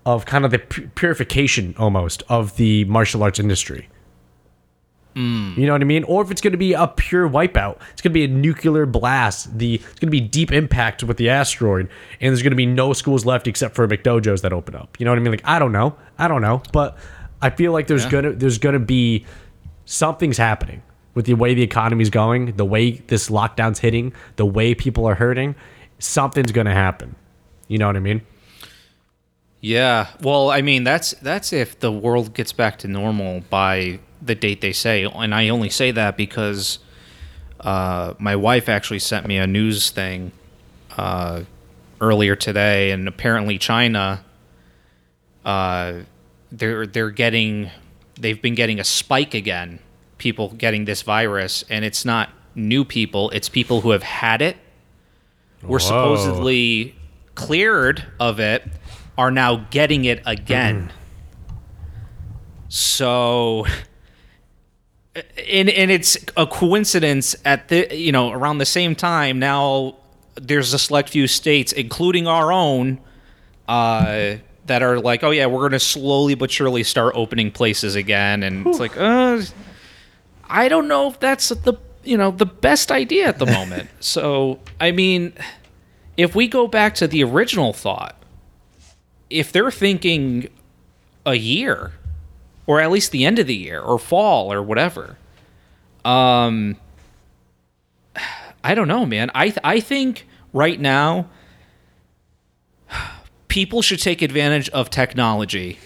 of 0.06 0.26
kind 0.26 0.46
of 0.46 0.52
the 0.52 0.60
purification 0.60 1.76
almost 1.78 2.24
of 2.30 2.56
the 2.58 2.86
martial 2.86 3.22
arts 3.24 3.40
industry 3.40 3.88
mm. 5.16 5.56
you 5.58 5.66
know 5.68 5.74
what 5.74 5.82
I 5.82 5.86
mean? 5.86 6.04
Or 6.06 6.22
if 6.22 6.32
it's 6.32 6.42
going 6.42 6.54
to 6.54 6.58
be 6.58 6.74
a 6.74 6.88
pure 6.88 7.28
wipeout, 7.30 7.78
it's 7.92 8.02
going 8.02 8.12
to 8.12 8.14
be 8.14 8.24
a 8.24 8.28
nuclear 8.28 8.86
blast. 8.86 9.58
The 9.58 9.76
it's 9.76 10.00
going 10.00 10.08
to 10.08 10.12
be 10.12 10.22
deep 10.22 10.52
impact 10.52 11.04
with 11.04 11.18
the 11.18 11.30
asteroid, 11.30 11.90
and 12.20 12.30
there's 12.32 12.42
going 12.42 12.52
to 12.52 12.56
be 12.58 12.66
no 12.66 12.94
schools 12.94 13.26
left 13.26 13.48
except 13.48 13.76
for 13.76 13.88
McDojos 13.88 14.42
that 14.42 14.54
open 14.54 14.74
up. 14.76 15.00
You 15.00 15.06
know 15.06 15.12
what 15.12 15.20
I 15.20 15.22
mean? 15.22 15.32
Like 15.34 15.42
I 15.46 15.60
don't 15.60 15.72
know, 15.72 15.96
I 16.18 16.28
don't 16.28 16.42
know, 16.42 16.64
but 16.72 16.98
I 17.42 17.50
feel 17.50 17.74
like 17.74 17.88
there's 17.88 18.06
Yeah. 18.06 18.10
gonna 18.12 18.32
there's 18.32 18.58
gonna 18.58 18.80
be 18.80 19.26
something's 19.86 20.38
happening 20.38 20.82
with 21.14 21.26
the 21.26 21.34
way 21.34 21.54
the 21.54 21.64
economy's 21.64 22.10
going, 22.10 22.56
the 22.56 22.66
way 22.66 22.92
this 23.08 23.30
lockdown's 23.30 23.80
hitting, 23.80 24.14
the 24.36 24.46
way 24.46 24.74
people 24.74 25.06
are 25.06 25.16
hurting. 25.16 25.56
Something's 26.00 26.52
gonna 26.52 26.74
happen. 26.74 27.16
You 27.68 27.78
know 27.78 27.88
what 27.88 27.96
I 27.96 28.00
mean? 28.00 28.22
Yeah. 29.62 30.08
Well, 30.22 30.50
I 30.50 30.62
mean, 30.62 30.84
that's 30.84 31.12
that's 31.22 31.54
if 31.54 31.80
the 31.80 31.92
world 31.92 32.34
gets 32.34 32.52
back 32.52 32.80
to 32.80 32.88
normal 32.88 33.42
by 33.50 34.00
the 34.22 34.36
date 34.36 34.62
they 34.62 34.74
say, 34.74 35.04
and 35.04 35.34
I 35.34 35.50
only 35.50 35.70
say 35.70 35.92
that 35.92 36.18
because 36.18 36.80
uh, 37.60 38.16
my 38.20 38.36
wife 38.36 38.68
actually 38.68 39.00
sent 39.00 39.28
me 39.28 39.38
a 39.38 39.46
news 39.46 39.92
thing 39.92 40.32
uh, 40.98 41.44
earlier 42.00 42.36
today, 42.36 42.92
and 42.92 43.08
apparently 43.08 43.60
China, 43.60 44.24
uh, 45.46 45.94
they're 46.52 46.88
they're 46.88 47.12
getting, 47.12 47.70
they've 48.20 48.42
been 48.42 48.56
getting 48.56 48.80
a 48.80 48.84
spike 48.84 49.36
again. 49.36 49.80
People 50.22 50.50
getting 50.50 50.86
this 50.86 51.02
virus, 51.02 51.66
and 51.68 51.84
it's 51.84 52.06
not 52.06 52.30
new 52.54 52.86
people; 52.86 53.32
it's 53.32 53.50
people 53.50 53.82
who 53.82 53.90
have 53.90 54.04
had 54.04 54.44
it. 54.44 54.56
We're 55.64 55.80
Whoa. 55.80 55.88
supposedly 55.88 56.96
cleared 57.34 58.06
of 58.20 58.40
it 58.40 58.64
are 59.18 59.32
now 59.32 59.66
getting 59.72 60.06
it 60.06 60.22
again. 60.28 60.92
So 62.70 63.66
and 65.16 65.70
and 65.70 65.90
it's 65.90 66.18
a 66.38 66.46
coincidence 66.46 67.36
at 67.44 67.68
the 67.70 67.96
you 67.96 68.12
know 68.12 68.32
around 68.32 68.60
the 68.60 68.66
same 68.66 68.96
time 68.96 69.40
now 69.40 69.96
there's 70.36 70.74
a 70.74 70.80
select 70.80 71.10
few 71.10 71.28
states 71.28 71.74
including 71.74 72.28
our 72.28 72.52
own 72.52 72.98
uh 73.68 74.36
that 74.68 74.82
are 74.82 75.00
like 75.02 75.22
oh 75.24 75.32
yeah 75.32 75.46
we're 75.48 75.60
going 75.60 75.74
to 75.74 75.80
slowly 75.80 76.34
but 76.34 76.50
surely 76.50 76.84
start 76.84 77.14
opening 77.18 77.52
places 77.52 77.96
again 77.96 78.42
and 78.42 78.66
it's 78.66 78.80
like 78.80 78.96
uh 78.96 79.42
I 80.52 80.68
don't 80.68 80.88
know 80.88 81.08
if 81.08 81.20
that's 81.20 81.50
the 81.50 81.76
you 82.04 82.18
know 82.18 82.30
the 82.32 82.46
best 82.46 82.92
idea 82.92 83.28
at 83.28 83.40
the 83.40 83.46
moment. 83.58 83.90
so 84.00 84.60
I 84.80 84.92
mean, 84.92 85.34
if 86.18 86.36
we 86.36 86.48
go 86.48 86.68
back 86.68 86.94
to 86.96 87.08
the 87.08 87.24
original 87.24 87.74
thought, 87.74 88.22
if 89.30 89.52
they're 89.52 89.72
thinking 89.72 90.50
a 91.26 91.36
year, 91.36 91.94
or 92.68 92.82
at 92.82 92.92
least 92.92 93.12
the 93.12 93.26
end 93.26 93.40
of 93.40 93.48
the 93.48 93.56
year, 93.56 93.80
or 93.82 93.98
fall, 93.98 94.52
or 94.52 94.62
whatever, 94.62 95.18
um, 96.04 96.76
I 98.64 98.76
don't 98.76 98.88
know, 98.88 99.06
man. 99.06 99.32
I 99.34 99.46
th- 99.50 99.60
I 99.64 99.80
think 99.80 100.28
right 100.54 100.80
now 100.80 101.28
people 103.48 103.82
should 103.82 104.00
take 104.02 104.22
advantage 104.22 104.70
of 104.70 104.90
technology 104.90 105.80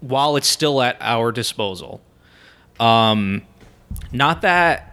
while 0.00 0.36
it's 0.36 0.48
still 0.48 0.80
at 0.80 0.96
our 1.00 1.32
disposal. 1.32 2.00
Um, 2.80 3.42
not 4.12 4.42
that 4.42 4.88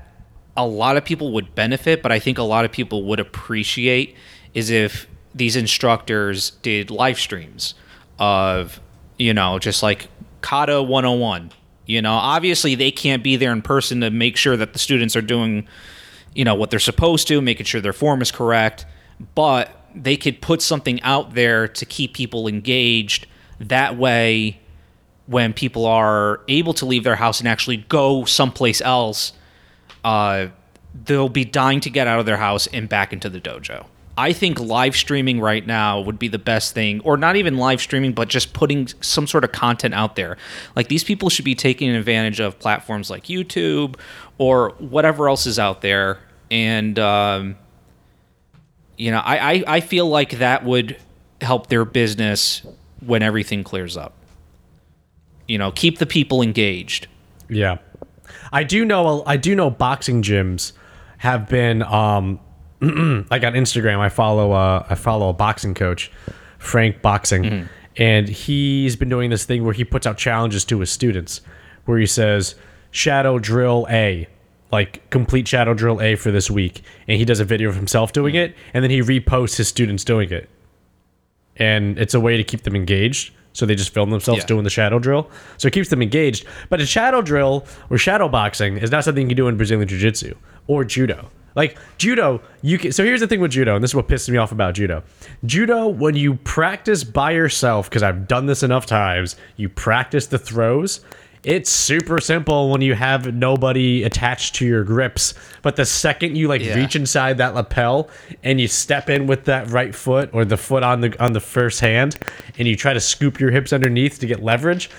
a 0.58 0.66
lot 0.66 0.98
of 0.98 1.06
people 1.06 1.34
would 1.34 1.54
benefit, 1.56 2.02
but 2.02 2.12
I 2.12 2.20
think 2.20 2.38
a 2.38 2.44
lot 2.44 2.66
of 2.66 2.72
people 2.72 3.04
would 3.06 3.20
appreciate 3.20 4.16
is 4.54 4.70
if 4.70 5.08
these 5.34 5.56
instructors 5.56 6.52
did 6.62 6.90
live 6.90 7.20
streams 7.20 7.76
of, 8.20 8.80
you 9.18 9.34
know, 9.34 9.60
just 9.60 9.84
like 9.84 10.08
Kata 10.42 10.82
101. 10.82 11.52
You 11.86 12.02
know, 12.02 12.14
obviously 12.14 12.74
they 12.76 12.92
can't 12.92 13.22
be 13.24 13.36
there 13.36 13.52
in 13.52 13.62
person 13.62 14.02
to 14.02 14.10
make 14.10 14.38
sure 14.38 14.58
that 14.58 14.74
the 14.74 14.80
students 14.80 15.16
are 15.16 15.22
doing, 15.22 15.68
you 16.34 16.46
know, 16.46 16.56
what 16.56 16.72
they're 16.72 16.80
supposed 16.80 17.28
to, 17.28 17.42
making 17.42 17.66
sure 17.66 17.82
their 17.82 17.94
form 17.94 18.22
is 18.22 18.32
correct, 18.32 18.86
but 19.36 19.88
they 19.94 20.18
could 20.18 20.42
put 20.42 20.62
something 20.62 21.02
out 21.04 21.36
there 21.36 21.68
to 21.68 21.86
keep 21.86 22.14
people 22.14 22.48
engaged. 22.48 23.28
That 23.60 23.98
way, 23.98 24.60
when 25.28 25.54
people 25.54 25.86
are 25.86 26.42
able 26.48 26.74
to 26.76 26.86
leave 26.86 27.04
their 27.04 27.16
house 27.16 27.40
and 27.40 27.48
actually 27.48 27.78
go 27.78 28.26
someplace 28.26 28.82
else, 28.82 29.34
uh, 30.04 30.48
they'll 31.06 31.30
be 31.30 31.44
dying 31.46 31.80
to 31.82 31.90
get 31.90 32.08
out 32.08 32.20
of 32.20 32.26
their 32.26 32.38
house 32.38 32.68
and 32.68 32.88
back 32.88 33.12
into 33.12 33.30
the 33.30 33.42
dojo. 33.42 33.86
I 34.18 34.32
think 34.32 34.60
live 34.60 34.96
streaming 34.96 35.42
right 35.42 35.66
now 35.66 36.00
would 36.00 36.18
be 36.18 36.30
the 36.30 36.40
best 36.40 36.74
thing, 36.74 37.02
or 37.02 37.18
not 37.18 37.36
even 37.36 37.58
live 37.58 37.82
streaming, 37.82 38.14
but 38.14 38.30
just 38.30 38.54
putting 38.54 38.88
some 39.02 39.28
sort 39.28 39.44
of 39.44 39.52
content 39.52 39.94
out 39.94 40.16
there. 40.16 40.38
Like 40.74 40.88
these 40.88 41.04
people 41.04 41.30
should 41.30 41.44
be 41.44 41.56
taking 41.56 41.90
advantage 41.90 42.40
of 42.40 42.58
platforms 42.58 43.10
like 43.10 43.26
YouTube 43.26 43.98
or 44.38 44.70
whatever 44.80 45.28
else 45.28 45.46
is 45.46 45.60
out 45.60 45.82
there. 45.82 46.20
And, 46.50 46.98
um, 46.98 47.58
you 48.96 49.12
know, 49.12 49.20
I, 49.20 49.54
I, 49.54 49.64
I 49.68 49.80
feel 49.82 50.08
like 50.08 50.38
that 50.38 50.64
would 50.64 50.98
help 51.42 51.68
their 51.68 51.84
business 51.84 52.62
when 53.06 53.22
everything 53.22 53.66
clears 53.66 53.98
up 53.98 54.14
you 55.48 55.58
know 55.58 55.72
keep 55.72 55.98
the 56.00 56.06
people 56.06 56.42
engaged 56.42 57.08
Yeah, 57.50 57.78
I 58.52 58.64
do 58.64 58.86
know. 58.86 59.24
I 59.26 59.38
do 59.38 59.56
know 59.56 59.70
boxing 59.70 60.22
gyms 60.24 60.72
have 61.20 61.48
been 61.48 61.84
um 61.84 62.40
like 62.82 63.44
on 63.44 63.54
Instagram. 63.54 64.00
I 64.00 64.10
follow 64.10 64.52
uh 64.52 64.86
I 64.90 64.96
follow 64.96 65.30
a 65.30 65.34
boxing 65.34 65.74
coach, 65.74 66.12
Frank 66.58 67.02
Boxing, 67.02 67.70
and 67.98 68.28
he's 68.28 68.96
been 68.96 69.10
doing 69.10 69.30
this 69.30 69.46
thing 69.46 69.64
where 69.64 69.74
he 69.74 69.84
puts 69.84 70.08
out 70.08 70.18
challenges 70.18 70.66
to 70.66 70.80
his 70.80 70.90
students, 70.90 71.42
where 71.86 71.98
he 72.00 72.06
says 72.06 72.56
shadow 72.92 73.40
drill 73.40 73.88
A. 73.90 74.28
Like 74.72 75.08
complete 75.10 75.48
shadow 75.48 75.74
drill 75.74 76.02
A 76.02 76.16
for 76.16 76.32
this 76.32 76.50
week, 76.50 76.82
and 77.08 77.18
he 77.18 77.24
does 77.24 77.40
a 77.40 77.46
video 77.46 77.70
of 77.70 77.76
himself 77.76 78.12
doing 78.12 78.36
it, 78.36 78.56
and 78.74 78.84
then 78.84 78.92
he 78.92 79.00
reposts 79.02 79.56
his 79.58 79.68
students 79.68 80.04
doing 80.04 80.32
it, 80.32 80.50
and 81.56 81.98
it's 82.00 82.14
a 82.14 82.20
way 82.20 82.36
to 82.36 82.44
keep 82.44 82.64
them 82.64 82.76
engaged. 82.76 83.32
So 83.56 83.66
they 83.66 83.74
just 83.74 83.94
film 83.94 84.10
themselves 84.10 84.42
Yeah. 84.42 84.48
doing 84.48 84.64
the 84.66 84.70
shadow 84.70 85.00
drill. 85.00 85.30
So 85.58 85.68
it 85.70 85.74
keeps 85.74 85.88
them 85.90 86.02
engaged. 86.02 86.46
But 86.70 86.82
a 86.82 86.86
shadow 86.86 87.22
drill 87.22 87.66
or 87.90 87.98
shadow 87.98 88.28
boxing 88.28 88.78
is 88.78 88.92
not 88.92 89.06
something 89.06 89.24
you 89.24 89.30
can 89.30 89.38
do 89.38 89.48
in 89.48 89.56
Brazilian 89.56 89.88
Jiu 89.88 89.98
Jitsu 89.98 90.36
or 90.68 90.84
judo. 90.84 91.30
Like 91.56 91.78
judo, 91.98 92.42
you 92.62 92.78
can. 92.78 92.92
So 92.92 93.06
here's 93.06 93.22
the 93.22 93.28
thing 93.28 93.40
with 93.40 93.52
judo, 93.52 93.76
and 93.76 93.82
this 93.84 93.92
is 93.92 93.96
what 93.96 94.10
pisses 94.10 94.28
me 94.28 94.38
off 94.38 94.52
about 94.52 94.74
judo. 94.74 95.04
Judo, 95.46 95.88
when 95.88 96.14
you 96.16 96.34
practice 96.36 97.06
by 97.06 97.32
yourself, 97.32 97.90
because 97.90 98.04
I've 98.04 98.28
done 98.28 98.46
this 98.48 98.62
enough 98.62 98.86
times, 98.86 99.38
you 99.56 99.70
practice 99.70 100.28
the 100.28 100.38
throws. 100.38 101.00
It's 101.46 101.70
super 101.70 102.20
simple 102.20 102.72
when 102.72 102.82
you 102.82 102.96
have 102.96 103.36
nobody 103.36 104.04
attached 104.04 104.56
to 104.56 104.66
your 104.66 104.84
grips. 104.84 105.36
But 105.62 105.76
the 105.76 105.86
second 105.86 106.36
you 106.36 106.48
like 106.48 106.64
Yeah. 106.64 106.74
reach 106.74 106.96
inside 106.96 107.38
that 107.38 107.54
lapel 107.54 108.10
and 108.44 108.60
you 108.60 108.68
step 108.68 109.12
in 109.12 109.28
with 109.28 109.46
that 109.46 109.70
right 109.70 109.94
foot 109.94 110.32
or 110.34 110.44
the 110.44 110.58
foot 110.58 110.82
on 110.82 111.02
the 111.02 111.16
on 111.24 111.34
the 111.34 111.40
first 111.40 111.82
hand 111.82 112.18
and 112.58 112.68
you 112.68 112.76
try 112.76 112.94
to 112.94 113.00
scoop 113.00 113.40
your 113.40 113.52
hips 113.52 113.72
underneath 113.72 114.20
to 114.22 114.26
get 114.26 114.44
leverage, 114.44 114.90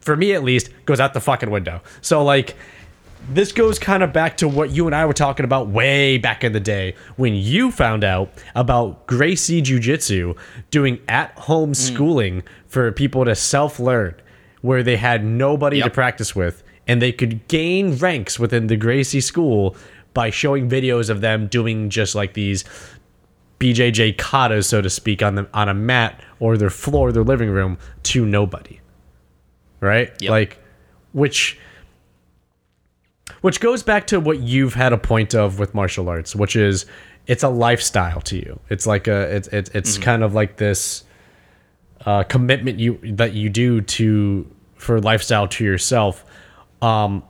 for 0.00 0.16
me 0.16 0.34
at 0.34 0.44
least, 0.44 0.68
goes 0.84 1.00
out 1.00 1.14
the 1.14 1.20
fucking 1.20 1.50
window. 1.50 1.80
So 2.02 2.22
like 2.22 2.56
this 3.28 3.50
goes 3.50 3.78
kind 3.78 4.02
of 4.02 4.12
back 4.12 4.36
to 4.36 4.48
what 4.48 4.70
you 4.70 4.86
and 4.86 4.94
I 4.94 5.04
were 5.06 5.12
talking 5.12 5.44
about 5.44 5.68
way 5.68 6.18
back 6.18 6.44
in 6.44 6.52
the 6.52 6.60
day 6.60 6.94
when 7.16 7.34
you 7.34 7.72
found 7.72 8.04
out 8.04 8.30
about 8.54 9.06
Gracie 9.06 9.60
Jiu 9.62 9.80
Jitsu 9.80 10.34
doing 10.70 11.00
at 11.08 11.32
home 11.38 11.70
hmm. 11.70 11.74
schooling 11.74 12.42
for 12.68 12.92
people 12.92 13.24
to 13.24 13.34
self 13.34 13.80
learn, 13.80 14.14
where 14.66 14.82
they 14.82 14.96
had 14.96 15.24
nobody 15.24 15.80
to 15.80 15.88
practice 15.88 16.34
with 16.34 16.64
and 16.88 17.00
they 17.00 17.12
could 17.12 17.46
gain 17.48 17.96
ranks 17.96 18.38
within 18.38 18.66
the 18.66 18.76
Gracie 18.76 19.20
school 19.20 19.76
by 20.12 20.30
showing 20.30 20.68
videos 20.68 21.08
of 21.08 21.20
them 21.20 21.46
doing 21.46 21.88
just 21.88 22.14
like 22.14 22.34
these 22.34 22.64
BJJ 23.60 24.16
katas, 24.16 24.64
so 24.64 24.82
to 24.82 24.90
speak, 24.90 25.22
on 25.22 25.36
the 25.36 25.48
on 25.54 25.68
a 25.68 25.74
mat 25.74 26.20
or 26.40 26.56
their 26.56 26.70
floor, 26.70 27.12
their 27.12 27.22
living 27.22 27.48
room 27.48 27.78
to 28.04 28.26
nobody. 28.26 28.80
Right? 29.80 30.12
Yep. 30.20 30.30
Like 30.30 30.58
which 31.12 31.58
which 33.40 33.60
goes 33.60 33.82
back 33.82 34.06
to 34.08 34.18
what 34.18 34.40
you've 34.40 34.74
had 34.74 34.92
a 34.92 34.98
point 34.98 35.34
of 35.34 35.58
with 35.58 35.74
martial 35.74 36.08
arts, 36.08 36.34
which 36.34 36.56
is 36.56 36.86
it's 37.26 37.42
a 37.42 37.48
lifestyle 37.48 38.20
to 38.22 38.36
you. 38.36 38.60
It's 38.68 38.86
like 38.86 39.06
a 39.06 39.34
it's 39.36 39.48
it's, 39.48 39.70
it's 39.70 39.98
kind 39.98 40.22
of 40.22 40.34
like 40.34 40.56
this 40.56 41.04
uh, 42.04 42.24
commitment 42.24 42.78
you 42.78 42.98
that 43.14 43.32
you 43.32 43.48
do 43.48 43.80
to 43.80 44.46
for 44.86 45.00
lifestyle 45.00 45.46
to 45.48 45.64
yourself. 45.64 46.24
Um, 46.80 47.22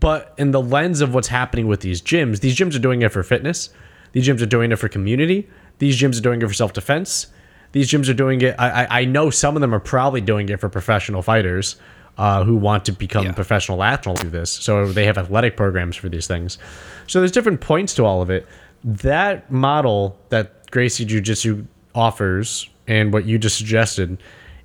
but 0.00 0.34
in 0.38 0.50
the 0.50 0.60
lens 0.60 1.00
of 1.00 1.14
what's 1.14 1.28
happening 1.28 1.66
with 1.66 1.80
these 1.80 2.00
gyms, 2.02 2.40
these 2.40 2.56
gyms 2.56 2.74
are 2.76 2.80
doing 2.80 3.02
it 3.02 3.10
for 3.12 3.22
fitness. 3.22 3.70
These 4.12 4.26
gyms 4.28 4.40
are 4.42 4.46
doing 4.46 4.72
it 4.72 4.76
for 4.76 4.88
community. 4.88 5.48
These 5.78 6.00
gyms 6.00 6.18
are 6.18 6.22
doing 6.22 6.40
it 6.42 6.46
for 6.48 6.54
self 6.54 6.72
defense. 6.72 7.26
These 7.72 7.88
gyms 7.90 8.08
are 8.08 8.14
doing 8.14 8.40
it. 8.40 8.54
I, 8.58 8.84
I 8.84 9.00
I 9.00 9.04
know 9.04 9.30
some 9.30 9.56
of 9.56 9.60
them 9.60 9.74
are 9.74 9.80
probably 9.80 10.20
doing 10.20 10.48
it 10.48 10.58
for 10.60 10.68
professional 10.68 11.22
fighters 11.22 11.76
uh, 12.16 12.42
who 12.44 12.56
want 12.56 12.84
to 12.86 12.92
become 12.92 13.26
Yeah. 13.26 13.32
professional 13.32 13.82
athletes 13.82 14.22
through 14.22 14.30
this. 14.30 14.50
So 14.50 14.86
they 14.90 15.04
have 15.04 15.18
athletic 15.18 15.56
programs 15.56 15.94
for 15.96 16.08
these 16.08 16.26
things. 16.26 16.58
So 17.06 17.20
there's 17.20 17.30
different 17.32 17.60
points 17.60 17.94
to 17.94 18.04
all 18.04 18.22
of 18.22 18.30
it. 18.30 18.46
That 18.84 19.50
model 19.52 20.18
that 20.30 20.70
Gracie 20.70 21.04
Jiu 21.04 21.20
Jitsu 21.20 21.66
offers 21.94 22.68
and 22.86 23.12
what 23.12 23.24
you 23.26 23.38
just 23.38 23.56
suggested 23.58 24.18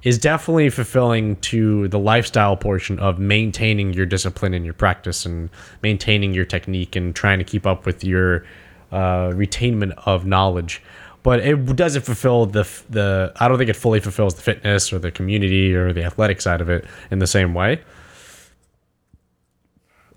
is 0.03 0.17
definitely 0.17 0.69
fulfilling 0.69 1.37
to 1.37 1.87
the 1.87 1.99
lifestyle 1.99 2.57
portion 2.57 2.99
of 2.99 3.19
maintaining 3.19 3.93
your 3.93 4.05
discipline 4.05 4.53
and 4.53 4.65
your 4.65 4.73
practice 4.73 5.25
and 5.25 5.49
maintaining 5.81 6.33
your 6.33 6.45
technique 6.45 6.95
and 6.95 7.15
trying 7.15 7.39
to 7.39 7.45
keep 7.45 7.65
up 7.65 7.85
with 7.85 8.03
your 8.03 8.45
uh, 8.91 9.29
retainment 9.29 9.93
of 10.05 10.25
knowledge. 10.25 10.81
But 11.23 11.39
it 11.39 11.75
doesn't 11.77 12.01
fulfill 12.01 12.45
the 12.45 12.69
the. 12.89 13.31
I 13.39 13.47
don't 13.47 13.57
think 13.57 13.69
it 13.69 13.77
fully 13.77 14.01
fulfills 14.01 14.35
the 14.35 14.41
fitness 14.41 14.91
or 14.91 14.99
the 14.99 15.09
community 15.09 15.73
or 15.73 15.93
the 15.93 16.03
athletic 16.03 16.41
side 16.41 16.59
of 16.59 16.69
it 16.69 16.85
in 17.11 17.19
the 17.19 17.27
same 17.27 17.53
way. 17.53 17.81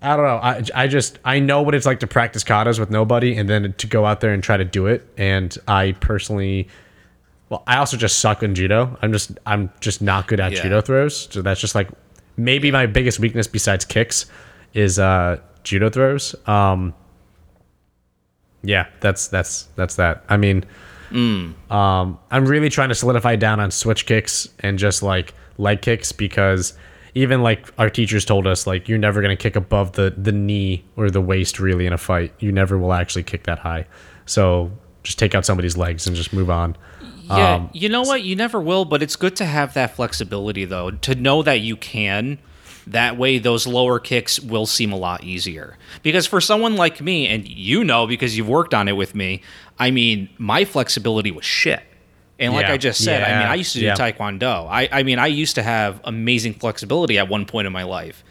I 0.01 0.15
don't 0.15 0.25
know. 0.25 0.37
I, 0.37 0.63
I 0.75 0.87
just 0.87 1.17
I 1.23 1.39
know 1.39 1.61
what 1.61 1.75
it's 1.75 1.85
like 1.85 2.01
to 2.01 2.07
practice 2.07 2.43
katas 2.43 2.77
with 2.77 2.91
nobody 2.91 3.37
and 3.37 3.49
then 3.49 3.73
to 3.73 3.87
go 3.87 4.05
out 4.05 4.19
there 4.19 4.33
and 4.33 4.43
try 4.43 4.57
to 4.57 4.65
do 4.65 4.85
it. 4.85 5.07
And 5.17 5.57
I 5.67 5.93
personally, 5.93 6.67
well, 7.49 7.63
I 7.67 7.77
also 7.77 7.97
just 7.97 8.19
suck 8.19 8.43
in 8.43 8.55
judo. 8.55 8.97
I'm 9.01 9.11
just 9.13 9.31
I'm 9.45 9.71
just 9.79 10.01
not 10.01 10.27
good 10.27 10.39
at 10.39 10.51
Yeah. 10.51 10.63
judo 10.63 10.81
throws. 10.81 11.27
So 11.31 11.41
that's 11.41 11.61
just 11.61 11.75
like 11.75 11.89
maybe 12.35 12.71
my 12.71 12.85
biggest 12.85 13.19
weakness 13.19 13.47
besides 13.47 13.85
kicks 13.85 14.25
is 14.73 14.99
uh 14.99 15.39
judo 15.63 15.89
throws. 15.89 16.35
Um, 16.45 16.93
yeah, 18.63 18.87
that's 18.99 19.27
that's 19.27 19.63
that's 19.75 19.95
that. 19.95 20.23
I 20.29 20.37
mean, 20.37 20.65
um, 21.13 22.19
I'm 22.31 22.45
really 22.45 22.69
trying 22.69 22.89
to 22.89 22.95
solidify 22.95 23.35
down 23.37 23.59
on 23.59 23.71
switch 23.71 24.05
kicks 24.05 24.49
and 24.59 24.77
just 24.77 25.01
like 25.03 25.33
leg 25.57 25.81
kicks 25.81 26.11
because 26.11 26.73
even 27.15 27.41
like 27.41 27.71
our 27.77 27.89
teachers 27.89 28.25
told 28.25 28.45
us 28.45 28.67
like 28.67 28.87
you're 28.89 28.97
never 28.97 29.21
going 29.21 29.35
to 29.35 29.41
kick 29.41 29.55
above 29.55 29.93
the 29.93 30.13
the 30.17 30.31
knee 30.33 30.83
or 30.97 31.09
the 31.09 31.21
waist 31.21 31.59
really 31.59 31.85
in 31.85 31.93
a 31.93 31.97
fight. 31.97 32.33
You 32.39 32.51
never 32.51 32.77
will 32.77 32.93
actually 32.93 33.23
kick 33.23 33.43
that 33.43 33.59
high. 33.59 33.85
So 34.25 34.71
just 35.03 35.17
take 35.17 35.33
out 35.33 35.45
somebody's 35.45 35.77
legs 35.77 36.05
and 36.05 36.15
just 36.15 36.33
move 36.33 36.49
on. 36.49 36.75
Yeah, 37.27 37.55
Um, 37.55 37.69
you 37.73 37.89
know 37.89 38.01
what? 38.03 38.23
You 38.23 38.35
never 38.35 38.59
will, 38.59 38.85
but 38.85 39.03
it's 39.03 39.15
good 39.15 39.35
to 39.37 39.45
have 39.45 39.73
that 39.73 39.95
flexibility, 39.95 40.65
though, 40.65 40.91
to 40.91 41.15
know 41.15 41.43
that 41.43 41.59
you 41.61 41.75
can. 41.75 42.39
That 42.85 43.17
way, 43.17 43.37
those 43.37 43.67
lower 43.67 43.99
kicks 43.99 44.39
will 44.39 44.65
seem 44.65 44.93
a 44.93 44.97
lot 44.97 45.23
easier. 45.23 45.77
Because 46.03 46.25
for 46.25 46.39
someone 46.39 46.77
like 46.77 47.01
me, 47.01 47.27
and 47.27 47.45
you 47.45 47.83
know 47.83 48.07
because 48.07 48.37
you've 48.37 48.47
worked 48.47 48.73
on 48.73 48.87
it 48.87 48.93
with 48.93 49.13
me, 49.13 49.41
I 49.77 49.91
mean, 49.91 50.29
my 50.37 50.63
flexibility 50.63 51.31
was 51.31 51.43
shit. 51.43 51.83
And 52.39 52.53
like 52.53 52.67
Yeah, 52.67 52.73
I 52.73 52.77
just 52.77 53.03
said, 53.03 53.23
I 53.23 53.39
mean, 53.39 53.47
I 53.47 53.55
used 53.55 53.73
to 53.73 53.79
do 53.79 53.85
yeah. 53.85 53.95
Taekwondo. 53.95 54.67
I, 54.69 54.87
I 54.91 55.03
mean, 55.03 55.19
I 55.19 55.27
used 55.27 55.55
to 55.55 55.63
have 55.63 55.99
amazing 56.03 56.53
flexibility 56.53 57.17
at 57.17 57.27
one 57.27 57.45
point 57.45 57.67
in 57.67 57.73
my 57.73 57.83
life. 57.83 58.23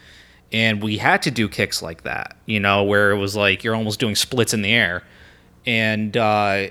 And 0.51 0.81
we 0.81 0.97
had 0.97 1.21
to 1.23 1.31
do 1.31 1.49
kicks 1.49 1.81
like 1.81 2.03
that, 2.03 2.37
you 2.45 2.59
know, 2.61 2.83
where 2.83 3.11
it 3.11 3.17
was 3.17 3.35
like 3.35 3.63
you're 3.65 3.75
almost 3.75 3.99
doing 3.99 4.15
splits 4.15 4.53
in 4.53 4.61
the 4.61 4.71
air. 4.71 5.03
And 5.65 6.15
uh, 6.15 6.69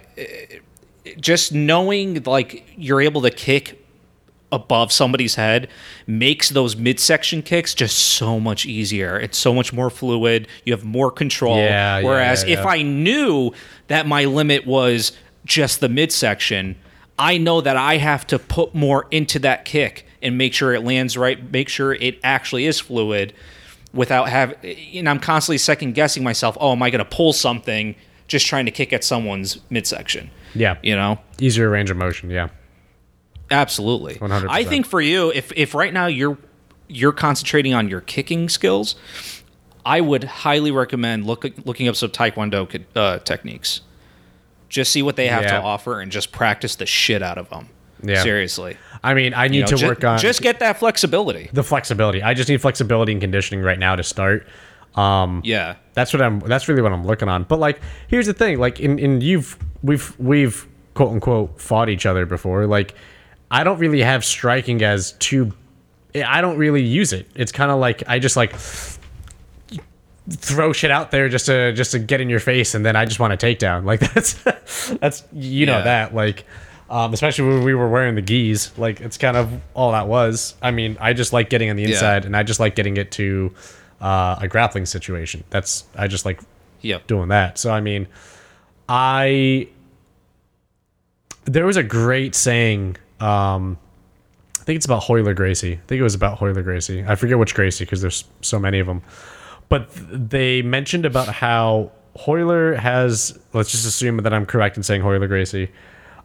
just 1.20 1.52
knowing 1.52 2.22
like 2.24 2.64
you're 2.76 3.00
able 3.00 3.22
to 3.22 3.30
kick 3.30 3.82
above 4.52 4.92
somebody's 4.92 5.34
head 5.34 5.68
makes 6.06 6.50
those 6.50 6.76
midsection 6.76 7.42
kicks 7.42 7.74
just 7.74 7.98
so 7.98 8.38
much 8.38 8.64
easier. 8.64 9.18
It's 9.18 9.38
so 9.38 9.52
much 9.52 9.72
more 9.72 9.90
fluid. 9.90 10.46
You 10.64 10.72
have 10.72 10.84
more 10.84 11.10
control. 11.10 11.56
Yeah, 11.56 11.98
yeah, 11.98 12.04
Whereas 12.06 12.44
yeah, 12.44 12.60
if. 12.60 12.66
I 12.66 12.82
knew 12.82 13.52
that 13.88 14.06
my 14.06 14.24
limit 14.24 14.66
was 14.66 15.12
just 15.44 15.80
the 15.80 15.88
midsection, 15.88 16.76
I 17.18 17.38
know 17.38 17.60
that 17.60 17.76
I 17.76 17.96
have 17.96 18.26
to 18.28 18.38
put 18.38 18.74
more 18.74 19.06
into 19.10 19.38
that 19.40 19.64
kick 19.64 20.06
and 20.20 20.36
make 20.36 20.52
sure 20.52 20.74
it 20.74 20.82
lands 20.84 21.16
right, 21.16 21.50
make 21.52 21.68
sure 21.68 21.94
it 21.94 22.18
actually 22.22 22.66
is 22.66 22.80
fluid 22.80 23.32
without 23.92 24.28
have 24.28 24.54
and 24.62 25.08
I'm 25.08 25.20
constantly 25.20 25.58
second 25.58 25.94
guessing 25.94 26.22
myself, 26.22 26.56
oh, 26.60 26.72
am 26.72 26.82
I 26.82 26.90
going 26.90 27.04
to 27.04 27.16
pull 27.16 27.32
something 27.32 27.94
just 28.28 28.46
trying 28.46 28.66
to 28.66 28.72
kick 28.72 28.92
at 28.92 29.04
someone's 29.04 29.60
midsection? 29.70 30.30
Yeah. 30.56 30.76
You 30.82 30.96
know? 30.96 31.18
Easier 31.40 31.68
range 31.70 31.90
of 31.90 31.96
motion. 31.96 32.30
Yeah. 32.30 32.48
Absolutely. 33.50 34.14
100%. 34.16 34.46
I 34.48 34.64
think 34.64 34.86
for 34.86 35.00
you, 35.00 35.30
if 35.32 35.52
if 35.54 35.74
right 35.74 35.92
now 35.92 36.06
you're 36.06 36.36
you're 36.88 37.12
concentrating 37.12 37.74
on 37.74 37.88
your 37.88 38.00
kicking 38.00 38.48
skills, 38.48 38.96
I 39.84 40.00
would 40.00 40.24
highly 40.24 40.70
recommend 40.70 41.26
look, 41.26 41.44
looking 41.64 41.88
up 41.88 41.96
some 41.96 42.10
Taekwondo 42.10 42.84
uh, 42.96 43.18
techniques. 43.20 43.80
Just 44.68 44.90
see 44.92 45.02
what 45.02 45.14
they 45.16 45.28
have 45.28 45.42
Yeah. 45.42 45.58
to 45.58 45.62
offer 45.62 46.00
and 46.00 46.10
just 46.10 46.32
practice 46.32 46.74
the 46.76 46.86
shit 46.86 47.22
out 47.22 47.38
of 47.38 47.48
them. 47.50 47.68
Yeah. 48.02 48.22
Seriously. 48.22 48.76
I 49.02 49.14
mean, 49.14 49.32
I 49.32 49.48
need 49.48 49.58
You 49.58 49.60
know, 49.62 49.66
to 49.68 49.76
ju- 49.76 49.86
work 49.86 50.04
on 50.04 50.18
just 50.18 50.42
get 50.42 50.58
that 50.60 50.78
flexibility. 50.78 51.48
the 51.52 51.62
flexibility. 51.62 52.22
I 52.22 52.34
just 52.34 52.48
need 52.48 52.60
flexibility 52.60 53.12
and 53.12 53.20
conditioning 53.20 53.62
right 53.64 53.78
now 53.78 53.94
to 53.96 54.02
start. 54.02 54.46
Um, 54.96 55.40
Yeah. 55.44 55.76
That's 55.94 56.12
what 56.12 56.20
I'm. 56.22 56.40
That's 56.40 56.68
really 56.68 56.82
what 56.82 56.92
I'm 56.92 57.06
looking 57.06 57.28
on. 57.28 57.44
But 57.44 57.58
like, 57.58 57.80
here's 58.08 58.26
the 58.26 58.34
thing. 58.34 58.58
Like, 58.58 58.80
in 58.80 58.98
in 58.98 59.20
you've 59.20 59.56
we've 59.82 60.14
we've 60.18 60.66
quote 60.94 61.10
unquote 61.12 61.60
fought 61.60 61.88
each 61.88 62.04
other 62.06 62.26
before. 62.26 62.66
Like, 62.66 62.94
I 63.50 63.64
don't 63.64 63.78
really 63.78 64.02
have 64.02 64.24
striking 64.24 64.82
as 64.82 65.12
too. 65.12 65.52
I 66.14 66.40
don't 66.40 66.58
really 66.58 66.82
use 66.82 67.12
it. 67.12 67.28
It's 67.34 67.52
kind 67.52 67.70
of 67.70 67.78
like 67.78 68.02
I 68.06 68.18
just 68.18 68.36
like 68.36 68.54
throw 70.28 70.72
shit 70.72 70.90
out 70.90 71.10
there 71.10 71.28
just 71.28 71.46
to 71.46 71.72
just 71.72 71.92
to 71.92 71.98
get 71.98 72.20
in 72.20 72.28
your 72.28 72.40
face, 72.40 72.74
and 72.74 72.84
then 72.84 72.96
I 72.96 73.04
just 73.04 73.20
want 73.20 73.32
a 73.32 73.36
takedown. 73.36 73.84
Like 73.84 74.00
that's 74.14 74.34
that's 75.00 75.24
you 75.32 75.66
know 75.66 75.78
Yeah. 75.78 75.82
that 75.84 76.14
like. 76.14 76.44
Um, 76.88 77.12
especially 77.12 77.48
when 77.48 77.64
we 77.64 77.74
were 77.74 77.88
wearing 77.88 78.14
the 78.14 78.22
gis, 78.22 78.70
like 78.78 79.00
it's 79.00 79.18
kind 79.18 79.36
of 79.36 79.50
all 79.74 79.90
that 79.90 80.06
was. 80.06 80.54
I 80.62 80.70
mean, 80.70 80.96
I 81.00 81.14
just 81.14 81.32
like 81.32 81.50
getting 81.50 81.68
on 81.68 81.74
the 81.74 81.82
Yeah. 81.82 81.88
inside, 81.88 82.24
and 82.26 82.36
I 82.36 82.44
just 82.44 82.60
like 82.60 82.76
getting 82.76 82.96
it 82.96 83.10
to 83.12 83.52
uh, 84.00 84.36
a 84.40 84.48
grappling 84.48 84.86
situation. 84.86 85.44
That's 85.50 85.84
I 85.96 86.06
just 86.08 86.24
like 86.24 86.40
Yep. 86.82 87.06
doing 87.06 87.28
that. 87.28 87.58
So 87.58 87.70
I 87.72 87.80
mean, 87.80 88.06
I 88.88 89.68
there 91.44 91.66
was 91.66 91.76
a 91.76 91.82
great 91.82 92.34
saying. 92.34 92.96
Um, 93.20 93.78
I 94.60 94.64
think 94.64 94.76
it's 94.78 94.86
about 94.86 95.04
Royler 95.04 95.34
Gracie. 95.34 95.74
I 95.74 95.80
think 95.86 96.00
it 96.00 96.02
was 96.02 96.14
about 96.14 96.38
Royler 96.40 96.62
Gracie. 96.64 97.04
I 97.06 97.14
forget 97.14 97.38
which 97.38 97.54
Gracie 97.54 97.84
because 97.84 98.00
there's 98.00 98.24
so 98.42 98.58
many 98.58 98.80
of 98.80 98.86
them. 98.86 99.02
But 99.68 99.92
th- 99.94 100.06
they 100.10 100.62
mentioned 100.62 101.06
about 101.06 101.28
how 101.28 101.92
Royler 102.26 102.74
has. 102.76 103.38
Let's 103.52 103.70
just 103.70 103.86
assume 103.86 104.16
that 104.18 104.32
I'm 104.34 104.44
correct 104.46 104.76
in 104.76 104.82
saying 104.82 105.02
Royler 105.02 105.28
Gracie. 105.28 105.70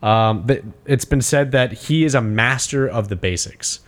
Um, 0.02 0.48
it's 0.86 1.06
been 1.06 1.22
said 1.22 1.52
that 1.52 1.72
he 1.72 2.04
is 2.04 2.16
a 2.16 2.22
master 2.22 2.88
of 2.88 3.10
the 3.10 3.16
basics 3.16 3.82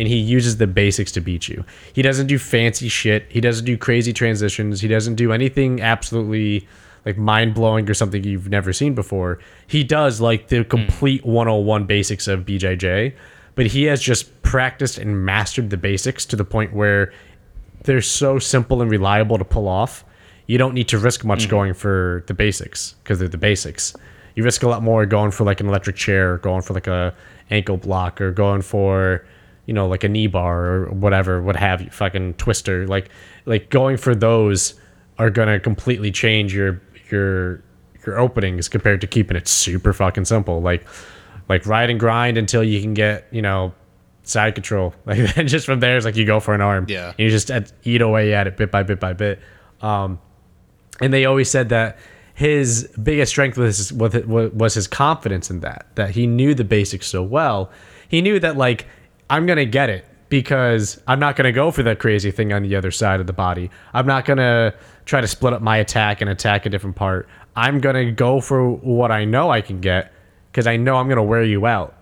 and 0.00 0.08
he 0.08 0.16
uses 0.16 0.56
the 0.56 0.66
basics 0.66 1.12
to 1.12 1.20
beat 1.20 1.46
you. 1.46 1.62
He 1.92 2.00
doesn't 2.00 2.26
do 2.26 2.38
fancy 2.38 2.88
shit. 2.88 3.26
He 3.28 3.38
doesn't 3.38 3.66
do 3.66 3.76
crazy 3.76 4.14
transitions. 4.14 4.80
He 4.80 4.88
doesn't 4.88 5.16
do 5.16 5.30
anything 5.30 5.82
absolutely 5.82 6.66
like 7.04 7.18
mind 7.18 7.54
blowing 7.54 7.88
or 7.88 7.92
something 7.92 8.24
you've 8.24 8.48
never 8.48 8.72
seen 8.72 8.94
before. 8.94 9.40
He 9.66 9.84
does 9.84 10.18
like 10.18 10.48
the 10.48 10.62
hmm. 10.62 10.70
complete 10.70 11.24
101 11.26 11.84
basics 11.84 12.28
of 12.28 12.46
BJJ, 12.46 13.14
but 13.56 13.66
he 13.66 13.84
has 13.84 14.00
just 14.00 14.40
practiced 14.40 14.96
and 14.96 15.26
mastered 15.26 15.68
the 15.68 15.76
basics 15.76 16.24
to 16.26 16.36
the 16.36 16.46
point 16.46 16.72
where 16.72 17.12
they're 17.84 18.00
so 18.00 18.38
simple 18.38 18.80
and 18.80 18.90
reliable 18.90 19.36
to 19.36 19.44
pull 19.44 19.68
off. 19.68 20.02
You 20.46 20.56
don't 20.56 20.72
need 20.72 20.88
to 20.88 20.98
risk 20.98 21.26
much 21.26 21.44
hmm. 21.44 21.50
going 21.50 21.74
for 21.74 22.24
the 22.26 22.32
basics 22.32 22.94
because 23.02 23.18
they're 23.18 23.28
the 23.28 23.36
basics. 23.36 23.94
You 24.34 24.44
risk 24.44 24.62
a 24.62 24.68
lot 24.68 24.82
more 24.82 25.04
going 25.04 25.30
for 25.30 25.44
like 25.44 25.60
an 25.60 25.68
electric 25.68 25.96
chair, 25.96 26.32
or 26.32 26.38
going 26.38 26.62
for 26.62 26.72
like 26.72 26.86
a 26.86 27.14
ankle 27.50 27.78
lock, 27.84 28.18
or 28.18 28.30
going 28.30 28.62
for 28.62 29.26
you 29.70 29.74
know 29.74 29.86
like 29.86 30.02
a 30.02 30.08
knee 30.08 30.26
bar 30.26 30.66
or 30.66 30.86
whatever, 30.86 31.40
what 31.40 31.54
have 31.54 31.80
you, 31.80 31.90
fucking 31.90 32.34
twister. 32.34 32.88
Like 32.88 33.08
like 33.46 33.70
going 33.70 33.98
for 33.98 34.16
those 34.16 34.74
are 35.16 35.30
gonna 35.30 35.60
completely 35.60 36.10
change 36.10 36.52
your 36.52 36.82
your 37.08 37.62
your 38.04 38.18
openings 38.18 38.68
compared 38.68 39.00
to 39.02 39.06
keeping 39.06 39.36
it 39.36 39.46
super 39.46 39.92
fucking 39.92 40.24
simple. 40.24 40.60
Like 40.60 40.84
like 41.48 41.66
ride 41.66 41.88
and 41.88 42.00
grind 42.00 42.36
until 42.36 42.64
you 42.64 42.80
can 42.80 42.94
get 42.94 43.28
you 43.30 43.42
know 43.42 43.72
side 44.24 44.56
control. 44.56 44.92
Like 45.06 45.36
then 45.36 45.46
just 45.46 45.66
from 45.66 45.78
there, 45.78 45.96
it's 45.96 46.04
like 46.04 46.16
you 46.16 46.26
go 46.26 46.40
for 46.40 46.52
an 46.52 46.60
arm. 46.60 46.86
Yeah. 46.88 47.10
And 47.10 47.20
you 47.20 47.30
just 47.30 47.48
at- 47.52 47.72
eat 47.84 48.00
away 48.00 48.34
at 48.34 48.48
it 48.48 48.56
bit 48.56 48.72
by 48.72 48.82
bit 48.82 48.98
by 48.98 49.12
bit. 49.12 49.38
Um, 49.80 50.18
and 51.00 51.12
they 51.12 51.26
always 51.26 51.48
said 51.48 51.68
that 51.68 51.96
his 52.34 52.88
biggest 53.00 53.30
strength 53.30 53.56
was 53.56 53.92
was 53.92 54.74
his 54.74 54.88
confidence 54.88 55.48
in 55.48 55.60
that. 55.60 55.86
That 55.94 56.10
he 56.10 56.26
knew 56.26 56.54
the 56.54 56.64
basics 56.64 57.06
so 57.06 57.22
well. 57.22 57.70
He 58.08 58.20
knew 58.20 58.40
that 58.40 58.56
like 58.56 58.88
I'm 59.30 59.46
gonna 59.46 59.64
get 59.64 59.88
it 59.88 60.04
because 60.28 61.00
I'm 61.06 61.20
not 61.20 61.36
gonna 61.36 61.52
go 61.52 61.70
for 61.70 61.84
that 61.84 62.00
crazy 62.00 62.32
thing 62.32 62.52
on 62.52 62.62
the 62.62 62.74
other 62.74 62.90
side 62.90 63.20
of 63.20 63.28
the 63.28 63.32
body. 63.32 63.70
I'm 63.94 64.06
not 64.06 64.24
gonna 64.24 64.74
try 65.04 65.20
to 65.20 65.28
split 65.28 65.52
up 65.52 65.62
my 65.62 65.76
attack 65.76 66.20
and 66.20 66.28
attack 66.28 66.66
a 66.66 66.68
different 66.68 66.96
part. 66.96 67.28
I'm 67.54 67.80
gonna 67.80 68.10
go 68.10 68.40
for 68.40 68.68
what 68.68 69.12
I 69.12 69.24
know 69.24 69.50
I 69.50 69.60
can 69.60 69.80
get 69.80 70.12
because 70.50 70.66
I 70.66 70.76
know 70.76 70.96
I'm 70.96 71.08
gonna 71.08 71.22
wear 71.22 71.44
you 71.44 71.64
out 71.64 71.94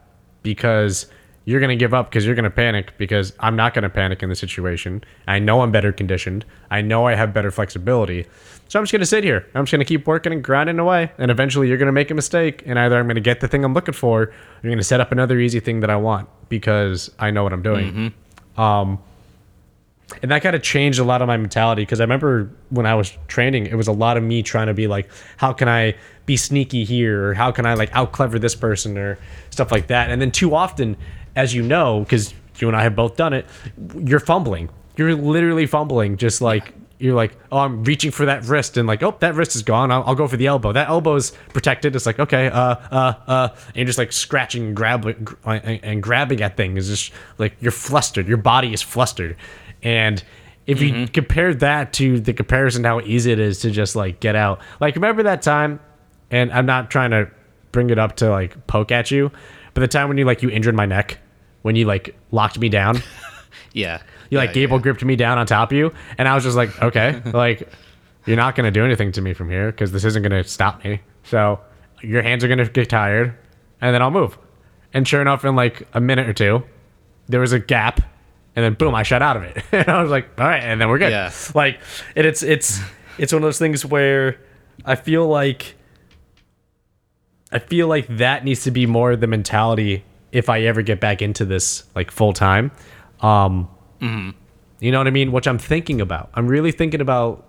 because 0.43 1.07
you're 1.49 1.61
going 1.61 1.71
to 1.71 1.77
give 1.77 1.95
up 1.95 2.11
because 2.11 2.27
you're 2.27 2.35
going 2.35 2.45
to 2.45 2.51
panic 2.51 2.93
because 2.99 3.33
I'm 3.41 3.57
not 3.57 3.73
going 3.73 3.85
to 3.85 3.89
panic 3.89 4.23
in 4.23 4.29
the 4.29 4.35
situation. 4.35 5.03
I 5.27 5.39
know 5.39 5.63
I'm 5.63 5.73
better 5.73 5.93
conditioned. 5.93 6.45
I 6.71 6.83
know 6.83 7.07
I 7.07 7.15
have 7.15 7.33
better 7.33 7.51
flexibility. 7.51 8.27
So 8.69 8.79
I'm 8.79 8.83
just 8.85 8.93
going 8.93 9.01
to 9.01 9.07
sit 9.07 9.25
here. 9.25 9.47
I'm 9.55 9.65
just 9.65 9.73
going 9.73 9.79
to 9.79 9.87
keep 9.87 10.07
working 10.07 10.31
and 10.31 10.45
grinding 10.45 10.79
away. 10.79 11.11
And 11.17 11.31
eventually 11.31 11.69
you're 11.69 11.79
going 11.79 11.87
to 11.87 11.93
make 11.93 12.11
a 12.11 12.15
mistake. 12.15 12.63
And 12.67 12.79
either 12.79 12.99
I'm 12.99 13.07
going 13.07 13.15
to 13.15 13.23
get 13.23 13.41
the 13.41 13.49
thing 13.49 13.65
I'm 13.65 13.73
looking 13.73 13.95
for, 13.95 14.25
or 14.25 14.33
you're 14.63 14.71
going 14.71 14.77
to 14.77 14.85
set 14.85 15.01
up 15.01 15.11
another 15.11 15.39
easy 15.39 15.59
thing 15.59 15.81
that 15.81 15.89
I 15.89 15.97
want 15.97 16.29
because 16.51 17.11
I 17.19 17.31
know 17.31 17.45
what 17.45 17.55
I'm 17.55 17.63
doing. 17.63 18.13
Um, 18.59 18.99
and 20.23 20.31
that 20.31 20.43
kind 20.43 20.55
of 20.55 20.63
changed 20.63 20.99
a 20.99 21.05
lot 21.05 21.23
of 21.23 21.29
my 21.29 21.39
mentality 21.39 21.81
because 21.83 22.01
I 22.01 22.05
remember 22.05 22.51
when 22.69 22.85
I 22.85 22.95
was 22.95 23.17
training, 23.27 23.67
it 23.67 23.75
was 23.75 23.89
a 23.89 23.93
lot 23.93 24.19
of 24.19 24.23
me 24.23 24.43
trying 24.43 24.67
to 24.67 24.75
be 24.75 24.87
like, 24.87 25.09
how 25.39 25.55
can 25.55 25.69
I 25.69 25.95
be 26.27 26.37
sneaky 26.37 26.85
here, 26.85 27.29
or 27.29 27.35
how 27.35 27.53
can 27.53 27.65
I 27.65 27.73
like 27.73 27.89
out 27.95 28.13
clever 28.13 28.39
this 28.39 28.55
person, 28.55 28.99
or 28.99 29.19
stuff 29.49 29.73
like 29.73 29.87
that. 29.87 30.11
And 30.11 30.21
then 30.21 30.31
too 30.31 30.55
often, 30.55 30.97
as 31.39 31.55
you 31.55 31.63
know, 31.63 32.01
because 32.01 32.35
you 32.59 32.69
and 32.69 32.77
I 32.77 32.83
have 32.83 32.97
both 32.97 33.17
done 33.17 33.33
it, 33.33 33.47
you're 33.97 34.21
fumbling. 34.21 34.69
You're 34.97 35.15
literally 35.15 35.67
fumbling, 35.67 36.17
just 36.17 36.43
like 36.43 36.75
you're 36.99 37.15
like, 37.15 37.39
oh, 37.53 37.59
I'm 37.59 37.85
reaching 37.85 38.11
for 38.11 38.27
that 38.27 38.45
wrist, 38.45 38.77
and 38.77 38.89
like, 38.89 39.05
oh, 39.05 39.17
that 39.21 39.37
wrist 39.37 39.55
is 39.55 39.63
gone. 39.63 39.93
I'll, 39.93 40.03
I'll 40.05 40.15
go 40.17 40.27
for 40.27 40.37
the 40.37 40.49
elbow. 40.49 40.73
That 40.73 40.89
elbow's 40.89 41.31
protected. 41.51 41.95
It's 41.95 42.07
like, 42.07 42.19
okay, 42.19 42.49
uh, 42.49 42.75
uh, 42.91 43.15
uh, 43.27 43.49
and 43.69 43.77
you're 43.77 43.87
just 43.87 43.99
like 43.99 44.13
scratching 44.13 44.67
and 44.67 44.77
grabbing 44.77 45.29
and, 45.45 45.85
and 45.85 46.03
grabbing 46.03 46.43
at 46.43 46.57
things. 46.57 46.91
It's 46.91 47.03
just 47.03 47.19
like 47.39 47.55
you're 47.61 47.71
flustered. 47.71 48.27
Your 48.27 48.39
body 48.39 48.73
is 48.73 48.83
flustered, 48.83 49.37
and 49.83 50.23
if 50.67 50.83
you 50.83 51.07
compare 51.07 51.55
that 51.55 51.95
to 51.95 52.21
the 52.21 52.35
comparison 52.35 52.85
how 52.85 53.01
easy 53.01 53.33
it 53.33 53.39
is 53.39 53.61
to 53.61 53.71
just 53.71 53.97
like 53.97 54.21
get 54.21 54.35
out, 54.37 54.61
like 54.81 54.97
remember 54.97 55.23
that 55.23 55.41
time, 55.41 55.81
and 56.31 56.53
I'm 56.53 56.67
not 56.67 56.91
trying 56.91 57.13
to 57.13 57.31
bring 57.71 57.91
it 57.91 57.99
up 57.99 58.17
to 58.17 58.29
like 58.29 58.67
poke 58.67 58.91
at 58.91 59.11
you, 59.11 59.31
but 59.73 59.81
the 59.81 59.89
time 59.89 60.09
when 60.09 60.19
you 60.19 60.25
like 60.25 60.43
you 60.43 60.51
injured 60.51 60.75
my 60.75 60.85
neck, 60.85 61.19
when 61.69 61.77
you 61.77 61.85
like 61.85 62.17
locked 62.33 62.59
me 62.59 62.69
down. 62.71 63.03
Yeah. 63.75 64.01
You 64.31 64.39
like 64.39 64.49
Yeah, 64.51 64.55
Gable 64.55 64.79
yeah. 64.79 64.83
gripped 64.83 65.05
me 65.05 65.15
down 65.15 65.37
on 65.37 65.47
top 65.47 65.71
of 65.73 65.77
you, 65.77 65.93
and 66.17 66.27
I 66.27 66.35
was 66.35 66.43
just 66.43 66.57
like, 66.57 66.83
okay, 66.83 67.21
like 67.33 67.69
you're 68.27 68.37
not 68.37 68.57
gonna 68.57 68.71
do 68.71 68.83
anything 68.85 69.13
to 69.13 69.21
me 69.21 69.35
from 69.35 69.51
here 69.51 69.71
because 69.71 69.93
this 69.93 70.05
isn't 70.05 70.23
gonna 70.23 70.43
stop 70.43 70.83
me. 70.85 71.01
So 71.25 71.61
your 72.03 72.23
hands 72.23 72.43
are 72.45 72.49
gonna 72.49 72.67
get 72.67 72.89
tired, 72.89 73.35
and 73.83 73.95
then 73.95 74.01
I'll 74.01 74.11
move. 74.11 74.39
And 74.95 75.07
sure 75.07 75.21
enough, 75.21 75.45
in 75.45 75.55
like 75.55 75.87
a 75.93 76.01
minute 76.01 76.29
or 76.29 76.33
two, 76.33 76.63
there 77.29 77.41
was 77.41 77.53
a 77.53 77.59
gap, 77.59 78.01
and 78.57 78.65
then 78.65 78.73
boom, 78.75 78.95
I 78.95 79.03
shut 79.03 79.21
out 79.23 79.37
of 79.37 79.43
it, 79.43 79.63
and 79.73 79.87
I 79.89 80.01
was 80.03 80.11
like, 80.11 80.29
all 80.39 80.47
right, 80.47 80.63
and 80.63 80.81
then 80.81 80.89
we're 80.89 80.99
good. 80.99 81.11
Yeah. 81.13 81.31
Like, 81.55 81.79
and 82.17 82.27
it's 82.27 82.43
it's 82.43 82.81
it's 83.19 83.33
one 83.35 83.43
of 83.43 83.47
those 83.47 83.59
things 83.59 83.85
where 83.85 84.41
I 84.85 84.95
feel 84.97 85.27
like 85.29 85.77
I 87.53 87.59
feel 87.59 87.87
like 87.87 88.07
that 88.17 88.45
needs 88.45 88.63
to 88.65 88.71
be 88.71 88.87
more 88.87 89.15
the 89.15 89.27
mentality 89.27 90.05
if 90.33 90.49
I 90.49 90.63
ever 90.63 90.83
get 90.83 91.01
back 91.01 91.23
into 91.23 91.45
this 91.45 91.85
like 91.95 92.11
full 92.11 92.33
time. 92.33 92.71
Um, 93.21 93.69
You 94.81 94.93
know 94.93 94.99
what 94.99 95.07
I 95.09 95.11
mean? 95.11 95.33
Which 95.33 95.49
I'm 95.49 95.59
thinking 95.59 96.01
about. 96.01 96.31
I'm 96.35 96.47
really 96.47 96.71
thinking 96.73 97.01
about 97.01 97.45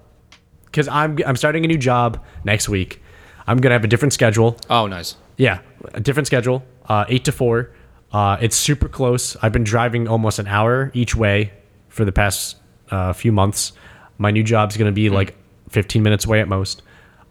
because 0.66 0.88
I'm 0.88 1.18
I'm 1.26 1.36
starting 1.36 1.64
a 1.66 1.68
new 1.68 1.78
job 1.78 2.24
next 2.44 2.70
week. 2.70 3.02
I'm 3.46 3.58
gonna 3.58 3.74
have 3.76 3.84
a 3.84 3.88
different 3.88 4.14
schedule. 4.14 4.58
Oh, 4.70 4.88
nice. 4.88 5.16
Yeah, 5.38 5.60
a 5.94 6.00
different 6.00 6.28
schedule. 6.28 6.64
Uh, 6.88 7.06
eight 7.08 7.26
to 7.26 7.32
four. 7.32 7.72
Uh, 8.12 8.38
it's 8.42 8.56
super 8.56 8.88
close. 8.90 9.38
I've 9.42 9.52
been 9.52 9.64
driving 9.64 10.08
almost 10.08 10.40
an 10.40 10.48
hour 10.48 10.90
each 10.96 11.16
way 11.16 11.54
for 11.90 12.04
the 12.06 12.12
past 12.12 12.58
uh, 12.90 13.14
few 13.14 13.32
months. 13.32 13.74
My 14.18 14.32
new 14.32 14.44
job's 14.44 14.76
going 14.78 14.88
to 14.92 14.96
be 14.96 15.10
like 15.10 15.36
15 15.70 16.02
minutes 16.02 16.26
away 16.26 16.42
at 16.42 16.48
most. 16.48 16.82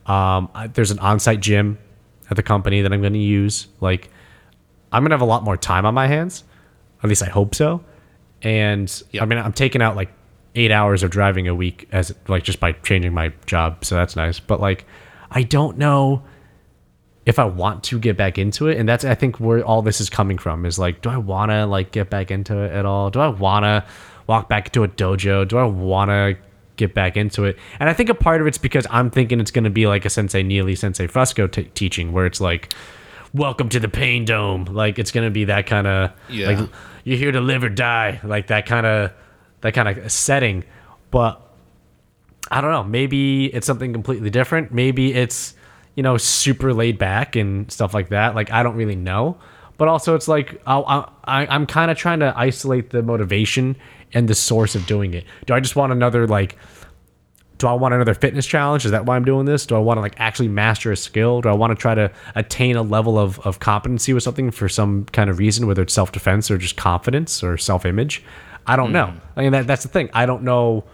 Um, 0.06 0.48
I, 0.54 0.68
there's 0.68 0.92
an 0.92 1.00
on-site 1.00 1.40
gym 1.40 1.78
at 2.30 2.36
the 2.36 2.42
company 2.44 2.80
that 2.82 2.92
I'm 2.92 3.00
going 3.00 3.12
to 3.12 3.18
use. 3.18 3.66
Like, 3.80 4.08
I'm 4.92 5.02
going 5.02 5.10
to 5.10 5.14
have 5.14 5.22
a 5.22 5.26
lot 5.26 5.44
more 5.44 5.56
time 5.56 5.84
on 5.86 5.94
my 5.94 6.06
hands. 6.06 6.44
At 7.02 7.08
least 7.08 7.22
I 7.22 7.28
hope 7.28 7.54
so. 7.54 7.84
And 8.42 9.02
I 9.20 9.24
mean, 9.24 9.38
I'm 9.38 9.52
taking 9.52 9.82
out 9.82 9.96
like 9.96 10.10
eight 10.54 10.70
hours 10.70 11.02
of 11.02 11.10
driving 11.10 11.48
a 11.48 11.54
week 11.54 11.88
as 11.92 12.14
like 12.26 12.42
just 12.42 12.60
by 12.60 12.72
changing 12.72 13.14
my 13.14 13.32
job, 13.46 13.84
so 13.84 13.94
that's 13.94 14.16
nice. 14.16 14.40
But 14.40 14.60
like, 14.60 14.86
I 15.30 15.42
don't 15.42 15.78
know 15.78 16.22
if 17.26 17.38
I 17.38 17.44
want 17.44 17.84
to 17.84 17.98
get 17.98 18.16
back 18.16 18.38
into 18.38 18.68
it, 18.68 18.78
and 18.78 18.88
that's 18.88 19.04
I 19.04 19.14
think 19.14 19.38
where 19.38 19.62
all 19.64 19.82
this 19.82 20.00
is 20.00 20.08
coming 20.08 20.38
from 20.38 20.64
is 20.64 20.78
like, 20.78 21.02
do 21.02 21.10
I 21.10 21.16
want 21.16 21.50
to 21.50 21.66
like 21.66 21.92
get 21.92 22.10
back 22.10 22.30
into 22.30 22.58
it 22.58 22.72
at 22.72 22.86
all? 22.86 23.10
Do 23.10 23.20
I 23.20 23.28
want 23.28 23.64
to 23.64 23.84
walk 24.26 24.48
back 24.48 24.66
into 24.68 24.84
a 24.84 24.88
dojo? 24.88 25.46
Do 25.46 25.58
I 25.58 25.64
want 25.64 26.10
to 26.10 26.36
get 26.76 26.94
back 26.94 27.16
into 27.16 27.44
it? 27.44 27.58
And 27.80 27.88
I 27.88 27.92
think 27.92 28.08
a 28.08 28.14
part 28.14 28.40
of 28.40 28.46
it's 28.46 28.58
because 28.58 28.86
I'm 28.90 29.10
thinking 29.10 29.40
it's 29.40 29.50
going 29.50 29.64
to 29.64 29.70
be 29.70 29.86
like 29.86 30.04
a 30.04 30.10
Sensei 30.10 30.42
Neely, 30.42 30.74
Sensei 30.74 31.06
Fusco 31.06 31.50
t- 31.50 31.64
teaching, 31.74 32.12
where 32.12 32.24
it's 32.24 32.40
like, 32.40 32.72
welcome 33.34 33.68
to 33.70 33.80
the 33.80 33.88
pain 33.88 34.24
dome. 34.24 34.64
Like 34.64 34.98
it's 34.98 35.10
going 35.10 35.26
to 35.26 35.30
be 35.30 35.44
that 35.46 35.66
kind 35.66 35.86
of 35.86 36.12
Yeah. 36.28 36.46
like 36.50 36.68
you're 37.04 37.18
here 37.18 37.32
to 37.32 37.40
live 37.40 37.64
or 37.64 37.68
die, 37.68 38.20
like 38.24 38.48
that 38.48 38.66
kind 38.66 38.86
of 38.86 39.12
that 39.60 39.74
kind 39.74 39.88
of 39.88 40.10
setting. 40.12 40.64
But 41.10 41.40
I 42.50 42.60
don't 42.60 42.70
know. 42.70 42.84
Maybe 42.84 43.46
it's 43.46 43.66
something 43.66 43.92
completely 43.92 44.30
different. 44.30 44.72
Maybe 44.72 45.12
it's 45.14 45.54
you 45.94 46.02
know 46.02 46.16
super 46.16 46.72
laid 46.72 46.98
back 46.98 47.36
and 47.36 47.70
stuff 47.70 47.94
like 47.94 48.08
that. 48.10 48.34
Like 48.34 48.50
I 48.52 48.62
don't 48.62 48.76
really 48.76 48.96
know. 48.96 49.38
But 49.76 49.86
also, 49.86 50.16
it's 50.16 50.26
like 50.26 50.60
I'll, 50.66 50.84
I, 50.86 51.08
I, 51.42 51.46
I'm 51.54 51.64
kind 51.66 51.90
of 51.90 51.96
trying 51.96 52.18
to 52.20 52.32
isolate 52.36 52.90
the 52.90 53.00
motivation 53.02 53.76
and 54.12 54.26
the 54.28 54.34
source 54.34 54.74
of 54.74 54.86
doing 54.86 55.14
it. 55.14 55.24
Do 55.46 55.54
I 55.54 55.60
just 55.60 55.76
want 55.76 55.92
another 55.92 56.26
like? 56.26 56.56
Do 57.58 57.66
I 57.66 57.72
want 57.74 57.94
another 57.94 58.14
fitness 58.14 58.46
challenge? 58.46 58.84
Is 58.84 58.92
that 58.92 59.04
why 59.04 59.16
I'm 59.16 59.24
doing 59.24 59.44
this? 59.44 59.66
Do 59.66 59.74
I 59.74 59.80
want 59.80 59.98
to 59.98 60.00
like 60.00 60.14
actually 60.18 60.48
master 60.48 60.92
a 60.92 60.96
skill? 60.96 61.40
Do 61.40 61.48
I 61.48 61.52
want 61.52 61.72
to 61.72 61.74
try 61.74 61.94
to 61.94 62.10
attain 62.34 62.76
a 62.76 62.82
level 62.82 63.18
of, 63.18 63.38
of 63.40 63.58
competency 63.60 64.12
with 64.12 64.22
something 64.22 64.50
for 64.50 64.68
some 64.68 65.04
kind 65.06 65.28
of 65.28 65.38
reason, 65.38 65.66
whether 65.66 65.82
it's 65.82 65.92
self 65.92 66.12
defense 66.12 66.50
or 66.50 66.58
just 66.58 66.76
confidence 66.76 67.42
or 67.42 67.58
self 67.58 67.84
image? 67.84 68.22
I 68.66 68.76
don't 68.76 68.92
know. 68.92 69.06
Hmm. 69.06 69.18
I 69.36 69.42
mean, 69.42 69.52
that, 69.52 69.66
that's 69.66 69.82
the 69.82 69.88
thing. 69.88 70.08
I 70.12 70.26
don't 70.26 70.42
know 70.42 70.84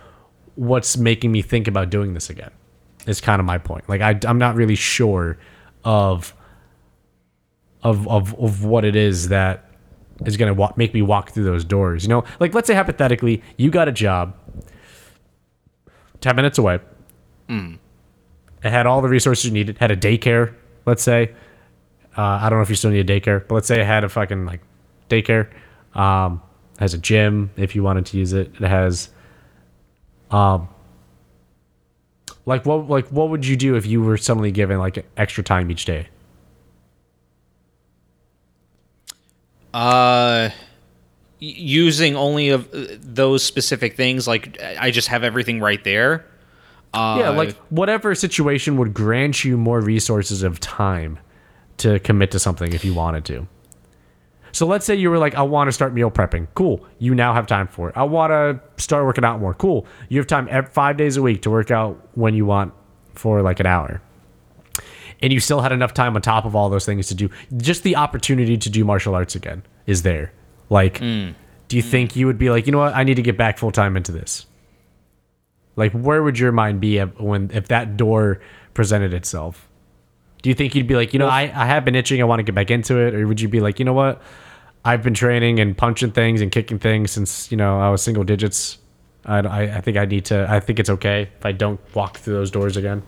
what's 0.57 0.97
making 0.97 1.33
me 1.33 1.43
think 1.43 1.69
about 1.69 1.91
doing 1.91 2.15
this 2.15 2.31
again 2.31 2.51
is 3.07 3.21
kind 3.21 3.41
of 3.41 3.47
my 3.47 3.59
point 3.59 3.89
like 3.89 4.01
I, 4.01 4.19
i'm 4.27 4.39
not 4.39 4.55
really 4.55 4.77
sure 4.77 5.39
of 5.85 6.35
of 7.83 8.09
of, 8.09 8.35
of 8.39 8.65
what 8.65 8.85
it 8.85 8.97
is 8.97 9.29
that 9.29 9.71
is 10.25 10.37
going 10.37 10.49
to 10.49 10.55
wa- 10.55 10.73
make 10.77 10.95
me 10.95 11.03
walk 11.03 11.31
through 11.31 11.45
those 11.45 11.65
doors 11.65 12.05
you 12.05 12.09
know 12.09 12.25
like 12.41 12.55
let's 12.55 12.67
say 12.67 12.75
hypothetically 12.75 13.43
you 13.57 13.71
got 13.71 13.89
a 13.89 13.93
job 13.93 14.37
10 16.25 16.35
minutes 16.37 16.57
away. 16.57 16.81
It 18.65 18.71
had 18.71 18.87
all 18.87 19.03
the 19.03 19.11
resources 19.11 19.45
you 19.45 19.51
needed. 19.51 19.77
Had 19.77 19.91
a 19.91 19.97
daycare 19.97 20.55
let's 20.87 21.03
say. 21.03 21.35
Uh, 22.17 22.23
i 22.23 22.49
don't 22.49 22.59
know 22.59 22.63
if 22.63 22.71
you 22.71 22.77
still 22.77 22.91
need 22.91 23.11
a 23.11 23.21
daycare 23.21 23.47
but 23.47 23.57
let's 23.57 23.67
say 23.67 23.81
it 23.81 23.87
had 23.87 24.05
a 24.05 24.09
fucking 24.09 24.47
like 24.47 24.61
daycare. 25.11 25.51
Um, 25.95 26.41
has 26.79 26.95
a 26.95 26.99
gym 26.99 27.51
if 27.57 27.75
you 27.77 27.83
wanted 27.83 28.07
to 28.07 28.17
use 28.17 28.33
it. 28.33 28.53
It 28.59 28.69
has 28.69 29.11
like 32.47 32.65
what 32.65 32.89
like 32.89 33.09
what 33.09 33.29
would 33.29 33.47
you 33.47 33.57
do 33.57 33.77
if 33.77 33.85
you 33.85 34.03
were 34.03 34.17
suddenly 34.17 34.51
given 34.51 34.79
like 34.79 35.05
extra 35.19 35.45
time 35.45 35.71
each 35.71 35.85
day? 35.85 36.09
Uh, 39.75 40.51
using 41.45 42.17
only 42.17 42.51
of 42.51 42.73
uh, 42.75 42.87
those 43.01 43.43
specific 43.43 43.97
things, 43.97 44.27
like 44.27 44.61
I 44.63 44.91
just 44.91 45.09
have 45.09 45.25
everything 45.25 45.61
right 45.61 45.83
there. 45.85 46.27
Uh, 46.93 47.17
yeah, 47.19 47.31
like 47.31 47.57
whatever 47.71 48.15
situation 48.15 48.77
would 48.77 48.95
grant 48.95 49.45
you 49.45 49.57
more 49.57 49.81
resources 49.81 50.43
of 50.43 50.61
time 50.61 51.19
to 51.79 51.99
commit 52.01 52.31
to 52.31 52.39
something 52.39 52.73
if 52.73 52.85
you 52.85 52.95
wanted 52.95 53.25
to. 53.25 53.49
So 54.53 54.67
let's 54.67 54.87
say 54.87 54.95
you 54.95 55.11
were 55.11 55.19
like, 55.19 55.35
I 55.35 55.43
want 55.43 55.67
to 55.67 55.73
start 55.73 55.93
meal 55.93 56.13
prepping. 56.13 56.47
Cool. 56.55 56.87
You 57.01 57.13
now 57.13 57.35
have 57.35 57.49
time 57.49 57.67
for 57.67 57.89
it. 57.89 57.97
I 57.97 58.05
want 58.05 58.31
to 58.31 58.61
start 58.81 59.05
working 59.05 59.25
out 59.25 59.41
more. 59.41 59.53
Cool. 59.53 59.85
You 60.09 60.19
have 60.19 60.29
time 60.29 60.49
five 60.71 60.97
days 60.97 61.17
a 61.17 61.23
week 61.23 61.43
to 61.43 61.51
work 61.51 61.73
out 61.73 62.09
when 62.15 62.35
you 62.35 62.47
want 62.47 62.73
for 63.15 63.43
like 63.43 63.59
an 63.59 63.67
hour. 63.67 64.01
And 65.21 65.33
you 65.33 65.41
still 65.41 65.61
had 65.61 65.73
enough 65.73 65.93
time 65.93 66.15
on 66.15 66.23
top 66.23 66.45
of 66.45 66.55
all 66.55 66.71
those 66.71 66.87
things 66.87 67.09
to 67.09 67.17
do. 67.17 67.31
Just 67.57 67.83
the 67.83 67.97
opportunity 67.97 68.57
to 68.57 68.71
do 68.71 68.85
martial 68.85 69.17
arts 69.17 69.35
again 69.35 69.65
is 69.87 70.03
there. 70.03 70.33
Like, 70.71 70.99
do 71.01 71.77
you 71.77 71.83
think 71.83 72.17
you 72.17 72.27
would 72.27 72.39
be 72.39 72.51
like, 72.51 72.67
you 72.67 72.73
know 72.73 72.79
what? 72.79 72.95
I 72.95 73.05
need 73.05 73.15
to 73.15 73.23
get 73.23 73.37
back 73.37 73.59
full 73.59 73.73
time 73.73 73.97
into 73.97 74.13
this? 74.13 74.47
Like, 75.77 75.93
where 75.93 76.23
would 76.23 76.39
your 76.39 76.53
mind 76.53 76.81
be 76.81 76.99
when 77.01 77.51
if 77.53 77.69
that 77.69 77.97
door 77.97 78.41
presented 78.75 79.13
itself? 79.13 79.69
Do 80.43 80.51
you 80.51 80.55
think 80.55 80.75
you'd 80.75 80.87
be 80.87 80.95
like, 80.95 81.13
you 81.13 81.19
know, 81.19 81.27
I, 81.27 81.43
I 81.43 81.67
have 81.67 81.85
been 81.85 81.95
itching, 81.95 82.21
I 82.21 82.25
want 82.25 82.41
to 82.41 82.43
get 82.43 82.55
back 82.55 82.71
into 82.71 82.99
it, 82.99 83.15
or 83.15 83.27
would 83.27 83.41
you 83.41 83.49
be 83.49 83.61
like, 83.61 83.79
you 83.79 83.85
know 83.85 83.95
what, 83.95 84.21
I've 84.85 85.03
been 85.03 85.15
training 85.15 85.59
and 85.61 85.77
punching 85.77 86.13
things 86.13 86.43
and 86.43 86.53
kicking 86.53 86.79
things 86.79 87.11
since 87.11 87.51
you 87.51 87.57
know 87.57 87.81
I 87.81 87.89
was 87.89 88.03
single 88.03 88.25
digits. 88.25 88.79
I, 89.25 89.39
I, 89.39 89.63
I 89.77 89.81
think 89.81 89.97
I 89.97 90.05
need 90.05 90.27
to. 90.27 90.47
I 90.49 90.61
think 90.61 90.79
it's 90.79 90.91
okay 90.91 91.31
if 91.39 91.47
I 91.47 91.53
don't 91.53 91.81
walk 91.95 92.19
through 92.19 92.35
those 92.35 92.51
doors 92.51 92.77
again. 92.77 93.03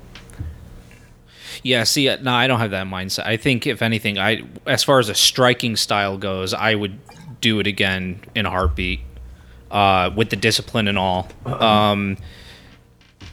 Yeah, 1.62 1.84
see, 1.84 2.08
uh, 2.08 2.16
no, 2.22 2.32
I 2.32 2.46
don't 2.46 2.60
have 2.60 2.70
that 2.70 2.86
mindset. 2.86 3.26
I 3.26 3.36
think 3.36 3.66
if 3.66 3.82
anything, 3.82 4.18
I 4.18 4.42
as 4.66 4.82
far 4.82 4.98
as 4.98 5.10
a 5.10 5.14
striking 5.14 5.76
style 5.76 6.16
goes, 6.16 6.54
I 6.54 6.74
would 6.74 6.98
do 7.46 7.60
it 7.60 7.66
again 7.68 8.20
in 8.34 8.44
a 8.44 8.50
heartbeat, 8.50 9.00
uh, 9.70 10.10
with 10.16 10.30
the 10.30 10.36
discipline 10.36 10.88
and 10.88 10.98
all. 10.98 11.28
Um, 11.44 12.16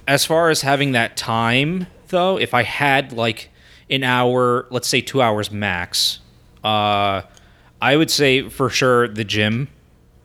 as 0.07 0.23
far 0.23 0.51
as 0.51 0.61
having 0.61 0.91
that 0.91 1.17
time, 1.17 1.87
though, 2.09 2.37
if 2.37 2.53
I 2.53 2.61
had 2.61 3.11
like 3.11 3.49
an 3.89 4.03
hour, 4.03 4.67
let's 4.69 4.87
say 4.87 5.01
two 5.01 5.19
hours 5.19 5.49
max, 5.49 6.19
uh, 6.63 7.23
I 7.81 7.97
would 7.97 8.11
say 8.11 8.47
for 8.49 8.69
sure 8.69 9.07
the 9.07 9.23
gym, 9.23 9.67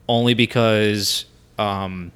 only 0.07 0.35
because 0.35 1.25
um, 1.59 2.13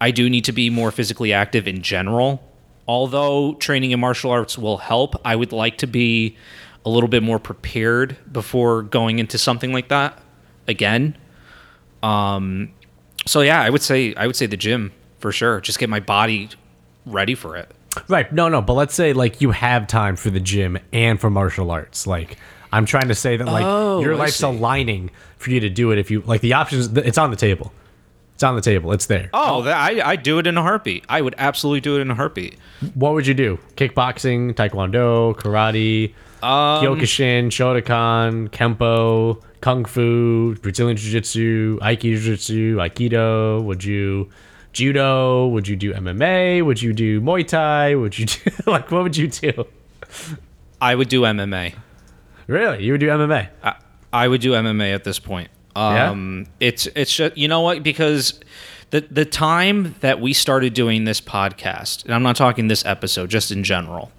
I 0.00 0.10
do 0.10 0.28
need 0.28 0.46
to 0.46 0.52
be 0.52 0.68
more 0.68 0.90
physically 0.90 1.32
active 1.32 1.68
in 1.68 1.82
general. 1.82 2.42
Although 2.88 3.54
training 3.54 3.92
in 3.92 4.00
martial 4.00 4.32
arts 4.32 4.58
will 4.58 4.78
help, 4.78 5.14
I 5.24 5.36
would 5.36 5.52
like 5.52 5.78
to 5.78 5.86
be 5.86 6.36
a 6.84 6.90
little 6.90 7.08
bit 7.08 7.22
more 7.22 7.38
prepared 7.38 8.16
before 8.32 8.82
going 8.82 9.20
into 9.20 9.38
something 9.38 9.72
like 9.72 9.88
that 9.90 10.22
again. 10.68 11.16
Um, 12.02 12.70
so 13.26 13.40
yeah, 13.40 13.60
I 13.60 13.70
would 13.70 13.82
say 13.82 14.14
I 14.14 14.26
would 14.26 14.36
say 14.36 14.46
the 14.46 14.56
gym 14.56 14.92
for 15.18 15.32
sure. 15.32 15.60
Just 15.60 15.78
get 15.78 15.88
my 15.88 16.00
body 16.00 16.50
ready 17.06 17.34
for 17.34 17.56
it. 17.56 17.70
Right. 18.06 18.32
No, 18.32 18.48
no. 18.48 18.62
But 18.62 18.74
let's 18.74 18.94
say 18.94 19.12
like 19.12 19.40
you 19.40 19.50
have 19.50 19.86
time 19.86 20.14
for 20.16 20.30
the 20.30 20.40
gym 20.40 20.78
and 20.92 21.20
for 21.20 21.30
martial 21.30 21.70
arts. 21.70 22.06
Like 22.06 22.36
I'm 22.72 22.84
trying 22.86 23.08
to 23.08 23.14
say 23.14 23.36
that 23.36 23.46
like 23.46 23.64
Oh, 23.66 24.00
your 24.00 24.14
life's 24.14 24.42
aligning 24.42 25.10
for 25.38 25.50
you 25.50 25.60
to 25.60 25.70
do 25.70 25.90
it 25.90 25.98
if 25.98 26.10
you 26.10 26.20
like 26.20 26.40
the 26.42 26.52
options. 26.52 26.86
It's 26.96 27.18
on 27.18 27.30
the 27.30 27.36
table. 27.36 27.72
It's 28.34 28.44
on 28.44 28.54
the 28.54 28.60
table. 28.62 28.92
It's 28.92 29.06
there. 29.06 29.30
Oh, 29.32 29.64
I 29.64 30.00
I 30.04 30.16
do 30.16 30.38
it 30.38 30.46
in 30.46 30.56
a 30.56 30.62
heartbeat. 30.62 31.04
I 31.08 31.20
would 31.22 31.34
absolutely 31.38 31.80
do 31.80 31.96
it 31.96 32.02
in 32.02 32.10
a 32.10 32.14
heartbeat. 32.14 32.56
What 32.94 33.14
would 33.14 33.26
you 33.26 33.34
do? 33.34 33.58
Kickboxing, 33.76 34.54
Taekwondo, 34.54 35.34
Karate, 35.34 36.14
Um, 36.42 36.84
Kyokushin, 36.84 37.46
Shotokan, 37.48 38.48
Kempo, 38.50 39.42
Kung 39.60 39.84
Fu, 39.84 40.54
Brazilian 40.56 40.96
Jiu 40.96 41.10
Jitsu, 41.10 41.78
Aikido 41.80 42.16
Jiu 42.16 42.36
Jitsu, 42.36 42.76
Aikido. 42.76 43.62
Would 43.64 43.84
you 43.84 44.28
judo? 44.72 45.48
Would 45.48 45.66
you 45.66 45.76
do 45.76 45.92
MMA? 45.92 46.64
Would 46.64 46.80
you 46.80 46.92
do 46.92 47.20
Muay 47.20 47.46
Thai? 47.46 47.94
Would 47.94 48.18
you 48.18 48.26
do 48.26 48.50
like 48.66 48.90
what 48.90 49.02
would 49.02 49.16
you 49.16 49.28
do? 49.28 49.66
I 50.80 50.94
would 50.94 51.08
do 51.08 51.22
MMA. 51.22 51.74
Really, 52.46 52.84
you 52.84 52.92
would 52.92 53.00
do 53.00 53.08
MMA? 53.08 53.48
I, 53.62 53.74
I 54.12 54.28
would 54.28 54.40
do 54.40 54.52
MMA 54.52 54.94
at 54.94 55.04
this 55.04 55.18
point. 55.18 55.50
Yeah? 55.76 56.10
Um, 56.10 56.46
it's 56.60 56.86
it's 56.94 57.14
just 57.14 57.36
you 57.36 57.46
know 57.46 57.60
what 57.60 57.82
because 57.82 58.40
the 58.90 59.02
the 59.02 59.24
time 59.24 59.94
that 60.00 60.20
we 60.20 60.32
started 60.32 60.74
doing 60.74 61.04
this 61.04 61.20
podcast, 61.20 62.04
and 62.04 62.14
I'm 62.14 62.22
not 62.22 62.36
talking 62.36 62.68
this 62.68 62.84
episode, 62.84 63.30
just 63.30 63.50
in 63.50 63.62
general. 63.64 64.10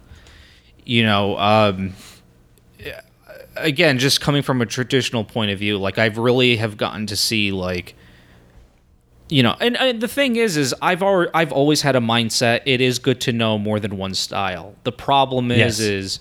You 0.86 1.04
know, 1.04 1.38
um, 1.38 1.94
again, 3.62 4.00
just 4.00 4.22
coming 4.22 4.42
from 4.42 4.62
a 4.62 4.66
traditional 4.66 5.24
point 5.24 5.52
of 5.52 5.60
view, 5.60 5.78
like 5.78 5.98
I've 5.98 6.18
really 6.18 6.58
have 6.58 6.78
gotten 6.78 7.06
to 7.08 7.16
see 7.16 7.52
like. 7.52 7.96
You 9.32 9.44
know, 9.44 9.56
and, 9.60 9.78
and 9.78 10.02
the 10.02 10.08
thing 10.08 10.38
is, 10.38 10.58
is 10.58 10.74
I've 10.82 11.04
already, 11.04 11.30
I've 11.36 11.52
always 11.52 11.84
had 11.84 11.96
a 11.96 12.00
mindset. 12.00 12.62
It 12.66 12.82
is 12.82 12.98
good 12.98 13.22
to 13.22 13.32
know 13.32 13.60
more 13.60 13.80
than 13.80 13.96
one 13.96 14.16
style. 14.16 14.74
The 14.86 14.92
problem 14.92 15.52
is, 15.52 15.58
Yes. 15.60 15.80
is 15.80 16.20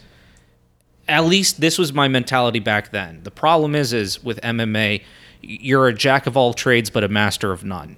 at 1.08 1.24
least 1.24 1.58
this 1.58 1.78
was 1.78 1.90
my 1.94 2.06
mentality 2.06 2.58
back 2.58 2.92
then. 2.92 3.22
The 3.22 3.30
problem 3.30 3.74
is, 3.74 3.94
is 3.94 4.22
with 4.22 4.38
MMA, 4.42 5.02
you're 5.40 5.88
a 5.88 5.94
jack 5.94 6.26
of 6.26 6.36
all 6.36 6.52
trades 6.52 6.90
but 6.90 7.02
a 7.02 7.08
master 7.08 7.50
of 7.50 7.64
none. 7.64 7.96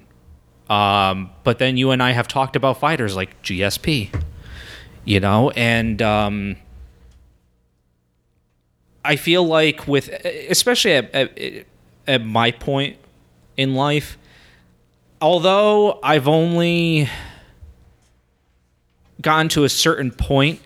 Um, 0.69 1.29
but 1.43 1.59
then 1.59 1.75
you 1.75 1.91
and 1.91 2.01
I 2.01 2.11
have 2.11 2.29
talked 2.29 2.55
about 2.55 2.79
fighters 2.79 3.13
like 3.13 3.41
GSP, 3.43 4.17
you 5.03 5.19
know, 5.19 5.49
and 5.49 6.01
um, 6.01 6.55
I 9.03 9.15
feel 9.15 9.43
like 9.45 9.87
with, 9.87 10.09
especially 10.09 10.93
at, 10.93 11.13
at, 11.13 11.65
at 12.07 12.25
my 12.25 12.51
point 12.51 12.97
in 13.57 13.75
life, 13.75 14.17
although 15.19 15.99
I've 16.03 16.27
only 16.27 17.09
gotten 19.21 19.49
to 19.49 19.63
a 19.63 19.69
certain 19.69 20.11
point 20.11 20.59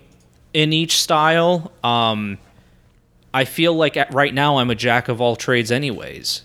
in 0.54 0.74
each 0.74 1.00
style, 1.00 1.72
um, 1.84 2.38
I 3.34 3.46
feel 3.46 3.74
like 3.74 3.98
at, 3.98 4.14
right 4.14 4.34
now 4.34 4.58
I'm 4.58 4.70
a 4.70 4.76
jack 4.76 5.10
of 5.10 5.20
all 5.20 5.36
trades, 5.36 5.72
anyways, 5.72 6.44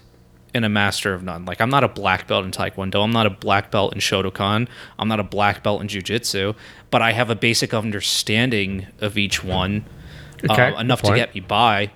and 0.53 0.65
a 0.65 0.69
master 0.69 1.15
of 1.15 1.23
none. 1.23 1.45
Like 1.45 1.61
I'm 1.61 1.71
not 1.71 1.85
a 1.85 1.89
black 1.89 2.27
belt 2.27 2.45
in 2.45 2.51
Taekwondo, 2.51 3.05
I'm 3.05 3.13
not 3.13 3.27
a 3.27 3.31
black 3.31 3.71
belt 3.71 3.95
in 3.95 4.01
Shotokan, 4.01 4.69
I'm 4.99 5.09
not 5.09 5.21
a 5.21 5.25
black 5.25 5.63
belt 5.63 5.81
in 5.81 5.89
Jiu 5.89 6.03
Jitsu, 6.03 6.55
but 6.91 7.03
I 7.03 7.13
have 7.13 7.31
a 7.31 7.37
basic 7.37 7.73
understanding 7.73 8.87
of 9.01 9.17
each 9.17 9.45
one 9.45 9.85
Okay, 10.49 10.73
uh, 10.73 10.81
enough 10.81 11.03
to 11.03 11.15
get 11.15 11.35
me 11.35 11.41
by. 11.41 11.91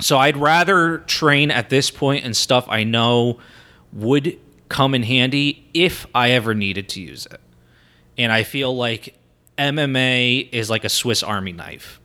So 0.00 0.18
I'd 0.18 0.36
rather 0.36 0.98
train 0.98 1.50
at 1.50 1.70
this 1.70 1.90
point 1.90 2.24
and 2.24 2.36
stuff 2.36 2.66
I 2.68 2.84
know 2.84 3.38
would 3.92 4.38
come 4.68 4.94
in 4.94 5.02
handy 5.02 5.68
if 5.74 6.06
I 6.14 6.30
ever 6.30 6.54
needed 6.54 6.88
to 6.90 7.00
use 7.00 7.26
it. 7.26 7.40
And 8.18 8.32
I 8.32 8.42
feel 8.42 8.74
like 8.74 9.16
MMA 9.58 10.48
is 10.50 10.70
like 10.70 10.84
a 10.84 10.88
Swiss 10.88 11.22
Army 11.22 11.52
knife 11.52 12.00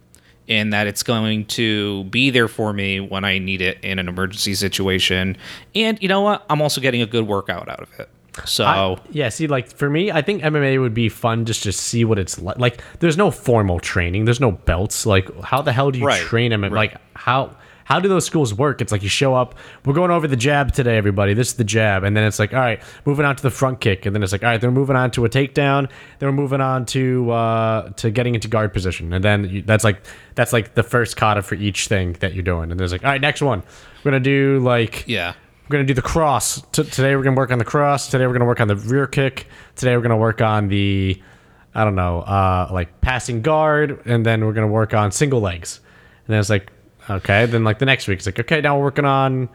in 0.48 0.70
that 0.70 0.88
it's 0.88 1.04
going 1.04 1.46
to 1.46 2.06
be 2.06 2.30
there 2.30 2.48
for 2.48 2.72
me 2.72 3.00
when 3.00 3.26
I 3.26 3.38
need 3.38 3.62
it 3.62 3.78
in 3.84 4.00
an 4.00 4.08
emergency 4.08 4.54
situation. 4.56 5.38
And 5.76 6.02
you 6.02 6.08
know 6.08 6.22
what? 6.22 6.46
I'm 6.50 6.62
also 6.62 6.80
getting 6.82 7.02
a 7.02 7.06
good 7.06 7.28
workout 7.28 7.68
out 7.68 7.82
of 7.82 8.00
it. 8.00 8.10
So 8.46 8.66
I- 8.66 8.98
yeah, 9.12 9.30
see, 9.30 9.48
like 9.48 9.76
for 9.76 9.90
me, 9.90 10.12
I 10.12 10.22
think 10.22 10.44
MMA 10.44 10.80
would 10.80 10.94
be 10.94 11.10
fun 11.10 11.46
just 11.46 11.64
to 11.64 11.72
see 11.72 12.06
what 12.06 12.20
it's 12.20 12.40
like. 12.42 12.58
Like, 12.60 12.82
there's 13.00 13.18
no 13.18 13.32
formal 13.32 13.80
training, 13.80 14.26
there's 14.26 14.40
no 14.42 14.52
belts. 14.52 15.06
Like, 15.06 15.28
how 15.42 15.62
the 15.62 15.72
hell 15.74 15.92
do 15.92 16.00
you 16.00 16.06
Right, 16.06 16.22
train 16.22 16.52
them? 16.52 16.62
Like, 16.62 16.96
how 17.16 17.52
how 17.86 18.02
do 18.02 18.10
those 18.10 18.26
schools 18.26 18.54
work? 18.54 18.82
It's 18.82 18.92
like 18.92 19.02
you 19.02 19.08
show 19.08 19.34
up, 19.34 19.56
we're 19.86 19.94
going 19.94 20.12
over 20.12 20.28
the 20.28 20.36
jab 20.36 20.74
today, 20.74 20.98
everybody. 20.98 21.34
This 21.34 21.48
is 21.48 21.54
the 21.54 21.64
jab, 21.64 22.04
and 22.04 22.18
then 22.18 22.26
it's 22.26 22.38
like, 22.38 22.54
all 22.54 22.60
right, 22.60 22.82
moving 23.06 23.26
on 23.26 23.38
to 23.38 23.42
the 23.42 23.50
front 23.50 23.80
kick, 23.80 24.06
and 24.06 24.14
then 24.14 24.24
it's 24.24 24.34
like, 24.34 24.44
all 24.44 24.50
right, 24.50 24.60
they're 24.60 24.72
moving 24.72 24.98
on 24.98 25.10
to 25.12 25.24
a 25.24 25.30
takedown, 25.30 25.90
then 26.20 26.28
we're 26.28 26.34
moving 26.34 26.60
on 26.60 26.86
to 26.88 27.32
uh, 27.32 27.90
to 27.92 28.12
getting 28.12 28.36
into 28.36 28.50
guard 28.50 28.74
position, 28.74 29.14
and 29.14 29.24
then 29.24 29.46
you, 29.50 29.62
that's 29.62 29.86
like 29.86 30.02
that's 30.36 30.52
like 30.52 30.74
the 30.76 30.84
first 30.84 31.16
kata 31.16 31.42
for 31.42 31.56
each 31.56 31.88
thing 31.88 32.12
that 32.20 32.34
you're 32.34 32.44
doing, 32.44 32.72
and 32.72 32.80
there's 32.80 32.92
like, 32.92 33.06
all 33.06 33.10
right, 33.12 33.22
next 33.22 33.42
one, 33.42 33.64
we're 34.04 34.12
gonna 34.12 34.20
do 34.20 34.60
like 34.60 35.06
yeah. 35.08 35.34
We're 35.68 35.74
gonna 35.74 35.86
do 35.86 35.94
the 35.94 36.02
cross. 36.02 36.62
T- 36.72 36.84
today 36.86 37.16
we're 37.16 37.24
gonna 37.24 37.36
work 37.36 37.52
on 37.52 37.60
the 37.60 37.66
cross. 37.66 38.10
Today 38.10 38.26
we're 38.26 38.34
gonna 38.34 38.46
work 38.46 38.62
on 38.62 38.70
the 38.70 38.76
rear 38.76 39.06
kick. 39.06 39.48
Today 39.76 39.96
we're 39.98 40.02
gonna 40.02 40.16
work 40.16 40.42
on 40.42 40.70
the, 40.70 41.22
I 41.76 41.84
don't 41.84 41.96
know, 41.96 42.22
uh, 42.22 42.70
like 42.72 43.02
passing 43.02 43.42
guard, 43.42 44.02
and 44.06 44.26
then 44.26 44.46
we're 44.46 44.54
gonna 44.54 44.68
work 44.68 44.94
on 44.94 45.12
single 45.12 45.42
legs. 45.42 45.82
And 46.26 46.34
then 46.34 46.40
it's 46.40 46.50
like, 46.50 46.72
okay. 47.10 47.46
Then 47.48 47.66
like 47.66 47.80
the 47.80 47.86
next 47.86 48.08
week, 48.08 48.20
it's 48.20 48.26
like, 48.26 48.40
okay, 48.40 48.62
now 48.62 48.78
we're 48.78 48.86
working 48.86 49.04
on 49.04 49.50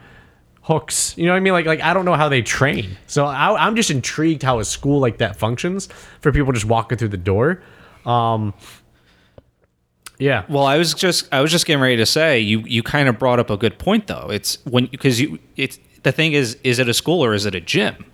hooks. 0.60 1.16
You 1.16 1.26
know 1.26 1.32
what 1.32 1.38
I 1.38 1.40
mean? 1.40 1.54
Like 1.54 1.64
like 1.64 1.80
I 1.80 1.94
don't 1.94 2.04
know 2.04 2.14
how 2.14 2.28
they 2.28 2.42
train. 2.42 2.98
So 3.06 3.24
I, 3.24 3.66
I'm 3.66 3.74
just 3.74 3.90
intrigued 3.90 4.42
how 4.42 4.58
a 4.58 4.64
school 4.66 5.00
like 5.00 5.16
that 5.18 5.36
functions 5.36 5.88
for 6.20 6.30
people 6.30 6.52
just 6.52 6.66
walking 6.66 6.98
through 6.98 7.08
the 7.08 7.16
door. 7.16 7.62
Um, 8.04 8.52
yeah. 10.18 10.44
Well, 10.50 10.64
I 10.64 10.76
was 10.76 10.92
just 10.92 11.32
I 11.32 11.40
was 11.40 11.50
just 11.50 11.64
getting 11.64 11.82
ready 11.82 11.96
to 11.96 12.06
say 12.06 12.38
you 12.38 12.60
you 12.60 12.82
kind 12.82 13.08
of 13.08 13.18
brought 13.18 13.38
up 13.38 13.48
a 13.48 13.56
good 13.56 13.78
point 13.78 14.08
though. 14.08 14.28
It's 14.30 14.58
when 14.66 14.86
because 14.86 15.18
you 15.18 15.38
it's 15.56 15.78
the 16.02 16.12
thing 16.12 16.32
is 16.32 16.56
is 16.64 16.78
it 16.78 16.88
a 16.88 16.94
school 16.94 17.24
or 17.24 17.34
is 17.34 17.46
it 17.46 17.54
a 17.54 17.60
gym 17.60 18.04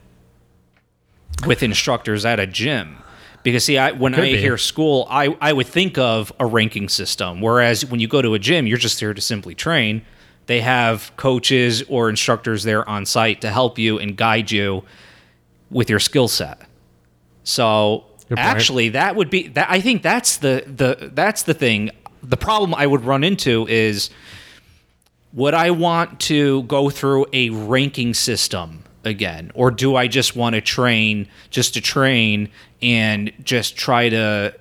with 1.46 1.62
instructors 1.62 2.24
at 2.24 2.40
a 2.40 2.46
gym? 2.46 2.96
Because 3.42 3.64
see, 3.64 3.78
I 3.78 3.92
when 3.92 4.14
Could 4.14 4.24
I 4.24 4.32
be. 4.32 4.38
hear 4.38 4.58
school, 4.58 5.06
I 5.10 5.36
I 5.40 5.52
would 5.52 5.66
think 5.66 5.96
of 5.98 6.32
a 6.38 6.46
ranking 6.46 6.88
system. 6.88 7.40
Whereas 7.40 7.84
when 7.86 8.00
you 8.00 8.08
go 8.08 8.20
to 8.20 8.34
a 8.34 8.38
gym, 8.38 8.66
you're 8.66 8.78
just 8.78 8.98
there 9.00 9.14
to 9.14 9.20
simply 9.20 9.54
train. 9.54 10.02
They 10.46 10.60
have 10.60 11.12
coaches 11.16 11.82
or 11.88 12.08
instructors 12.08 12.64
there 12.64 12.88
on 12.88 13.06
site 13.06 13.40
to 13.42 13.50
help 13.50 13.78
you 13.78 13.98
and 13.98 14.16
guide 14.16 14.50
you 14.50 14.82
with 15.70 15.90
your 15.90 16.00
skill 16.00 16.26
set. 16.28 16.60
So 17.44 18.04
actually, 18.36 18.90
that 18.90 19.14
would 19.16 19.30
be 19.30 19.48
that. 19.48 19.70
I 19.70 19.80
think 19.80 20.02
that's 20.02 20.38
the 20.38 20.64
the 20.66 21.10
that's 21.12 21.44
the 21.44 21.54
thing. 21.54 21.90
The 22.22 22.36
problem 22.36 22.74
I 22.74 22.86
would 22.86 23.04
run 23.04 23.24
into 23.24 23.66
is 23.68 24.10
would 25.32 25.54
I 25.54 25.70
want 25.70 26.20
to 26.20 26.62
go 26.64 26.90
through 26.90 27.26
a 27.32 27.50
ranking 27.50 28.14
system 28.14 28.84
again, 29.04 29.50
or 29.54 29.70
do 29.70 29.96
I 29.96 30.08
just 30.08 30.36
want 30.36 30.54
to 30.54 30.60
train 30.60 31.28
just 31.50 31.74
to 31.74 31.80
train 31.80 32.50
and 32.80 33.32
just 33.42 33.76
try 33.76 34.08
to 34.08 34.54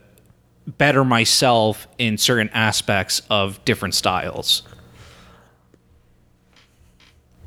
better 0.68 1.03
myself 1.05 1.88
in 1.97 2.18
certain 2.18 2.49
aspects 2.49 3.22
of 3.30 3.63
different 3.65 3.95
styles? 3.95 4.63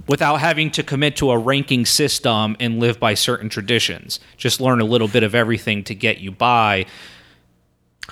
Without 0.08 0.40
having 0.40 0.70
to 0.72 0.82
commit 0.82 1.14
to 1.16 1.30
a 1.30 1.38
ranking 1.38 1.86
system 1.86 2.56
and 2.58 2.80
live 2.80 2.98
by 2.98 3.14
certain 3.14 3.48
traditions, 3.48 4.18
just 4.36 4.60
learn 4.60 4.80
a 4.80 4.84
little 4.84 5.06
bit 5.06 5.22
of 5.22 5.34
everything 5.34 5.84
to 5.84 5.94
get 5.94 6.18
you 6.18 6.32
by. 6.32 6.86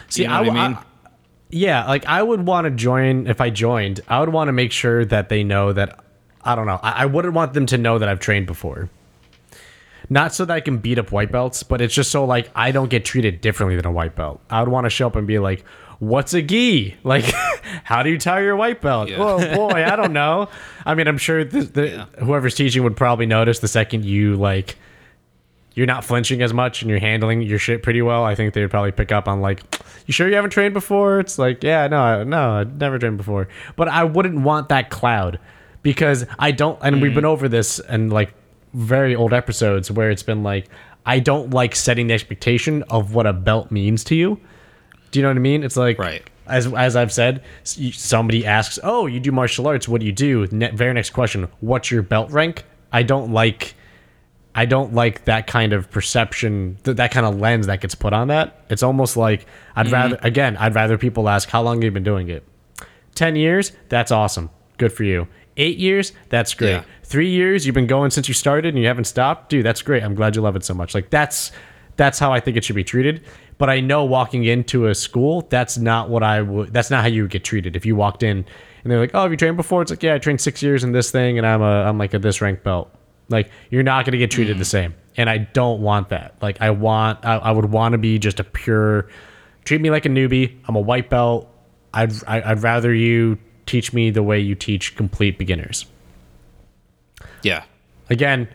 See, 0.09 0.23
you 0.23 0.29
know 0.29 0.35
what 0.35 0.43
I 0.43 0.47
w- 0.47 0.69
mean? 0.69 0.79
Yeah, 1.51 1.87
like 1.87 2.07
I 2.07 2.23
would 2.23 2.47
want 2.47 2.67
to 2.67 2.71
join 2.71 3.27
if 3.27 3.41
I 3.41 3.51
joined. 3.51 4.01
I 4.09 4.21
would 4.21 4.29
want 4.29 4.49
to 4.49 4.53
make 4.53 4.73
sure 4.73 5.05
that 5.07 5.29
they 5.29 5.45
know 5.45 5.73
that 5.73 6.01
I 6.43 6.55
don't 6.55 6.67
know. 6.67 6.79
I, 6.83 7.03
I 7.03 7.07
wouldn't 7.07 7.35
want 7.35 7.55
them 7.55 7.67
to 7.67 7.79
know 7.79 7.99
that 7.99 8.09
I've 8.09 8.21
trained 8.21 8.47
before. 8.47 8.91
Not 10.11 10.35
so 10.35 10.45
that 10.45 10.55
I 10.55 10.61
can 10.61 10.79
beat 10.79 10.99
up 10.99 11.13
white 11.13 11.31
belts, 11.31 11.63
but 11.63 11.81
it's 11.81 11.95
just 11.95 12.11
so 12.11 12.25
like 12.25 12.51
I 12.55 12.71
don't 12.71 12.89
get 12.89 13.05
treated 13.05 13.41
differently 13.41 13.77
than 13.77 13.87
a 13.87 13.93
white 13.93 14.15
belt. 14.15 14.41
I 14.51 14.61
would 14.61 14.69
want 14.69 14.85
to 14.85 14.91
show 14.91 15.07
up 15.07 15.17
and 15.17 15.27
be 15.27 15.39
like, 15.39 15.65
"What's 15.99 16.35
a 16.35 16.43
gi? 16.43 16.97
Like, 17.05 17.25
how 17.85 18.03
do 18.03 18.11
you 18.11 18.19
tie 18.19 18.41
your 18.41 18.57
white 18.57 18.81
belt? 18.81 19.09
Yeah. 19.09 19.17
Oh 19.19 19.39
boy, 19.55 19.85
I 19.85 19.97
don't 19.97 20.13
know. 20.13 20.49
I 20.87 20.95
mean, 20.95 21.09
I'm 21.09 21.19
sure 21.19 21.45
the, 21.45 21.63
the, 21.63 22.25
whoever's 22.25 22.55
teaching 22.55 22.83
would 22.85 22.97
probably 22.97 23.27
notice 23.27 23.61
the 23.61 23.69
second 23.69 24.05
you 24.05 24.37
like 24.37 24.77
you're 25.79 25.87
not 25.87 26.05
flinching 26.05 26.43
as 26.43 26.53
much 26.53 26.83
and 26.83 26.91
you're 26.91 26.99
handling 26.99 27.41
your 27.41 27.61
shit 27.61 27.85
pretty 27.85 28.03
well, 28.03 28.25
I 28.25 28.35
think 28.35 28.53
they'd 28.53 28.69
probably 28.69 28.91
pick 28.91 29.13
up 29.13 29.29
on 29.29 29.41
like, 29.41 29.63
you 30.07 30.13
sure 30.13 30.29
you 30.29 30.35
haven't 30.35 30.51
trained 30.51 30.75
before? 30.75 31.21
It's 31.21 31.39
like, 31.39 31.63
yeah, 31.63 31.87
no, 31.87 32.01
I- 32.01 32.25
no, 32.25 32.51
I've 32.51 32.77
never 32.81 32.99
trained 32.99 33.17
before. 33.17 33.47
But 33.77 33.87
I 33.87 34.03
wouldn't 34.03 34.41
want 34.41 34.71
that 34.71 34.91
cloud 34.91 35.39
because 35.85 36.27
I 36.37 36.51
don't, 36.51 36.77
and 36.83 37.01
we've 37.01 37.15
been 37.15 37.23
mm. 37.23 37.29
over 37.29 37.49
this 37.49 37.79
and 37.79 38.13
like 38.13 38.35
very 38.75 39.15
old 39.15 39.33
episodes 39.33 39.89
where 39.89 40.11
it's 40.11 40.25
been 40.25 40.43
like, 40.43 40.69
I 41.07 41.21
don't 41.21 41.51
like 41.51 41.77
setting 41.77 42.09
the 42.09 42.15
expectation 42.15 42.83
of 42.91 43.15
what 43.15 43.27
a 43.29 43.33
belt 43.33 43.71
means 43.71 44.03
to 44.05 44.17
you. 44.17 44.41
Do 45.13 45.21
you 45.21 45.23
know 45.23 45.29
what 45.31 45.37
I 45.37 45.41
mean? 45.41 45.63
It's 45.63 45.77
like, 45.77 45.97
Right. 45.97 46.29
as 46.49 46.67
as 46.75 46.97
I've 46.97 47.13
said, 47.13 47.45
somebody 47.63 48.45
asks, 48.45 48.81
"Oh, 48.83 49.07
you 49.07 49.21
do 49.21 49.31
martial 49.31 49.69
arts? 49.69 49.89
What 49.89 50.01
do 50.01 50.07
you 50.07 50.13
do?" 50.13 50.49
Ne- 50.51 50.73
very 50.73 50.93
next 50.93 51.11
question, 51.11 51.47
"What's 51.61 51.91
your 51.91 52.03
belt 52.03 52.31
rank?" 52.33 52.65
I 52.93 53.05
don't 53.05 53.33
like, 53.33 53.75
I 54.59 54.67
don't 54.67 54.93
like 54.93 55.27
that 55.27 55.47
kind 55.47 55.73
of 55.73 55.89
perception, 55.89 56.79
th- 56.83 56.97
that 56.97 57.13
kind 57.13 57.25
of 57.25 57.39
lens 57.39 57.69
that 57.69 57.81
gets 57.81 57.95
put 57.95 58.13
on 58.13 58.27
that. 58.27 58.65
It's 58.69 58.83
almost 58.83 59.17
like 59.17 59.47
I'd 59.77 59.87
mm-hmm. 59.87 59.95
rather, 59.95 60.19
again, 60.23 60.57
I'd 60.57 60.75
rather 60.75 60.99
people 60.99 61.29
ask, 61.29 61.49
"How 61.49 61.63
long 61.63 61.77
have 61.77 61.85
you 61.85 61.93
been 61.93 62.03
doing 62.03 62.29
it?" 62.29 62.45
Ten 63.15 63.37
years? 63.37 63.71
That's 63.89 64.11
awesome. 64.11 64.51
Good 64.77 64.93
for 64.93 65.05
you. 65.05 65.29
Eight 65.59 65.79
years? 65.79 66.13
That's 66.29 66.55
great. 66.55 66.73
Yeah. 66.73 66.85
Three 67.05 67.31
years? 67.31 67.67
You've 67.67 67.77
been 67.77 67.87
going 67.87 68.11
since 68.11 68.27
you 68.27 68.35
started 68.35 68.75
and 68.75 68.83
you 68.83 68.89
haven't 68.89 69.05
stopped, 69.05 69.49
dude. 69.49 69.65
That's 69.65 69.81
great. 69.81 70.03
I'm 70.03 70.17
glad 70.17 70.35
you 70.35 70.43
love 70.43 70.57
it 70.57 70.65
so 70.65 70.75
much. 70.75 70.93
Like 70.93 71.09
that's 71.09 71.53
that's 71.97 72.19
how 72.19 72.33
I 72.33 72.41
think 72.41 72.57
it 72.57 72.65
should 72.65 72.75
be 72.75 72.83
treated. 72.83 73.23
But 73.59 73.71
I 73.71 73.79
know 73.79 74.05
walking 74.05 74.43
into 74.43 74.89
a 74.89 74.95
school, 74.97 75.47
that's 75.51 75.79
not 75.79 76.11
what 76.11 76.25
I 76.25 76.43
would. 76.43 76.73
That's 76.73 76.91
not 76.91 77.03
how 77.03 77.09
you 77.09 77.23
would 77.23 77.31
get 77.31 77.45
treated. 77.45 77.77
If 77.77 77.87
you 77.87 77.95
walked 77.95 78.25
in 78.25 78.39
and 78.83 78.91
they're 78.91 78.99
like, 78.99 79.13
"Oh, 79.15 79.23
have 79.23 79.31
you 79.31 79.37
trained 79.37 79.57
before?" 79.57 79.83
It's 79.83 79.93
like, 79.93 80.03
"Yeah, 80.03 80.15
I 80.15 80.19
trained 80.19 80.41
six 80.41 80.65
years 80.65 80.83
in 80.83 80.91
this 80.91 81.13
thing, 81.13 81.39
and 81.39 81.47
I'm 81.47 81.63
a 81.63 81.85
I'm 81.85 81.97
like 81.97 82.13
a 82.13 82.19
this 82.19 82.41
rank 82.41 82.65
belt." 82.65 82.93
Like 83.29 83.51
you're 83.71 83.83
not 83.83 84.05
gonna 84.05 84.17
get 84.19 84.31
treated 84.31 84.59
the 84.59 84.65
same, 84.65 84.95
and 85.17 85.29
I 85.29 85.39
don't 85.39 85.81
want 85.83 86.09
that. 86.11 86.35
Like 86.41 86.61
I 86.61 86.71
want, 86.71 87.25
I, 87.25 87.37
I 87.37 87.51
would 87.51 87.67
want 87.67 87.93
to 87.93 87.99
be 87.99 88.19
just 88.19 88.41
a 88.41 88.45
pure. 88.45 89.09
Treat 89.65 89.81
me 89.81 89.91
like 89.91 90.07
a 90.07 90.09
newbie. 90.09 90.57
I'm 90.67 90.77
a 90.77 90.81
white 90.81 91.11
belt. 91.11 91.49
I'd 91.93 92.13
I- 92.27 92.43
I'd 92.43 92.63
rather 92.63 92.93
you 92.95 93.39
teach 93.67 93.93
me 93.93 94.11
the 94.11 94.23
way 94.23 94.41
you 94.41 94.55
teach 94.55 94.97
complete 94.97 95.37
beginners. 95.39 95.85
Yeah. 97.43 97.65
Again, 98.11 98.49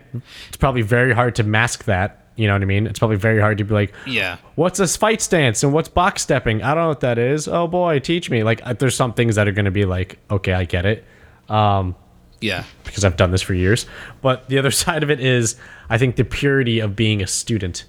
it's 0.47 0.57
probably 0.57 0.82
very 0.82 1.13
hard 1.13 1.36
to 1.36 1.43
mask 1.43 1.84
that. 1.86 2.19
You 2.36 2.47
know 2.47 2.53
what 2.53 2.63
I 2.63 2.65
mean? 2.65 2.88
It's 2.88 2.97
probably 2.97 3.17
very 3.17 3.39
hard 3.39 3.59
to 3.59 3.63
be 3.63 3.74
like, 3.76 3.93
Yeah. 4.07 4.38
what's 4.55 4.80
a 4.80 4.88
fight 4.88 5.21
stance 5.21 5.61
and 5.63 5.71
what's 5.71 5.88
box 5.89 6.24
stepping? 6.24 6.63
I 6.63 6.69
don't 6.74 6.84
know 6.86 6.88
what 6.89 7.01
that 7.01 7.19
is. 7.19 7.47
Oh 7.47 7.67
boy, 7.67 7.99
teach 7.99 8.32
me. 8.32 8.41
Like, 8.43 8.65
uh, 8.65 8.74
there's 8.74 8.95
some 8.95 9.13
things 9.13 9.36
that 9.36 9.47
are 9.47 9.51
going 9.51 9.65
to 9.65 9.71
be 9.71 9.86
like, 9.86 10.17
okay, 10.32 10.53
I 10.53 10.65
get 10.65 10.88
it. 10.88 11.05
Um, 11.47 11.95
Yeah. 12.44 12.64
because 12.84 13.04
I've 13.06 13.18
done 13.18 13.32
this 13.32 13.41
for 13.41 13.54
years. 13.54 13.86
But 14.22 14.48
the 14.50 14.60
other 14.60 14.72
side 14.84 15.04
of 15.04 15.10
it 15.10 15.20
is, 15.20 15.56
I 15.89 15.98
think 15.98 16.16
the 16.16 16.26
purity 16.26 16.80
of 16.80 16.96
being 16.96 17.22
a 17.22 17.28
student 17.28 17.86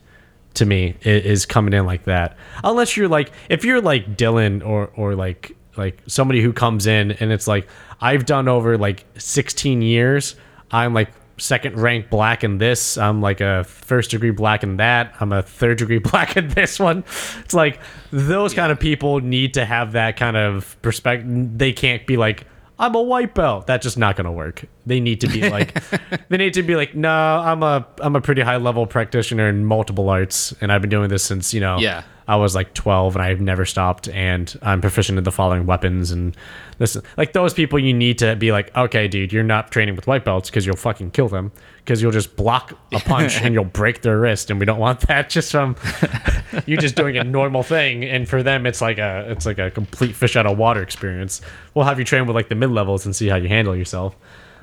to 0.54 0.64
me 0.64 0.96
is 1.02 1.46
coming 1.46 1.74
in 1.74 1.84
like 1.84 2.04
that. 2.04 2.36
Unless 2.62 2.96
you're 2.96 3.08
like, 3.08 3.32
if 3.48 3.64
you're 3.64 3.80
like 3.80 4.16
Dylan 4.16 4.64
or 4.64 4.90
or 4.96 5.14
like 5.14 5.56
like 5.76 6.00
somebody 6.06 6.40
who 6.40 6.52
comes 6.52 6.86
in 6.86 7.12
and 7.12 7.32
it's 7.32 7.48
like 7.48 7.68
I've 8.00 8.26
done 8.26 8.48
over 8.48 8.78
like 8.78 9.04
16 9.18 9.82
years. 9.82 10.36
I'm 10.70 10.94
like 10.94 11.10
second 11.36 11.78
rank 11.78 12.10
black 12.10 12.44
in 12.44 12.58
this. 12.58 12.96
I'm 12.96 13.20
like 13.20 13.40
a 13.40 13.64
first 13.64 14.10
degree 14.12 14.30
black 14.30 14.62
in 14.62 14.76
that. 14.76 15.14
I'm 15.20 15.32
a 15.32 15.42
third 15.42 15.78
degree 15.78 15.98
black 16.10 16.36
in 16.36 16.48
this 16.48 16.78
one. 16.78 17.04
It's 17.40 17.54
like 17.54 17.80
those 18.10 18.54
kind 18.54 18.70
of 18.70 18.78
people 18.78 19.20
need 19.20 19.54
to 19.54 19.64
have 19.64 19.92
that 19.92 20.16
kind 20.16 20.36
of 20.36 20.80
perspective. 20.82 21.58
They 21.58 21.72
can't 21.72 22.06
be 22.06 22.16
like 22.16 22.46
I'm 22.78 22.94
a 22.94 23.02
white 23.02 23.34
belt. 23.34 23.66
That's 23.66 23.84
just 23.84 23.96
not 23.96 24.16
going 24.16 24.24
to 24.24 24.32
work. 24.32 24.64
They 24.84 24.98
need 25.00 25.20
to 25.20 25.28
be 25.28 25.48
like, 25.50 25.80
they 26.28 26.36
need 26.36 26.54
to 26.54 26.62
be 26.62 26.74
like, 26.76 26.94
no, 26.94 27.08
I'm 27.10 27.62
a, 27.62 27.86
I'm 28.00 28.16
a 28.16 28.20
pretty 28.20 28.42
high 28.42 28.56
level 28.56 28.86
practitioner 28.86 29.48
in 29.48 29.64
multiple 29.64 30.08
arts, 30.08 30.52
and 30.60 30.72
I've 30.72 30.80
been 30.80 30.90
doing 30.90 31.08
this 31.08 31.22
since 31.24 31.54
you 31.54 31.60
know, 31.60 31.78
Yeah. 31.78 32.02
I 32.26 32.36
was 32.36 32.54
like 32.54 32.72
12 32.72 33.16
and 33.16 33.22
I've 33.22 33.40
never 33.42 33.64
stopped, 33.66 34.08
and 34.08 34.52
I'm 34.62 34.80
proficient 34.80 35.18
in 35.18 35.24
the 35.24 35.30
following 35.32 35.66
weapons 35.66 36.10
and 36.10 36.34
this, 36.78 36.96
like 37.18 37.34
those 37.34 37.52
people. 37.52 37.78
You 37.78 37.92
need 37.92 38.18
to 38.18 38.34
be 38.34 38.50
like, 38.50 38.74
okay, 38.74 39.08
dude, 39.08 39.30
you're 39.32 39.42
not 39.44 39.70
training 39.70 39.94
with 39.94 40.06
white 40.06 40.24
belts 40.24 40.48
because 40.48 40.64
you'll 40.64 40.76
fucking 40.76 41.10
kill 41.10 41.28
them 41.28 41.52
because 41.84 42.00
you'll 42.00 42.12
just 42.12 42.34
block 42.36 42.72
a 42.92 42.98
punch 43.00 43.40
and 43.42 43.52
you'll 43.54 43.64
break 43.64 44.00
their 44.02 44.18
wrist, 44.18 44.50
and 44.50 44.58
we 44.58 44.66
don't 44.66 44.78
want 44.78 45.00
that. 45.00 45.28
Just 45.34 45.50
from 45.52 45.76
you 46.66 46.76
just 46.76 46.94
doing 46.96 47.16
a 47.18 47.24
normal 47.24 47.62
thing, 47.62 48.04
and 48.04 48.28
for 48.28 48.42
them, 48.42 48.64
it's 48.66 48.80
like 48.80 48.98
a, 48.98 49.26
it's 49.30 49.44
like 49.46 49.58
a 49.58 49.70
complete 49.70 50.14
fish 50.14 50.34
out 50.36 50.46
of 50.46 50.56
water 50.56 50.82
experience. 50.82 51.40
We'll 51.74 51.84
have 51.84 51.98
you 51.98 52.04
train 52.04 52.26
with 52.26 52.34
like 52.36 52.48
the 52.48 52.54
mid 52.54 52.70
levels 52.70 53.04
and 53.04 53.14
see 53.14 53.28
how 53.28 53.36
you 53.36 53.48
handle 53.48 53.76
yourself. 53.76 54.16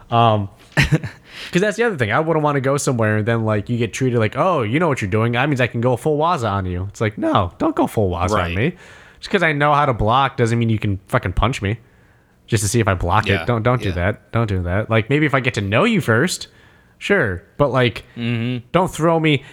Um, 0.10 0.50
because 0.76 1.62
that's 1.62 1.78
the 1.78 1.84
other 1.84 1.98
thing. 1.98 2.12
I 2.12 2.20
wouldn't 2.20 2.44
want 2.44 2.56
to 2.56 2.62
go 2.62 2.76
somewhere 2.78 3.18
and 3.18 3.26
then 3.28 3.46
like 3.46 3.70
you 3.70 3.78
get 3.78 3.94
treated 3.94 4.20
like, 4.20 4.36
oh, 4.38 4.62
you 4.62 4.80
know 4.80 4.88
what 4.88 5.02
you're 5.02 5.10
doing. 5.12 5.34
That 5.34 5.48
means 5.48 5.62
I 5.62 5.68
can 5.68 5.80
go 5.82 5.96
full 5.96 6.18
waza 6.18 6.50
on 6.52 6.66
you. 6.66 6.86
It's 6.90 7.00
like, 7.02 7.18
no, 7.18 7.54
don't 7.60 7.76
go 7.76 7.88
full 7.88 8.10
waza 8.10 8.30
Right. 8.32 8.46
on 8.46 8.56
me. 8.56 8.72
Just 9.20 9.30
because 9.30 9.44
I 9.44 9.52
know 9.54 9.74
how 9.74 9.86
to 9.86 9.94
block 9.94 10.36
doesn't 10.38 10.58
mean 10.60 10.70
you 10.70 10.80
can 10.80 10.98
fucking 11.08 11.34
punch 11.34 11.62
me. 11.62 11.80
Just 12.48 12.64
to 12.64 12.68
see 12.70 12.80
if 12.82 12.88
I 12.88 12.94
block 12.94 13.28
Yeah, 13.28 13.44
it. 13.44 13.48
Don't 13.48 13.64
don't 13.64 13.82
do 13.82 13.92
that. 13.94 14.32
Don't 14.34 14.48
do 14.48 14.64
that. 14.64 14.90
Like 14.90 15.10
maybe 15.10 15.26
if 15.26 15.34
I 15.34 15.40
get 15.40 15.54
to 15.54 15.62
know 15.62 15.84
you 15.86 16.02
first, 16.02 16.48
sure. 17.02 17.44
But 17.58 17.72
like, 17.72 18.06
Mm-hmm. 18.16 18.68
don't 18.72 18.92
throw 18.94 19.20
me. 19.20 19.44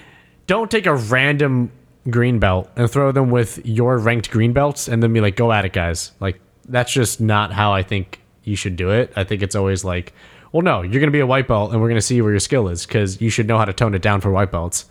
Don't 0.47 0.71
take 0.71 0.87
a 0.87 0.95
random 0.95 1.73
green 2.09 2.39
belt 2.39 2.71
and 2.77 2.91
throw 2.91 3.11
them 3.13 3.31
with 3.31 3.65
your 3.67 3.99
ranked 3.99 4.31
green 4.31 4.53
belts 4.53 4.89
and 4.89 5.03
then 5.03 5.13
be 5.13 5.21
like, 5.21 5.37
go 5.37 5.51
at 5.53 5.65
it, 5.65 5.73
guys. 5.73 6.13
Like 6.21 6.41
that's 6.69 6.93
just 6.93 7.21
not 7.21 7.53
how 7.53 7.73
I 7.73 7.83
think 7.83 8.21
you 8.45 8.57
should 8.57 8.77
do 8.77 8.91
it. 8.91 9.13
I 9.17 9.25
think 9.25 9.43
it's 9.43 9.55
always 9.55 9.85
like, 9.85 10.13
well, 10.53 10.63
no, 10.63 10.81
you're 10.83 11.01
gonna 11.01 11.11
be 11.13 11.21
a 11.21 11.27
white 11.27 11.47
belt 11.49 11.73
and 11.73 11.81
we're 11.81 11.89
gonna 11.89 12.01
see 12.01 12.21
where 12.23 12.31
your 12.31 12.41
skill 12.41 12.69
is 12.69 12.87
because 12.87 13.21
you 13.21 13.29
should 13.31 13.47
know 13.47 13.59
how 13.59 13.65
to 13.67 13.73
tone 13.75 13.95
it 13.95 14.01
down 14.03 14.21
for 14.23 14.31
white 14.31 14.51
belts. 14.51 14.87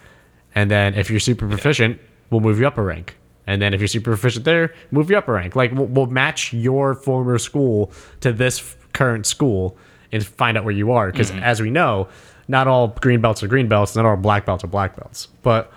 And 0.53 0.69
then 0.69 0.93
if 0.95 1.09
you're 1.09 1.19
super 1.19 1.47
proficient, 1.47 1.99
we'll 2.29 2.41
move 2.41 2.59
you 2.59 2.67
up 2.67 2.77
a 2.77 2.83
rank. 2.83 3.17
And 3.47 3.61
then 3.61 3.73
if 3.73 3.79
you're 3.81 3.87
super 3.87 4.11
proficient 4.11 4.45
there, 4.45 4.73
move 4.91 5.09
you 5.09 5.17
up 5.17 5.27
a 5.27 5.31
rank. 5.31 5.55
Like 5.55 5.71
we'll, 5.71 5.85
we'll 5.87 6.05
match 6.07 6.53
your 6.53 6.93
former 6.93 7.37
school 7.39 7.91
to 8.19 8.31
this 8.33 8.59
f- 8.59 8.77
current 8.93 9.25
school 9.25 9.77
and 10.11 10.23
find 10.25 10.57
out 10.57 10.63
where 10.65 10.73
you 10.73 10.91
are. 10.91 11.11
Because 11.11 11.31
as 11.31 11.61
we 11.61 11.69
know, 11.71 12.07
not 12.47 12.67
all 12.67 12.89
green 12.89 13.21
belts 13.21 13.43
are 13.43 13.47
green 13.47 13.67
belts, 13.67 13.95
not 13.95 14.05
all 14.05 14.15
black 14.15 14.45
belts 14.45 14.63
are 14.63 14.67
black 14.67 14.95
belts. 14.95 15.27
But 15.43 15.71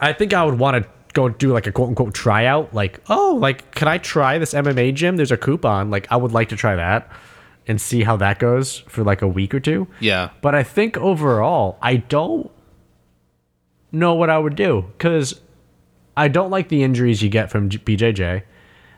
I 0.00 0.12
think 0.12 0.32
I 0.32 0.44
would 0.44 0.58
want 0.58 0.82
to 0.82 0.90
go 1.14 1.28
do 1.28 1.52
like 1.52 1.66
a 1.66 1.72
quote 1.72 1.88
unquote 1.88 2.14
tryout. 2.14 2.72
Like, 2.74 3.00
oh, 3.08 3.36
like 3.40 3.72
can 3.72 3.88
I 3.88 3.98
try 3.98 4.38
this 4.38 4.54
MMA 4.54 4.94
gym? 4.94 5.16
There's 5.16 5.32
a 5.32 5.36
coupon. 5.36 5.90
Like 5.90 6.06
I 6.10 6.16
would 6.16 6.32
like 6.32 6.48
to 6.50 6.56
try 6.56 6.76
that 6.76 7.10
and 7.66 7.80
see 7.80 8.02
how 8.02 8.16
that 8.16 8.38
goes 8.38 8.78
for 8.88 9.04
like 9.04 9.22
a 9.22 9.28
week 9.28 9.54
or 9.54 9.60
two. 9.60 9.86
Yeah. 10.00 10.30
But 10.40 10.54
I 10.54 10.62
think 10.62 10.96
overall, 10.96 11.78
I 11.82 11.96
don't 11.96 12.50
know 13.92 14.14
what 14.14 14.30
I 14.30 14.38
would 14.38 14.56
do 14.56 14.86
because 14.96 15.40
I 16.16 16.28
don't 16.28 16.50
like 16.50 16.68
the 16.68 16.82
injuries 16.82 17.22
you 17.22 17.28
get 17.28 17.50
from 17.50 17.68
BJJ. 17.68 18.42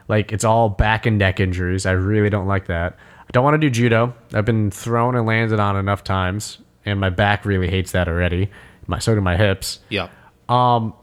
Like 0.07 0.31
it's 0.31 0.43
all 0.43 0.69
back 0.69 1.05
and 1.05 1.17
neck 1.17 1.39
injuries. 1.39 1.85
I 1.85 1.91
really 1.91 2.29
don't 2.29 2.47
like 2.47 2.67
that. 2.67 2.97
I 3.31 3.33
don't 3.33 3.45
want 3.45 3.53
to 3.53 3.59
do 3.59 3.69
judo. 3.69 4.13
I've 4.33 4.43
been 4.43 4.71
thrown 4.71 5.15
and 5.15 5.25
landed 5.25 5.57
on 5.57 5.77
enough 5.77 6.03
times, 6.03 6.57
and 6.85 6.99
my 6.99 7.09
back 7.09 7.45
really 7.45 7.69
hates 7.69 7.93
that 7.93 8.09
already. 8.09 8.51
My 8.87 8.99
so 8.99 9.15
do 9.15 9.21
my 9.21 9.37
hips. 9.37 9.79
Yeah. 9.87 10.09
Um, 10.49 10.93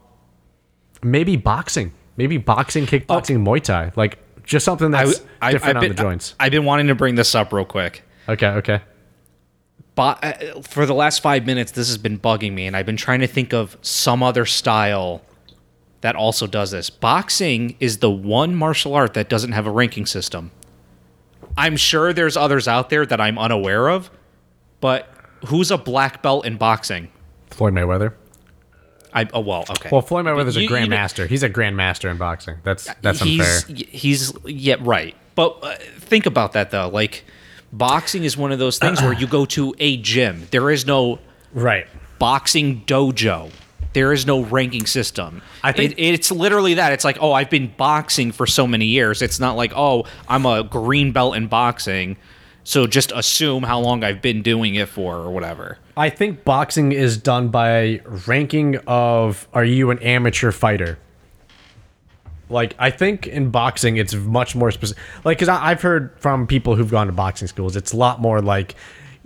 Maybe 1.01 1.37
boxing. 1.37 1.91
Maybe 2.17 2.37
boxing, 2.37 2.85
kickboxing, 2.85 3.43
Muay 3.43 3.63
Thai. 3.63 3.91
Like 3.95 4.19
just 4.43 4.63
something 4.63 4.91
that's 4.91 5.21
different 5.49 5.77
on 5.77 5.81
been, 5.81 5.95
the 5.95 6.01
joints. 6.01 6.35
I've 6.39 6.51
been 6.51 6.65
wanting 6.65 6.87
to 6.87 6.95
bring 6.95 7.15
this 7.15 7.33
up 7.33 7.51
real 7.51 7.65
quick. 7.65 8.03
okay, 8.27 8.47
okay. 8.47 8.81
But 9.95 10.23
uh, 10.23 10.61
for 10.61 10.85
the 10.85 10.93
last 10.93 11.21
five 11.23 11.47
minutes, 11.47 11.71
this 11.71 11.87
has 11.87 11.97
been 11.97 12.19
bugging 12.19 12.53
me, 12.53 12.67
and 12.67 12.77
I've 12.77 12.85
been 12.85 12.95
trying 12.95 13.21
to 13.21 13.27
think 13.27 13.53
of 13.53 13.75
some 13.81 14.21
other 14.21 14.45
style 14.45 15.23
that 16.01 16.15
also 16.15 16.45
does 16.45 16.69
this. 16.69 16.91
Boxing 16.91 17.75
is 17.79 17.97
the 17.97 18.11
one 18.11 18.55
martial 18.55 18.93
art 18.93 19.15
that 19.15 19.29
doesn't 19.29 19.53
have 19.53 19.65
a 19.65 19.71
ranking 19.71 20.05
system. 20.05 20.51
I'm 21.59 21.75
sure 21.77 22.13
there's 22.13 22.37
others 22.37 22.67
out 22.67 22.89
there 22.89 23.05
that 23.05 23.19
I'm 23.19 23.37
unaware 23.37 23.89
of, 23.89 24.09
but 24.81 25.07
who's 25.47 25.71
a 25.71 25.77
black 25.77 26.21
belt 26.23 26.45
in 26.45 26.57
boxing? 26.57 27.09
Floyd 27.49 27.73
Mayweather. 27.73 28.13
I 29.13 29.27
oh 29.33 29.39
well, 29.41 29.65
okay. 29.69 29.89
Well, 29.91 30.01
Floyd 30.01 30.25
Mayweather's 30.25 30.55
a 30.55 30.61
You- 30.61 30.69
you 30.69 30.87
know- 30.87 30.95
grandmaster. 30.95 31.27
He's 31.27 31.43
a 31.43 31.49
grandmaster 31.49 32.09
in 32.11 32.17
boxing. 32.17 32.55
That's 32.63 32.87
that's 33.01 33.21
unfair. 33.21 33.59
he's, 33.67 33.87
He's 33.89 34.33
yeah, 34.45 34.75
right. 34.79 35.15
But 35.35 35.57
uh, 35.63 35.75
think 35.97 36.25
about 36.25 36.53
that 36.53 36.69
though. 36.71 36.89
Like 36.89 37.23
boxing 37.73 38.23
is 38.23 38.37
one 38.37 38.51
of 38.51 38.59
those 38.59 38.77
things 38.77 39.01
where 39.01 39.13
you 39.13 39.25
go 39.27 39.45
to 39.45 39.73
a 39.79 39.97
gym. 39.97 40.47
There 40.51 40.69
is 40.69 40.85
no 40.85 41.19
Right. 41.53 41.87
boxing 42.19 42.83
dojo. 42.85 43.49
There 43.93 44.13
is 44.13 44.25
no 44.25 44.43
ranking 44.43 44.85
system. 44.85 45.41
I 45.63 45.71
think- 45.71 45.93
it, 45.93 45.99
it's 46.01 46.31
literally 46.31 46.75
that. 46.75 46.91
It's 46.93 47.03
like, 47.03 47.17
oh, 47.21 47.33
I've 47.33 47.49
been 47.49 47.73
boxing 47.75 48.31
for 48.31 48.45
so 48.45 48.67
many 48.67 48.85
years. 48.85 49.21
It's 49.21 49.39
not 49.39 49.55
like, 49.55 49.73
oh, 49.75 50.05
I'm 50.27 50.45
a 50.45 50.63
green 50.63 51.11
belt 51.11 51.35
in 51.35 51.47
boxing, 51.47 52.17
so 52.63 52.85
just 52.85 53.11
assume 53.15 53.63
how 53.63 53.79
long 53.79 54.03
I've 54.03 54.21
been 54.21 54.43
doing 54.43 54.75
it 54.75 54.89
for 54.89 55.15
or 55.15 55.31
whatever. 55.31 55.79
I 55.97 56.09
think 56.09 56.43
boxing 56.43 56.91
is 56.91 57.17
done 57.17 57.49
by 57.49 58.01
ranking 58.27 58.77
of 58.85 59.47
are 59.53 59.65
you 59.65 59.89
an 59.91 59.99
amateur 59.99 60.51
fighter? 60.51 60.99
Like 62.49 62.75
I 62.79 62.89
think 62.89 63.27
in 63.27 63.49
boxing 63.51 63.97
it's 63.97 64.13
much 64.13 64.55
more 64.55 64.71
specific. 64.71 65.03
Like 65.23 65.37
because 65.37 65.49
I've 65.49 65.81
heard 65.81 66.15
from 66.19 66.47
people 66.47 66.75
who've 66.75 66.89
gone 66.89 67.07
to 67.07 67.13
boxing 67.13 67.47
schools, 67.47 67.75
it's 67.75 67.91
a 67.93 67.97
lot 67.97 68.19
more 68.21 68.41
like 68.41 68.75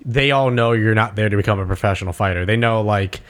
they 0.03 0.31
all 0.31 0.49
know 0.51 0.71
you're 0.73 0.95
not 0.95 1.15
there 1.15 1.29
to 1.29 1.37
become 1.37 1.59
a 1.59 1.65
professional 1.65 2.11
fighter. 2.13 2.45
They 2.45 2.57
know 2.57 2.81
like 2.81 3.21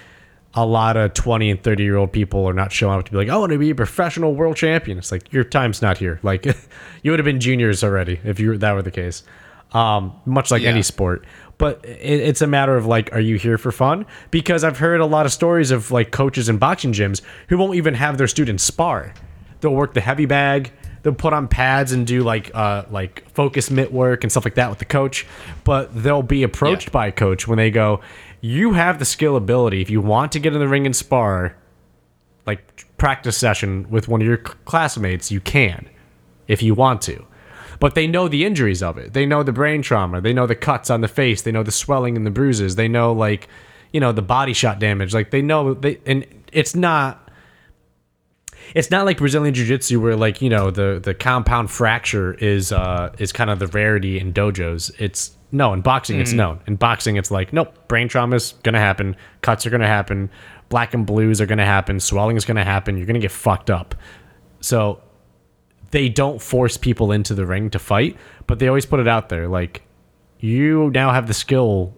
a 0.56 0.66
lot 0.66 0.96
of 0.98 1.14
20 1.14 1.50
and 1.50 1.64
30 1.64 1.84
year 1.84 1.96
old 1.98 2.12
people 2.12 2.46
are 2.48 2.54
not 2.54 2.72
showing 2.72 3.00
up 3.00 3.06
to 3.06 3.12
be 3.12 3.18
like, 3.18 3.30
I 3.30 3.38
want 3.38 3.52
to 3.52 3.58
be 3.58 3.72
a 3.72 3.76
professional 3.76 4.36
world 4.36 4.56
champion. 4.56 4.98
It's 5.00 5.12
like 5.12 5.32
your 5.34 5.44
time's 5.44 5.82
not 5.82 5.98
here. 5.98 6.20
Like 6.22 6.46
you 7.04 7.12
would 7.12 7.20
have 7.20 7.26
been 7.26 7.40
juniors 7.40 7.84
already 7.84 8.20
if 8.24 8.40
you 8.40 8.58
that 8.58 8.74
were 8.74 8.82
the 8.84 8.92
case. 8.92 9.24
Um, 9.72 10.14
much 10.26 10.52
like 10.52 10.62
Yeah. 10.62 10.70
any 10.70 10.84
sport. 10.84 11.26
But 11.58 11.84
it, 11.86 12.20
it's 12.22 12.42
a 12.44 12.48
matter 12.48 12.76
of 12.78 12.86
like, 12.86 13.12
are 13.14 13.20
you 13.20 13.38
here 13.38 13.58
for 13.58 13.72
fun? 13.72 14.06
Because 14.30 14.64
I've 14.64 14.78
heard 14.78 15.02
a 15.02 15.06
lot 15.08 15.26
of 15.26 15.32
stories 15.34 15.72
of 15.72 15.90
like 15.90 16.12
coaches 16.12 16.50
in 16.50 16.58
boxing 16.60 16.94
gyms 16.94 17.22
who 17.50 17.58
won't 17.58 17.76
even 17.76 17.96
have 17.96 18.20
their 18.20 18.28
students 18.28 18.64
spar. 18.64 19.14
They'll 19.62 19.74
work 19.74 19.94
the 19.96 20.02
heavy 20.02 20.28
bag. 20.28 20.72
They'll 21.02 21.14
put 21.16 21.34
on 21.34 21.48
pads 21.48 21.92
and 21.92 22.06
do 22.06 22.22
like 22.24 22.52
uh, 22.54 22.84
like 22.92 23.28
focus 23.32 23.72
mitt 23.72 23.92
work 23.92 24.24
and 24.24 24.32
stuff 24.32 24.46
like 24.46 24.56
that 24.56 24.70
with 24.70 24.80
the 24.80 24.86
coach. 24.86 25.26
But 25.64 26.04
they'll 26.04 26.22
be 26.22 26.44
approached 26.44 26.88
Yeah. 26.90 26.92
by 26.94 27.08
a 27.08 27.12
coach 27.12 27.48
when 27.48 27.58
they 27.58 27.72
go, 27.72 28.02
"You 28.44 28.74
have 28.74 29.00
the 29.00 29.06
skill 29.06 29.38
ability. 29.38 29.82
If 29.82 29.90
you 29.90 30.02
want 30.02 30.34
to 30.34 30.40
get 30.40 30.52
in 30.52 30.60
the 30.60 30.68
ring 30.68 30.86
and 30.86 30.94
spar, 30.94 31.56
like 32.46 32.86
practice 32.98 33.38
session 33.38 33.88
with 33.90 34.10
one 34.10 34.20
of 34.20 34.28
your 34.28 34.36
classmates, 34.36 35.32
you 35.32 35.40
can, 35.40 35.90
if 36.50 36.62
you 36.62 36.76
want 36.76 37.02
to. 37.04 37.26
But 37.80 37.96
they 37.96 38.06
know 38.06 38.28
the 38.28 38.44
injuries 38.44 38.84
of 38.84 38.98
it. 38.98 39.14
They 39.14 39.26
know 39.26 39.44
the 39.44 39.54
brain 39.54 39.82
trauma. 39.82 40.20
They 40.20 40.34
know 40.34 40.46
the 40.46 40.56
cuts 40.56 40.90
on 40.90 41.00
the 41.00 41.08
face. 41.08 41.42
They 41.42 41.54
know 41.54 41.64
the 41.64 41.72
swelling 41.72 42.18
and 42.18 42.26
the 42.26 42.32
bruises. 42.32 42.76
They 42.76 42.90
know 42.90 43.14
like, 43.14 43.48
you 43.94 44.02
know, 44.02 44.12
the 44.12 44.22
body 44.22 44.52
shot 44.52 44.78
damage. 44.78 45.14
Like 45.14 45.32
they 45.32 45.42
know 45.42 45.74
they 45.74 46.02
and 46.06 46.26
it's 46.52 46.76
not 46.76 47.32
it's 48.76 48.92
not 48.92 49.06
like 49.06 49.20
Brazilian 49.20 49.54
jiu-jitsu 49.54 50.02
where 50.02 50.18
like, 50.18 50.42
you 50.42 50.50
know, 50.50 50.70
the 50.70 51.00
the 51.02 51.14
compound 51.14 51.72
fracture 51.72 52.34
is 52.34 52.74
uh 52.74 53.16
is 53.20 53.32
kind 53.32 53.50
of 53.50 53.60
the 53.60 53.68
rarity 53.68 54.20
in 54.20 54.34
dojos. 54.34 54.92
It's 55.00 55.38
no, 55.54 55.72
in 55.72 55.82
boxing 55.82 56.20
it's 56.20 56.34
mm. 56.34 56.38
known. 56.38 56.60
In 56.66 56.76
boxing 56.76 57.16
it's 57.16 57.30
like, 57.30 57.54
nope, 57.54 57.88
brain 57.88 58.08
trauma 58.08 58.36
is 58.36 58.56
going 58.64 58.74
to 58.74 58.80
happen, 58.80 59.16
cuts 59.42 59.66
are 59.66 59.70
going 59.70 59.82
to 59.82 59.88
happen, 59.88 60.32
black 60.70 60.96
and 60.96 61.06
blues 61.06 61.40
are 61.40 61.46
going 61.46 61.60
to 61.60 61.66
happen, 61.66 62.00
swelling 62.00 62.36
is 62.36 62.44
going 62.44 62.58
to 62.58 62.64
happen, 62.64 62.98
you're 62.98 63.06
going 63.06 63.14
to 63.14 63.20
get 63.20 63.32
fucked 63.32 63.70
up. 63.70 63.94
So 64.62 65.02
they 65.92 66.10
don't 66.10 66.42
force 66.42 66.76
people 66.76 67.12
into 67.12 67.36
the 67.36 67.46
ring 67.46 67.70
to 67.70 67.80
fight, 67.80 68.18
but 68.48 68.58
they 68.58 68.68
always 68.68 68.88
put 68.88 69.00
it 69.00 69.08
out 69.08 69.30
there 69.30 69.48
like 69.48 69.84
you 70.40 70.90
now 70.90 71.14
have 71.14 71.28
the 71.28 71.36
skill. 71.36 71.94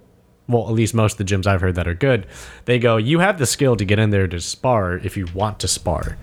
Well, 0.48 0.68
at 0.68 0.74
least 0.74 0.94
most 0.94 1.14
of 1.14 1.26
the 1.26 1.34
gyms 1.34 1.48
I've 1.48 1.62
heard 1.62 1.76
that 1.76 1.88
are 1.88 1.96
good, 1.96 2.28
they 2.66 2.78
go, 2.78 2.98
you 2.98 3.20
have 3.20 3.40
the 3.40 3.48
skill 3.48 3.78
to 3.78 3.86
get 3.86 3.98
in 3.98 4.10
there 4.10 4.28
to 4.28 4.40
spar 4.42 4.98
if 4.98 5.16
you 5.16 5.28
want 5.34 5.60
to 5.62 5.68
spar. 5.68 6.18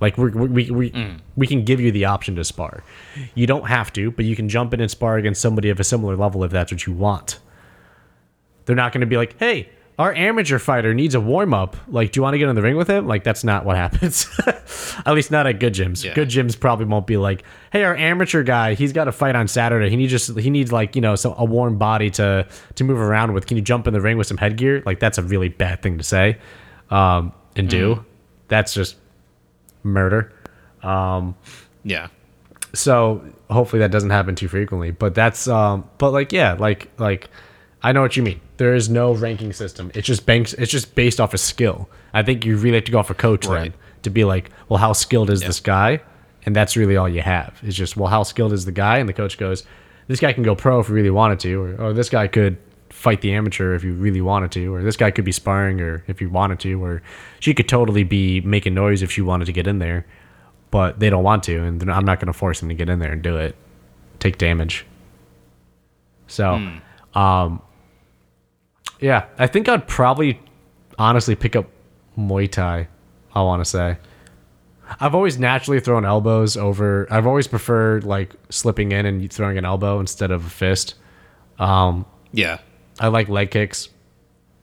Like 0.00 0.18
we 0.18 0.30
we 0.30 0.70
we, 0.70 1.16
we 1.36 1.46
can 1.46 1.64
give 1.64 1.80
you 1.80 1.90
the 1.90 2.04
option 2.04 2.36
to 2.36 2.44
spar. 2.44 2.82
You 3.34 3.46
don't 3.46 3.66
have 3.66 3.92
to, 3.94 4.10
but 4.10 4.24
you 4.24 4.36
can 4.36 4.48
jump 4.48 4.74
in 4.74 4.80
and 4.80 4.90
spar 4.90 5.16
against 5.16 5.40
somebody 5.40 5.70
of 5.70 5.80
a 5.80 5.84
similar 5.84 6.16
level 6.16 6.44
if 6.44 6.50
that's 6.50 6.72
what 6.72 6.86
you 6.86 6.92
want. 6.92 7.38
They're 8.64 8.76
not 8.76 8.92
going 8.92 9.00
to 9.00 9.06
be 9.06 9.16
like, 9.16 9.38
"Hey, 9.38 9.70
our 9.98 10.12
amateur 10.14 10.58
fighter 10.58 10.92
needs 10.92 11.14
a 11.14 11.20
warm 11.20 11.54
up. 11.54 11.76
Like, 11.88 12.12
do 12.12 12.18
you 12.18 12.22
want 12.22 12.34
to 12.34 12.38
get 12.38 12.48
in 12.48 12.54
the 12.54 12.60
ring 12.60 12.76
with 12.76 12.88
him? 12.88 13.06
Like, 13.06 13.24
that's 13.24 13.44
not 13.44 13.64
what 13.64 13.76
happens. 13.76 14.28
at 15.06 15.14
least 15.14 15.30
not 15.30 15.46
at 15.46 15.58
good 15.58 15.72
gyms. 15.72 16.04
Yeah. 16.04 16.12
Good 16.12 16.28
gyms 16.28 16.58
probably 16.58 16.84
won't 16.84 17.06
be 17.06 17.16
like, 17.16 17.44
hey, 17.72 17.82
our 17.82 17.96
amateur 17.96 18.42
guy, 18.42 18.74
he's 18.74 18.92
got 18.92 19.08
a 19.08 19.12
fight 19.12 19.34
on 19.34 19.48
Saturday. 19.48 19.88
He 19.88 19.96
needs 19.96 20.12
just 20.12 20.38
he 20.38 20.50
needs 20.50 20.70
like 20.70 20.96
you 20.96 21.00
know 21.00 21.16
so 21.16 21.34
a 21.38 21.44
warm 21.44 21.78
body 21.78 22.10
to 22.10 22.46
to 22.74 22.84
move 22.84 22.98
around 22.98 23.32
with. 23.32 23.46
Can 23.46 23.56
you 23.56 23.62
jump 23.62 23.86
in 23.86 23.94
the 23.94 24.00
ring 24.00 24.18
with 24.18 24.26
some 24.26 24.36
headgear? 24.36 24.82
Like, 24.84 25.00
that's 25.00 25.16
a 25.16 25.22
really 25.22 25.48
bad 25.48 25.82
thing 25.82 25.96
to 25.96 26.04
say 26.04 26.38
um, 26.90 27.32
and 27.56 27.68
do. 27.68 28.04
That's 28.48 28.74
just 28.74 28.96
murder. 29.86 30.32
Um, 30.82 31.34
Yeah. 31.84 32.08
so 32.74 33.22
hopefully 33.50 33.80
that 33.80 33.90
doesn't 33.90 34.10
happen 34.10 34.34
too 34.34 34.48
frequently 34.48 34.90
but 34.90 35.14
that's 35.14 35.46
um 35.48 35.88
but 35.98 36.10
like 36.12 36.32
yeah 36.32 36.54
like 36.54 36.88
like 36.98 37.28
i 37.82 37.92
know 37.92 38.02
what 38.02 38.16
you 38.16 38.22
mean. 38.22 38.40
There 38.58 38.74
is 38.74 38.88
no 38.88 39.12
ranking 39.12 39.52
system. 39.52 39.90
It's 39.94 40.06
just 40.06 40.26
banks 40.26 40.52
it's 40.54 40.70
just 40.72 40.94
based 40.94 41.20
off 41.20 41.32
of 41.34 41.40
skill. 41.40 41.88
I 42.12 42.22
think 42.22 42.44
you 42.44 42.56
really 42.56 42.76
have 42.76 42.84
to 42.84 42.92
go 42.92 42.98
off 42.98 43.10
a 43.10 43.14
coach 43.14 43.46
Right. 43.46 43.72
then 43.72 43.74
to 44.02 44.10
be 44.10 44.24
like 44.24 44.50
well 44.68 44.78
how 44.78 44.92
skilled 44.92 45.30
is 45.30 45.40
this 45.40 45.60
guy? 45.60 46.00
And 46.44 46.54
that's 46.54 46.76
really 46.76 46.96
all 46.96 47.08
you 47.08 47.22
have. 47.22 47.58
It's 47.62 47.76
just 47.76 47.96
well 47.96 48.08
how 48.08 48.22
skilled 48.22 48.52
is 48.52 48.64
the 48.64 48.72
guy? 48.72 48.98
And 48.98 49.08
the 49.08 49.12
coach 49.14 49.38
goes 49.38 49.64
this 50.08 50.20
guy 50.20 50.32
can 50.32 50.42
go 50.42 50.54
pro 50.54 50.80
if 50.80 50.86
he 50.88 50.92
really 50.92 51.10
wanted 51.10 51.40
to 51.40 51.54
or, 51.60 51.80
or 51.80 51.92
this 51.92 52.08
guy 52.08 52.26
could 52.28 52.56
fight 52.90 53.20
the 53.20 53.32
amateur 53.32 53.74
if 53.74 53.84
you 53.84 53.92
really 53.92 54.20
wanted 54.20 54.50
to 54.50 54.72
or 54.72 54.82
this 54.82 54.96
guy 54.96 55.10
could 55.10 55.24
be 55.24 55.32
sparring 55.32 55.80
or 55.80 56.04
if 56.06 56.20
you 56.20 56.30
wanted 56.30 56.58
to 56.60 56.82
or 56.82 57.02
she 57.40 57.52
could 57.52 57.68
totally 57.68 58.04
be 58.04 58.40
making 58.42 58.74
noise 58.74 59.02
if 59.02 59.10
she 59.10 59.20
wanted 59.20 59.44
to 59.44 59.52
get 59.52 59.66
in 59.66 59.78
there 59.78 60.06
but 60.70 60.98
they 60.98 61.08
don't 61.10 61.24
want 61.24 61.42
to, 61.44 61.62
and 61.62 61.90
I'm 61.90 62.04
not 62.04 62.20
going 62.20 62.26
to 62.26 62.32
force 62.32 62.60
them 62.60 62.68
to 62.68 62.74
get 62.74 62.88
in 62.88 62.98
there 62.98 63.12
and 63.12 63.22
do 63.22 63.36
it, 63.36 63.56
take 64.18 64.36
damage. 64.36 64.84
So, 66.26 66.54
um, 67.14 67.62
yeah, 69.00 69.26
I 69.38 69.46
think 69.46 69.68
I'd 69.68 69.86
probably 69.86 70.40
honestly 70.98 71.34
pick 71.34 71.56
up 71.56 71.66
Muay 72.18 72.50
Thai. 72.50 72.88
I 73.34 73.42
want 73.42 73.62
to 73.62 73.64
say. 73.64 73.96
I've 75.00 75.14
always 75.14 75.38
naturally 75.38 75.80
thrown 75.80 76.04
elbows 76.04 76.56
over. 76.56 77.06
I've 77.10 77.26
always 77.26 77.46
preferred 77.46 78.04
like 78.04 78.34
slipping 78.50 78.92
in 78.92 79.06
and 79.06 79.32
throwing 79.32 79.58
an 79.58 79.64
elbow 79.64 80.00
instead 80.00 80.30
of 80.30 80.46
a 80.46 80.50
fist. 80.50 80.94
Yeah. 82.32 82.58
I 82.98 83.08
like 83.08 83.28
leg 83.28 83.50
kicks. 83.50 83.88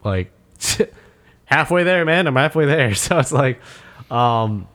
Like 0.04 0.32
halfway 1.46 1.84
there, 1.84 2.04
man. 2.06 2.28
I'm 2.28 2.36
halfway 2.36 2.66
there. 2.66 2.94
So 2.96 3.20
it's 3.20 3.32
like, 3.32 3.60
um, 4.12 4.68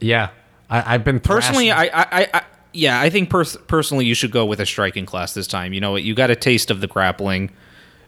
yeah. 0.00 0.30
I, 0.70 0.94
I've 0.94 1.04
been 1.04 1.20
Personally, 1.20 1.70
I, 1.70 1.84
I, 1.84 2.28
I, 2.34 2.42
yeah, 2.72 3.00
I 3.00 3.10
think 3.10 3.30
pers- 3.30 3.56
personally 3.68 4.06
you 4.06 4.14
should 4.14 4.32
go 4.32 4.46
with 4.46 4.60
a 4.60 4.66
striking 4.66 5.06
class 5.06 5.34
this 5.34 5.46
time. 5.46 5.72
You 5.72 5.80
know 5.80 5.92
what? 5.92 6.02
You 6.02 6.14
got 6.14 6.30
a 6.30 6.36
taste 6.36 6.70
of 6.70 6.80
the 6.80 6.86
grappling. 6.86 7.50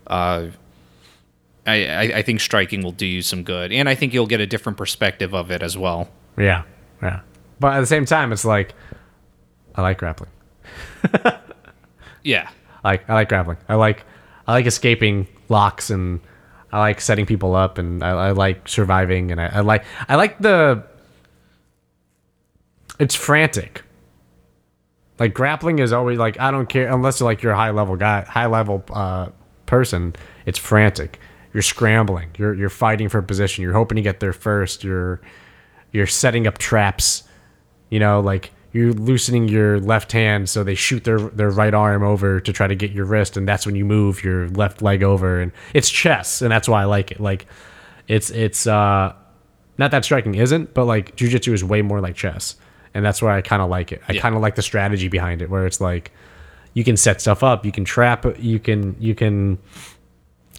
Uh, 0.07 0.49
I, 1.67 1.87
I, 1.87 2.03
I 2.19 2.23
think 2.23 2.41
striking 2.41 2.83
will 2.83 2.93
do 2.93 3.07
you 3.07 3.23
some 3.23 3.43
good, 3.43 3.73
and 3.73 3.89
I 3.89 3.95
think 3.95 4.15
you'll 4.15 4.27
get 4.29 4.41
a 4.41 4.47
different 4.47 4.79
perspective 4.79 5.35
of 5.35 5.51
it 5.51 5.63
as 5.63 5.77
well. 5.77 6.09
yeah, 6.39 6.63
yeah. 7.03 7.21
But 7.59 7.75
at 7.75 7.81
the 7.81 7.87
same 7.87 8.05
time, 8.05 8.33
it's 8.33 8.45
like 8.45 8.75
I 9.75 9.83
like 9.83 9.99
grappling. 9.99 10.31
Yeah. 12.23 12.51
Like 12.83 13.09
I 13.09 13.15
like 13.15 13.29
grappling. 13.29 13.59
I 13.69 13.77
like 13.77 14.05
I 14.47 14.53
like 14.53 14.67
escaping 14.67 15.27
locks 15.49 15.91
and 15.91 16.21
I 16.73 16.81
like 16.81 17.01
setting 17.01 17.27
people 17.27 17.55
up 17.55 17.79
and 17.79 18.03
I, 18.03 18.11
I 18.11 18.31
like 18.33 18.69
surviving 18.69 19.31
and 19.33 19.41
I, 19.41 19.47
I 19.47 19.61
like 19.61 19.85
I 20.09 20.17
like 20.17 20.39
the 20.39 20.85
it's 22.99 23.15
frantic. 23.15 23.83
Like 25.19 25.35
grappling 25.35 25.79
is 25.79 25.93
always 25.93 26.19
like 26.19 26.39
I 26.39 26.51
don't 26.51 26.69
care 26.69 26.93
unless 26.93 27.21
you're 27.21 27.29
like 27.29 27.43
you're 27.43 27.53
a 27.53 27.57
high 27.57 27.71
level 27.71 27.97
guy, 27.97 28.23
high 28.23 28.47
level 28.47 28.85
uh, 28.93 29.29
person. 29.67 30.15
It's 30.45 30.59
frantic. 30.59 31.19
You're 31.53 31.63
scrambling. 31.63 32.31
You're 32.37 32.55
you're 32.55 32.69
fighting 32.69 33.09
for 33.09 33.23
position. 33.23 33.63
You're 33.63 33.73
hoping 33.73 33.97
to 33.97 34.03
get 34.03 34.21
there 34.21 34.33
first. 34.33 34.85
You're 34.85 35.21
you're 35.93 36.07
setting 36.07 36.47
up 36.47 36.59
traps. 36.59 37.23
You 37.89 38.01
know, 38.01 38.21
like 38.21 38.53
you're 38.77 38.93
loosening 38.93 39.49
your 39.49 39.81
left 39.81 40.13
hand 40.13 40.49
so 40.49 40.63
they 40.63 40.75
shoot 40.75 41.05
their 41.05 41.19
their 41.19 41.51
right 41.51 41.73
arm 41.75 42.03
over 42.03 42.41
to 42.41 42.53
try 42.53 42.67
to 42.67 42.75
get 42.75 42.91
your 42.93 43.07
wrist, 43.07 43.37
and 43.37 43.49
that's 43.49 43.65
when 43.67 43.75
you 43.75 43.85
move 43.85 44.23
your 44.23 44.49
left 44.51 44.83
leg 44.83 45.03
over. 45.03 45.41
And 45.41 45.51
it's 45.75 45.89
chess, 45.91 46.43
and 46.43 46.51
that's 46.53 46.69
why 46.69 46.83
I 46.83 46.85
like 46.85 47.11
it. 47.13 47.21
Like 47.21 47.47
it's 48.07 48.31
it's 48.31 48.67
uh 48.67 49.13
not 49.79 49.91
that 49.91 50.05
striking 50.05 50.35
isn't, 50.35 50.75
but 50.75 50.85
like 50.85 51.17
jujitsu 51.17 51.53
is 51.53 51.65
way 51.65 51.83
more 51.83 52.01
like 52.01 52.15
chess, 52.17 52.57
and 52.95 53.05
that's 53.05 53.21
why 53.23 53.37
I 53.39 53.43
kind 53.43 53.63
of 53.63 53.69
like 53.71 53.93
it. 53.93 54.03
I 54.09 54.13
Yeah. 54.15 54.21
kind 54.21 54.35
of 54.37 54.43
like 54.43 54.55
the 54.57 54.63
strategy 54.63 55.09
behind 55.09 55.43
it, 55.43 55.49
where 55.51 55.67
it's 55.67 55.81
like 55.81 56.13
you 56.75 56.85
can 56.85 56.97
set 56.97 57.21
stuff 57.23 57.43
up, 57.43 57.65
you 57.65 57.73
can 57.73 57.85
trap, 57.85 58.27
you 58.39 58.59
can 58.59 58.95
you 59.01 59.15
can. 59.15 59.59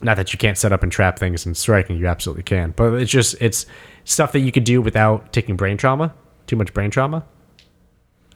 Not 0.04 0.18
that 0.18 0.32
you 0.32 0.38
can't 0.38 0.58
set 0.58 0.72
up 0.72 0.84
and 0.84 0.92
trap 0.92 1.18
things 1.18 1.46
in 1.48 1.56
striking, 1.56 1.98
you 1.98 2.06
absolutely 2.08 2.44
can, 2.44 2.72
but 2.76 2.94
it's 2.94 3.12
just 3.12 3.36
it's 3.42 3.66
stuff 4.04 4.32
that 4.34 4.40
you 4.42 4.52
could 4.52 4.64
do 4.64 4.80
without 4.82 5.34
taking 5.34 5.56
brain 5.56 5.76
trauma, 5.78 6.14
too 6.46 6.56
much 6.56 6.72
brain 6.74 6.92
trauma, 6.92 7.26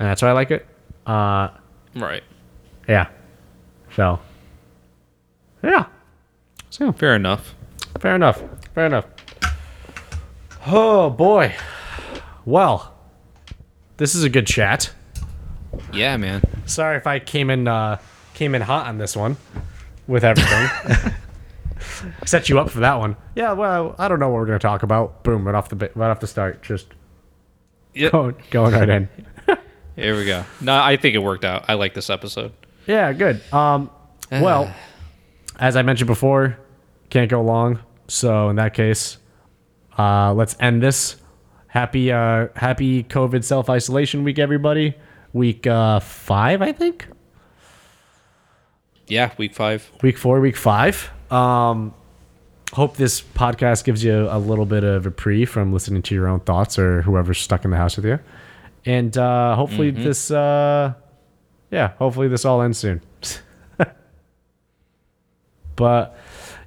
and 0.02 0.10
that's 0.10 0.24
why 0.24 0.30
I 0.30 0.32
like 0.32 0.50
it. 0.50 0.66
Uh, 1.06 1.50
Right. 1.96 2.24
yeah. 2.88 3.08
So, 3.96 4.20
yeah. 5.64 5.86
So 6.72 6.92
Fair 6.92 7.16
enough. 7.16 7.54
Fair 8.00 8.16
enough. 8.16 8.42
Fair 8.74 8.88
enough. 8.88 9.06
Oh 10.66 11.12
boy. 11.12 11.54
Well, 12.46 12.94
this 13.98 14.16
is 14.16 14.24
a 14.24 14.30
good 14.30 14.48
chat. 14.48 14.92
Yeah, 15.94 16.18
man. 16.18 16.42
Sorry 16.66 16.98
if 16.98 17.06
I 17.06 17.20
came 17.20 17.50
in 17.52 17.68
uh 17.68 18.00
came 18.34 18.56
in 18.56 18.62
hot 18.64 18.88
on 18.88 18.98
this 18.98 19.16
one 19.16 19.38
with 20.08 20.24
everything. 20.24 21.14
Set 22.26 22.50
you 22.50 22.58
up 22.60 22.70
for 22.72 22.80
that 22.80 22.96
one. 22.96 23.18
Yeah, 23.36 23.52
well, 23.52 23.94
I 24.00 24.08
don't 24.08 24.20
know 24.20 24.30
what 24.30 24.36
we're 24.40 24.46
gonna 24.48 24.58
talk 24.60 24.82
about. 24.84 25.24
Boom, 25.24 25.46
right 25.46 25.54
off 25.56 25.70
the 25.70 25.76
bit, 25.76 25.92
right 25.96 26.10
off 26.10 26.20
the 26.22 26.28
start, 26.28 26.64
just 26.64 26.88
Yep. 27.94 28.12
going, 28.14 28.36
going 28.52 28.74
right 28.74 28.90
in. 28.90 29.10
Here 30.02 30.18
we 30.18 30.26
go. 30.26 30.44
No, 30.60 30.82
I 30.82 30.98
think 30.98 31.14
it 31.14 31.20
worked 31.20 31.46
out. 31.46 31.66
I 31.68 31.76
like 31.76 31.94
this 31.94 32.10
episode. 32.10 32.54
Yeah, 32.88 33.14
good. 33.14 33.40
Um, 33.54 33.92
well, 34.32 34.74
as 35.60 35.76
I 35.76 35.84
mentioned 35.84 36.08
before, 36.08 36.58
can't 37.12 37.30
go 37.30 37.44
long. 37.44 37.78
So 38.08 38.50
in 38.50 38.56
that 38.56 38.74
case, 38.74 39.20
uh, 40.00 40.34
let's 40.34 40.56
end 40.60 40.82
this. 40.82 41.18
Happy, 41.68 42.12
uh, 42.12 42.48
happy 42.56 43.04
COVID 43.04 43.44
self 43.44 43.70
isolation 43.70 44.24
week, 44.24 44.40
everybody. 44.40 44.96
Week 45.34 45.68
uh, 45.68 46.00
five, 46.00 46.64
I 46.64 46.72
think. 46.72 47.08
Yeah, 49.06 49.32
week 49.38 49.54
five. 49.54 49.88
Week 50.02 50.18
four, 50.18 50.40
week 50.40 50.58
five. 50.58 51.12
Um, 51.32 51.94
hope 52.74 52.98
this 52.98 53.22
podcast 53.22 53.84
gives 53.84 54.04
you 54.04 54.28
a 54.32 54.40
little 54.40 54.66
bit 54.66 54.84
of 54.84 55.06
a 55.06 55.10
reprieve 55.10 55.52
from 55.52 55.72
listening 55.72 56.02
to 56.02 56.16
your 56.16 56.28
own 56.28 56.40
thoughts 56.40 56.80
or 56.80 57.04
whoever's 57.04 57.38
stuck 57.38 57.66
in 57.66 57.70
the 57.72 57.78
house 57.78 57.98
with 57.98 58.06
you. 58.06 58.20
And 58.86 59.16
uh, 59.18 59.56
hopefully 59.56 59.92
this, 59.92 60.32
uh, 60.32 60.94
yeah, 61.70 61.90
hopefully 62.00 62.28
this 62.28 62.46
all 62.46 62.62
ends 62.62 62.78
soon. 62.80 63.02
but 65.76 66.16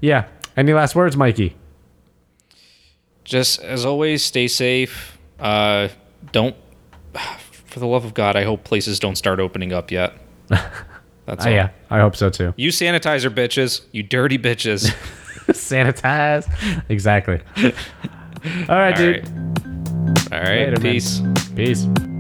yeah, 0.01 0.27
any 0.57 0.73
last 0.73 0.95
words, 0.95 1.17
Mikey? 1.17 1.57
Just 3.25 3.61
as 3.63 3.85
always, 3.85 4.23
stay 4.23 4.49
safe. 4.49 5.19
Uh, 5.41 5.89
don't, 6.33 6.55
for 7.67 7.81
the 7.81 7.87
love 7.87 8.05
of 8.05 8.15
God, 8.15 8.37
I 8.37 8.45
hope 8.45 8.65
places 8.65 8.99
don't 9.01 9.17
start 9.17 9.41
opening 9.41 9.73
up 9.73 9.91
yet. 9.91 10.15
That's 10.49 11.47
Uh, 11.47 11.49
all. 11.49 11.55
yeah, 11.55 11.71
I 11.91 12.01
hope 12.01 12.17
so 12.17 12.29
too. 12.31 12.53
You 12.57 12.71
sanitizer, 12.71 13.31
bitches. 13.31 13.83
You 13.93 14.03
dirty 14.03 14.39
bitches. 14.39 14.95
Sanitize. 15.49 16.47
exactly. 16.89 17.41
all 17.59 17.71
right, 18.79 18.93
all 18.93 18.99
dude. 18.99 19.29
right. 19.29 19.94
All 20.33 20.41
right. 20.41 20.69
Later, 20.69 20.81
man. 20.81 20.93
peace. 20.93 21.23
Peace. 21.55 22.14